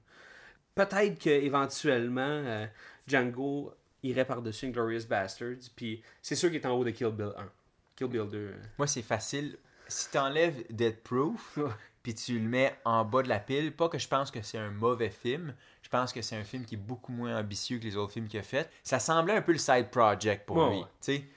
Peut-être 0.73 1.19
qu'éventuellement, 1.19 2.21
euh, 2.21 2.65
Django 3.07 3.73
irait 4.01 4.25
par-dessus 4.25 4.67
Inglorious 4.67 5.05
Bastards, 5.07 5.69
puis 5.75 6.01
c'est 6.21 6.35
sûr 6.35 6.49
qu'il 6.49 6.59
est 6.61 6.65
en 6.65 6.71
haut 6.71 6.85
de 6.85 6.91
Kill 6.91 7.09
Bill 7.11 7.33
1. 7.37 7.51
Kill 7.99 8.07
Bill 8.07 8.29
2. 8.29 8.55
Moi, 8.77 8.87
c'est 8.87 9.01
facile. 9.01 9.57
Si 9.89 10.09
t'enlèves 10.09 10.63
Dead 10.69 10.97
Proof, 11.03 11.57
Ouais. 11.57 11.69
puis 12.01 12.13
tu 12.15 12.39
le 12.39 12.47
mets 12.47 12.73
en 12.85 13.03
bas 13.03 13.21
de 13.23 13.27
la 13.27 13.39
pile, 13.39 13.75
pas 13.75 13.89
que 13.89 13.97
je 13.97 14.07
pense 14.07 14.31
que 14.31 14.41
c'est 14.41 14.57
un 14.57 14.69
mauvais 14.69 15.09
film, 15.09 15.53
je 15.81 15.89
pense 15.89 16.13
que 16.13 16.21
c'est 16.21 16.37
un 16.37 16.43
film 16.45 16.63
qui 16.63 16.75
est 16.75 16.77
beaucoup 16.77 17.11
moins 17.11 17.37
ambitieux 17.37 17.77
que 17.79 17.83
les 17.83 17.97
autres 17.97 18.13
films 18.13 18.27
qu'il 18.29 18.39
a 18.39 18.43
fait. 18.43 18.69
Ça 18.83 18.99
semblait 18.99 19.33
un 19.35 19.41
peu 19.41 19.51
le 19.51 19.57
side 19.57 19.89
project 19.89 20.45
pour 20.45 20.57
Ouais, 20.57 20.69
lui. 20.69 20.77
ouais. 20.79 20.85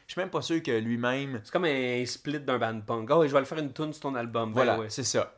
Je 0.07 0.13
suis 0.13 0.21
même 0.21 0.31
pas 0.31 0.43
sûr 0.43 0.63
que 0.63 0.71
lui-même. 0.71 1.41
C'est 1.43 1.51
comme 1.53 1.65
un 1.65 2.05
split 2.07 2.39
d'un 2.41 2.59
band 2.59 2.81
punk. 2.83 3.09
Oh, 3.11 3.27
je 3.27 3.33
vais 3.33 3.41
le 3.41 3.45
faire 3.47 3.59
une 3.59 3.73
tune 3.73 3.93
sur 3.93 4.03
ton 4.03 4.15
album. 4.15 4.51
Ben 4.51 4.55
Voilà, 4.55 4.79
ouais. 4.79 4.91
c'est 4.91 5.03
ça. 5.05 5.35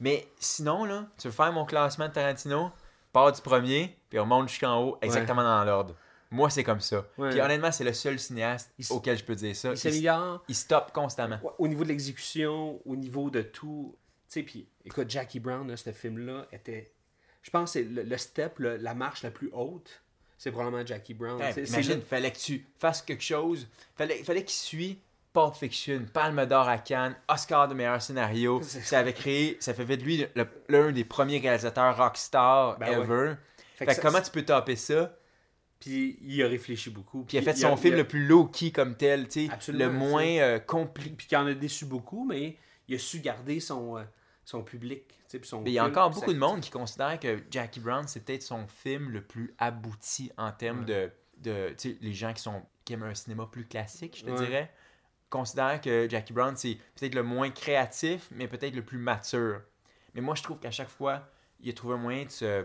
Mais 0.00 0.26
sinon, 0.38 0.84
là, 0.86 1.04
tu 1.18 1.28
veux 1.28 1.34
faire 1.34 1.52
mon 1.52 1.64
classement 1.66 2.08
de 2.08 2.12
Tarantino, 2.12 2.70
pars 3.12 3.30
du 3.32 3.42
premier, 3.42 3.96
puis 4.08 4.18
remonte 4.18 4.48
jusqu'en 4.48 4.80
haut, 4.82 4.98
exactement 5.02 5.42
dans 5.42 5.64
l'ordre. 5.64 5.94
Moi, 6.32 6.50
c'est 6.50 6.64
comme 6.64 6.80
ça. 6.80 7.04
Ouais. 7.18 7.30
Puis 7.30 7.40
honnêtement, 7.40 7.70
c'est 7.70 7.84
le 7.84 7.92
seul 7.92 8.18
cinéaste 8.18 8.72
Il 8.78 8.86
auquel 8.90 9.16
je 9.18 9.24
peux 9.24 9.34
dire 9.34 9.54
ça. 9.54 9.70
Il 9.72 9.78
s'améliore 9.78 10.42
il 10.48 10.54
stoppe 10.54 10.92
constamment. 10.92 11.38
au 11.58 11.68
niveau 11.68 11.84
de 11.84 11.88
l'exécution, 11.88 12.80
au 12.84 12.96
niveau 12.96 13.30
de 13.30 13.42
tout. 13.42 13.94
Tu 14.28 14.40
sais, 14.40 14.42
puis 14.42 14.66
écoute, 14.84 15.10
Jackie 15.10 15.40
Brown, 15.40 15.68
là, 15.68 15.76
ce 15.76 15.92
film-là, 15.92 16.46
était. 16.52 16.90
Je 17.42 17.50
pense 17.50 17.72
que 17.72 17.80
c'est 17.80 17.84
le, 17.84 18.02
le 18.02 18.16
step, 18.16 18.58
le- 18.60 18.76
la 18.76 18.94
marche 18.94 19.22
la 19.22 19.30
plus 19.30 19.50
haute, 19.52 20.00
c'est 20.38 20.50
probablement 20.52 20.86
Jackie 20.86 21.12
Brown. 21.14 21.38
Imagine, 21.56 21.96
le- 21.96 22.00
fallait 22.00 22.30
que 22.32 22.38
tu 22.38 22.66
fasses 22.78 23.02
quelque 23.02 23.22
chose. 23.22 23.68
Fallait, 23.96 24.22
fallait 24.24 24.44
qu'il 24.44 24.54
suit 24.54 24.98
Pulp 25.32 25.54
Fiction, 25.54 26.06
Palme 26.12 26.46
d'Or 26.46 26.68
à 26.68 26.78
Cannes, 26.78 27.16
Oscar 27.28 27.66
de 27.68 27.74
meilleur 27.74 28.00
scénario. 28.00 28.62
Ça 28.84 29.00
avait 29.00 29.12
créé, 29.12 29.56
ça 29.60 29.74
fait 29.74 29.84
de 29.84 30.02
lui 30.02 30.24
l'un 30.68 30.92
des 30.92 31.04
premiers 31.04 31.38
réalisateurs 31.40 31.96
rockstar 31.96 32.78
Ben 32.78 33.02
ever. 33.02 33.34
Fait 33.76 33.84
Fait, 33.84 33.86
que 33.86 33.90
que 33.90 33.96
ça- 33.96 34.02
comment 34.02 34.20
tu 34.22 34.30
peux 34.30 34.44
taper 34.44 34.76
ça? 34.76 35.14
Puis 35.84 36.18
il 36.22 36.42
a 36.42 36.48
réfléchi 36.48 36.90
beaucoup. 36.90 37.24
Puis 37.24 37.36
il 37.36 37.40
a 37.40 37.42
fait 37.42 37.58
il 37.58 37.60
son 37.62 37.76
film 37.76 37.94
a- 37.94 37.98
le 37.98 38.04
plus 38.08 38.26
low-key 38.26 38.70
comme 38.70 38.96
tel, 38.96 39.26
tu 39.28 39.46
sais, 39.46 39.52
Absolument, 39.52 39.84
le 39.86 39.92
moins 39.92 40.24
euh, 40.38 40.58
compliqué. 40.58 41.10
Puis 41.16 41.26
qui 41.26 41.36
en 41.36 41.46
a 41.46 41.54
déçu 41.54 41.84
beaucoup, 41.84 42.24
mais 42.24 42.56
il 42.88 42.94
a 42.94 42.98
su 42.98 43.20
garder 43.20 43.58
son, 43.60 43.98
euh, 43.98 44.02
son 44.44 44.62
public. 44.62 45.02
son 45.42 45.62
Mais 45.62 45.70
il 45.70 45.74
y 45.74 45.78
a 45.78 45.84
encore 45.86 46.10
beaucoup 46.10 46.32
de 46.32 46.38
monde 46.38 46.60
qui 46.60 46.70
considère 46.70 47.18
que 47.18 47.38
Jackie 47.50 47.80
Brown, 47.80 48.06
c'est 48.06 48.24
peut-être 48.24 48.42
son 48.42 48.66
film 48.66 49.10
le 49.10 49.22
plus 49.22 49.54
abouti 49.58 50.30
en 50.36 50.52
termes 50.52 50.84
de, 50.84 51.10
de 51.38 51.72
sais, 51.76 51.96
les 52.00 52.12
gens 52.12 52.32
qui 52.32 52.42
sont 52.42 52.62
qui 52.84 52.92
aiment 52.94 53.04
un 53.04 53.14
cinéma 53.14 53.46
plus 53.50 53.64
classique, 53.66 54.16
je 54.18 54.24
te 54.24 54.30
Ouais. 54.30 54.44
dirais, 54.44 54.72
considèrent 55.30 55.80
que 55.80 56.08
Jackie 56.10 56.32
Brown, 56.32 56.56
c'est 56.56 56.76
peut-être 56.96 57.14
le 57.14 57.22
moins 57.22 57.50
créatif, 57.50 58.28
mais 58.32 58.48
peut-être 58.48 58.74
le 58.74 58.84
plus 58.84 58.98
mature. 58.98 59.60
Mais 60.14 60.20
moi, 60.20 60.34
je 60.34 60.42
trouve 60.42 60.58
qu'à 60.58 60.70
chaque 60.72 60.88
fois, 60.90 61.28
il 61.60 61.70
a 61.70 61.72
trouvé 61.72 61.94
un 61.94 61.98
moyen 61.98 62.24
de, 62.24 62.30
se, 62.30 62.64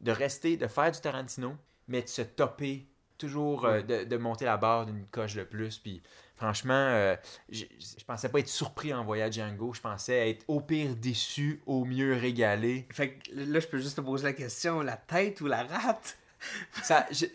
de 0.00 0.10
rester, 0.10 0.56
de 0.56 0.66
faire 0.66 0.90
du 0.90 0.98
Tarantino, 1.00 1.56
mais 1.90 2.00
de 2.00 2.08
se 2.08 2.22
topper, 2.22 2.86
toujours 3.18 3.66
euh, 3.66 3.82
de, 3.82 4.04
de 4.04 4.16
monter 4.16 4.46
la 4.46 4.56
barre 4.56 4.86
d'une 4.86 5.04
coche 5.08 5.34
de 5.34 5.42
plus. 5.44 5.76
Puis 5.78 6.02
franchement, 6.36 6.72
euh, 6.72 7.14
je, 7.50 7.64
je 7.78 8.04
pensais 8.06 8.30
pas 8.30 8.38
être 8.38 8.48
surpris 8.48 8.94
en 8.94 9.04
voyant 9.04 9.30
Django, 9.30 9.74
je 9.74 9.80
pensais 9.82 10.30
être 10.30 10.44
au 10.48 10.60
pire 10.62 10.96
déçu, 10.96 11.60
au 11.66 11.84
mieux 11.84 12.14
régalé. 12.14 12.88
Fait 12.92 13.14
que 13.16 13.30
là, 13.34 13.60
je 13.60 13.66
peux 13.66 13.78
juste 13.78 13.96
te 13.96 14.00
poser 14.00 14.24
la 14.24 14.32
question 14.32 14.80
la 14.80 14.96
tête 14.96 15.42
ou 15.42 15.46
la 15.46 15.64
rate? 15.64 16.16
Ça, 16.82 17.06
je- 17.10 17.26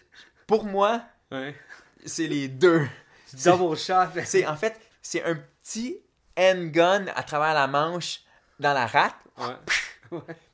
pour 0.47 0.63
moi, 0.65 1.03
Ouais. 1.31 1.53
c'est 2.05 2.27
les 2.27 2.47
deux. 2.47 2.87
Double 3.45 3.75
shot. 3.77 3.93
C'est 4.23 4.47
en 4.47 4.55
fait, 4.55 4.79
c'est 5.01 5.23
un 5.23 5.35
petit 5.35 5.97
handgun 6.37 7.05
à 7.15 7.21
travers 7.23 7.53
la 7.53 7.67
manche 7.67 8.21
dans 8.59 8.73
la 8.73 8.87
rate. 8.87 9.15
Ouais. 9.37 9.55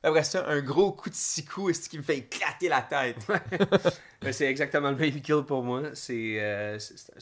Après 0.02 0.24
ça, 0.24 0.46
un 0.48 0.60
gros 0.60 0.92
coup 0.92 1.10
de 1.10 1.14
six 1.14 1.44
coups, 1.44 1.80
ce 1.80 1.88
qui 1.88 1.98
me 1.98 2.02
fait 2.02 2.18
éclater 2.18 2.68
la 2.68 2.82
tête? 2.82 3.26
Mais 4.22 4.32
c'est 4.32 4.46
exactement 4.46 4.90
le 4.90 4.96
même 4.96 5.20
kill 5.20 5.42
pour 5.46 5.62
moi. 5.62 5.94
C'est 5.94 6.36
euh, 6.40 6.78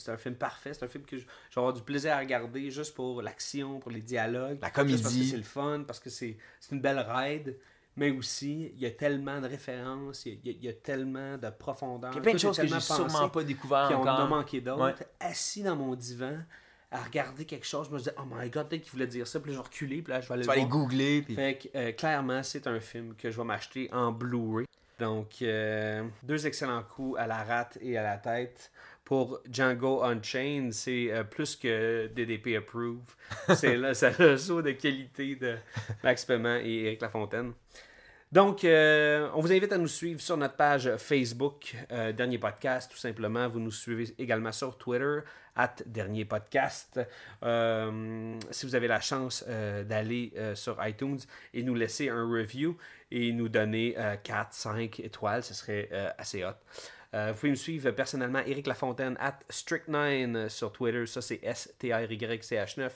un 0.09 0.17
film 0.17 0.35
parfait. 0.35 0.75
C'est 0.75 0.85
un 0.85 0.89
film 0.89 1.05
que 1.05 1.19
je, 1.19 1.25
vais 1.25 1.31
avoir 1.57 1.73
du 1.73 1.83
plaisir 1.83 2.13
à 2.13 2.19
regarder 2.19 2.71
juste 2.71 2.95
pour 2.95 3.23
l'action, 3.23 3.79
pour 3.81 3.91
les 3.91 4.03
dialogues. 4.03 4.59
La 4.61 4.69
Juste 4.69 4.73
parce 4.73 4.73
que 4.73 4.81
comédie. 4.81 5.29
c'est 5.31 5.37
le 5.37 5.43
fun, 5.43 5.85
parce 5.87 6.01
que 6.01 6.11
c'est 6.11 6.37
c'est 6.61 6.75
une 6.75 6.81
belle 6.81 7.05
ride. 7.09 7.57
Mais 7.97 8.11
aussi, 8.11 8.73
il 8.75 8.81
y 8.81 8.87
a 8.87 8.91
tellement 8.93 9.41
de 9.41 9.49
références, 9.49 10.25
il 10.25 10.41
y 10.45 10.51
y 10.51 10.67
y 10.67 10.69
a 10.69 10.73
tellement 10.73 11.37
de 11.37 11.51
profondeur. 11.51 12.13
Il 12.13 12.17
y 12.17 12.19
a 12.19 12.23
plein 12.23 12.33
de 12.33 12.39
choses 12.39 12.57
que 12.57 12.67
j'ai 12.67 12.81
sûrement 12.81 13.29
pas 13.29 13.43
découvert 13.43 13.89
Puis 13.89 13.97
on 13.97 14.03
en 14.03 14.07
a 14.07 14.27
manqué 14.27 14.61
d'autres. 14.61 14.85
Ouais. 14.85 14.95
Assis 15.19 15.63
dans 15.63 15.77
mon 15.77 15.95
divan, 15.95 16.39
à 16.91 17.03
regarder 17.03 17.45
quelque 17.45 17.67
chose, 17.67 17.87
je 17.89 17.93
me 17.93 17.99
disais, 17.99 18.15
oh 18.19 18.23
my 18.31 18.51
god, 18.51 18.69
peut-être 18.69 18.83
qu'il 18.83 18.93
voulait 18.93 19.07
dire 19.07 19.27
ça. 19.27 19.39
Puis 19.41 19.51
là, 19.51 19.57
je 19.57 19.61
vais 19.63 19.67
reculer, 19.69 20.03
puis 20.03 20.13
là, 20.13 20.21
je 20.21 20.29
vais 20.29 20.35
aller 20.35 20.43
Tu 20.43 20.49
le 20.49 20.55
vas 20.55 20.61
aller 20.61 20.71
voir. 20.71 20.83
googler. 20.87 21.23
Puis... 21.23 21.35
Fait 21.35 21.59
que 21.59 21.79
euh, 21.79 21.93
clairement, 21.93 22.43
c'est 22.43 22.67
un 22.67 22.81
film 22.81 23.15
que 23.17 23.31
je 23.31 23.37
vais 23.37 23.45
m'acheter 23.45 23.89
en 23.93 24.11
Blu-ray. 24.13 24.67
Donc, 24.99 25.37
euh, 25.43 26.03
deux 26.23 26.47
excellents 26.47 26.83
coups 26.83 27.19
à 27.19 27.27
la 27.27 27.43
rate 27.45 27.79
et 27.81 27.97
à 27.97 28.03
la 28.03 28.17
tête. 28.19 28.71
Pour 29.05 29.41
Django 29.51 30.03
Unchained, 30.03 30.73
c'est 30.73 31.11
euh, 31.11 31.25
plus 31.25 31.57
que 31.57 32.09
DDP 32.15 32.57
Approve. 32.57 32.99
C'est 33.57 33.77
là, 33.77 33.95
c'est 33.95 34.17
le 34.19 34.37
saut 34.37 34.63
de 34.63 34.71
qualité 34.73 35.35
de 35.37 35.57
Max 36.05 36.25
Paiement 36.25 36.57
et 36.63 36.85
Eric 36.85 37.01
Lafontaine. 37.01 37.53
Donc, 38.33 38.63
euh, 38.63 39.29
on 39.35 39.41
vous 39.41 39.51
invite 39.51 39.73
à 39.73 39.79
nous 39.79 39.89
suivre 39.89 40.21
sur 40.21 40.37
notre 40.37 40.55
page 40.55 40.89
Facebook, 40.99 41.75
euh, 41.91 42.13
Dernier 42.13 42.39
Podcast, 42.39 42.89
tout 42.89 42.97
simplement. 42.97 43.49
Vous 43.49 43.59
nous 43.59 43.73
suivez 43.73 44.15
également 44.21 44.53
sur 44.53 44.79
Twitter, 44.79 45.19
at 45.57 45.75
Dernier 45.85 46.25
Podcast. 46.25 47.01
Euh, 47.43 48.39
si 48.53 48.67
vous 48.67 48.77
avez 48.77 48.87
la 48.87 49.01
chance 49.01 49.45
d'aller 49.45 50.33
sur 50.55 50.79
iTunes 50.87 51.19
et 51.55 51.65
nous 51.65 51.75
laisser 51.75 52.09
un 52.09 52.23
review 52.23 52.77
et 53.11 53.33
nous 53.33 53.49
donner 53.49 53.97
4, 54.23 54.53
5 54.53 55.01
étoiles, 55.01 55.43
ce 55.43 55.53
serait 55.53 55.91
assez 56.17 56.45
hot. 56.45 56.55
Vous 57.13 57.35
pouvez 57.35 57.51
me 57.51 57.57
suivre 57.57 57.91
personnellement, 57.91 58.43
Eric 58.47 58.69
Lafontaine, 58.69 59.17
at 59.19 59.41
Strict9 59.51 60.49
sur 60.49 60.71
Twitter. 60.71 61.05
Ça, 61.07 61.21
c'est 61.21 61.41
S-T-R-Y-C-H-9. 61.43 62.91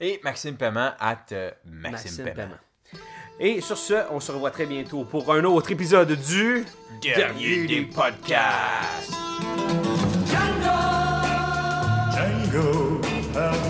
Et 0.00 0.20
Maxime 0.24 0.56
Paiement, 0.56 0.94
at 0.98 1.26
Maxime, 1.30 1.90
Maxime 1.92 2.24
Paiement. 2.24 2.34
Paiement. 2.34 2.58
Et 3.42 3.62
sur 3.62 3.78
ce, 3.78 3.94
on 4.10 4.20
se 4.20 4.30
revoit 4.30 4.50
très 4.50 4.66
bientôt 4.66 5.02
pour 5.04 5.32
un 5.32 5.42
autre 5.44 5.72
épisode 5.72 6.12
du 6.12 6.66
Dernier 7.00 7.66
des 7.66 7.80
podcasts. 7.80 9.14
Django, 12.12 13.00
have 13.34 13.69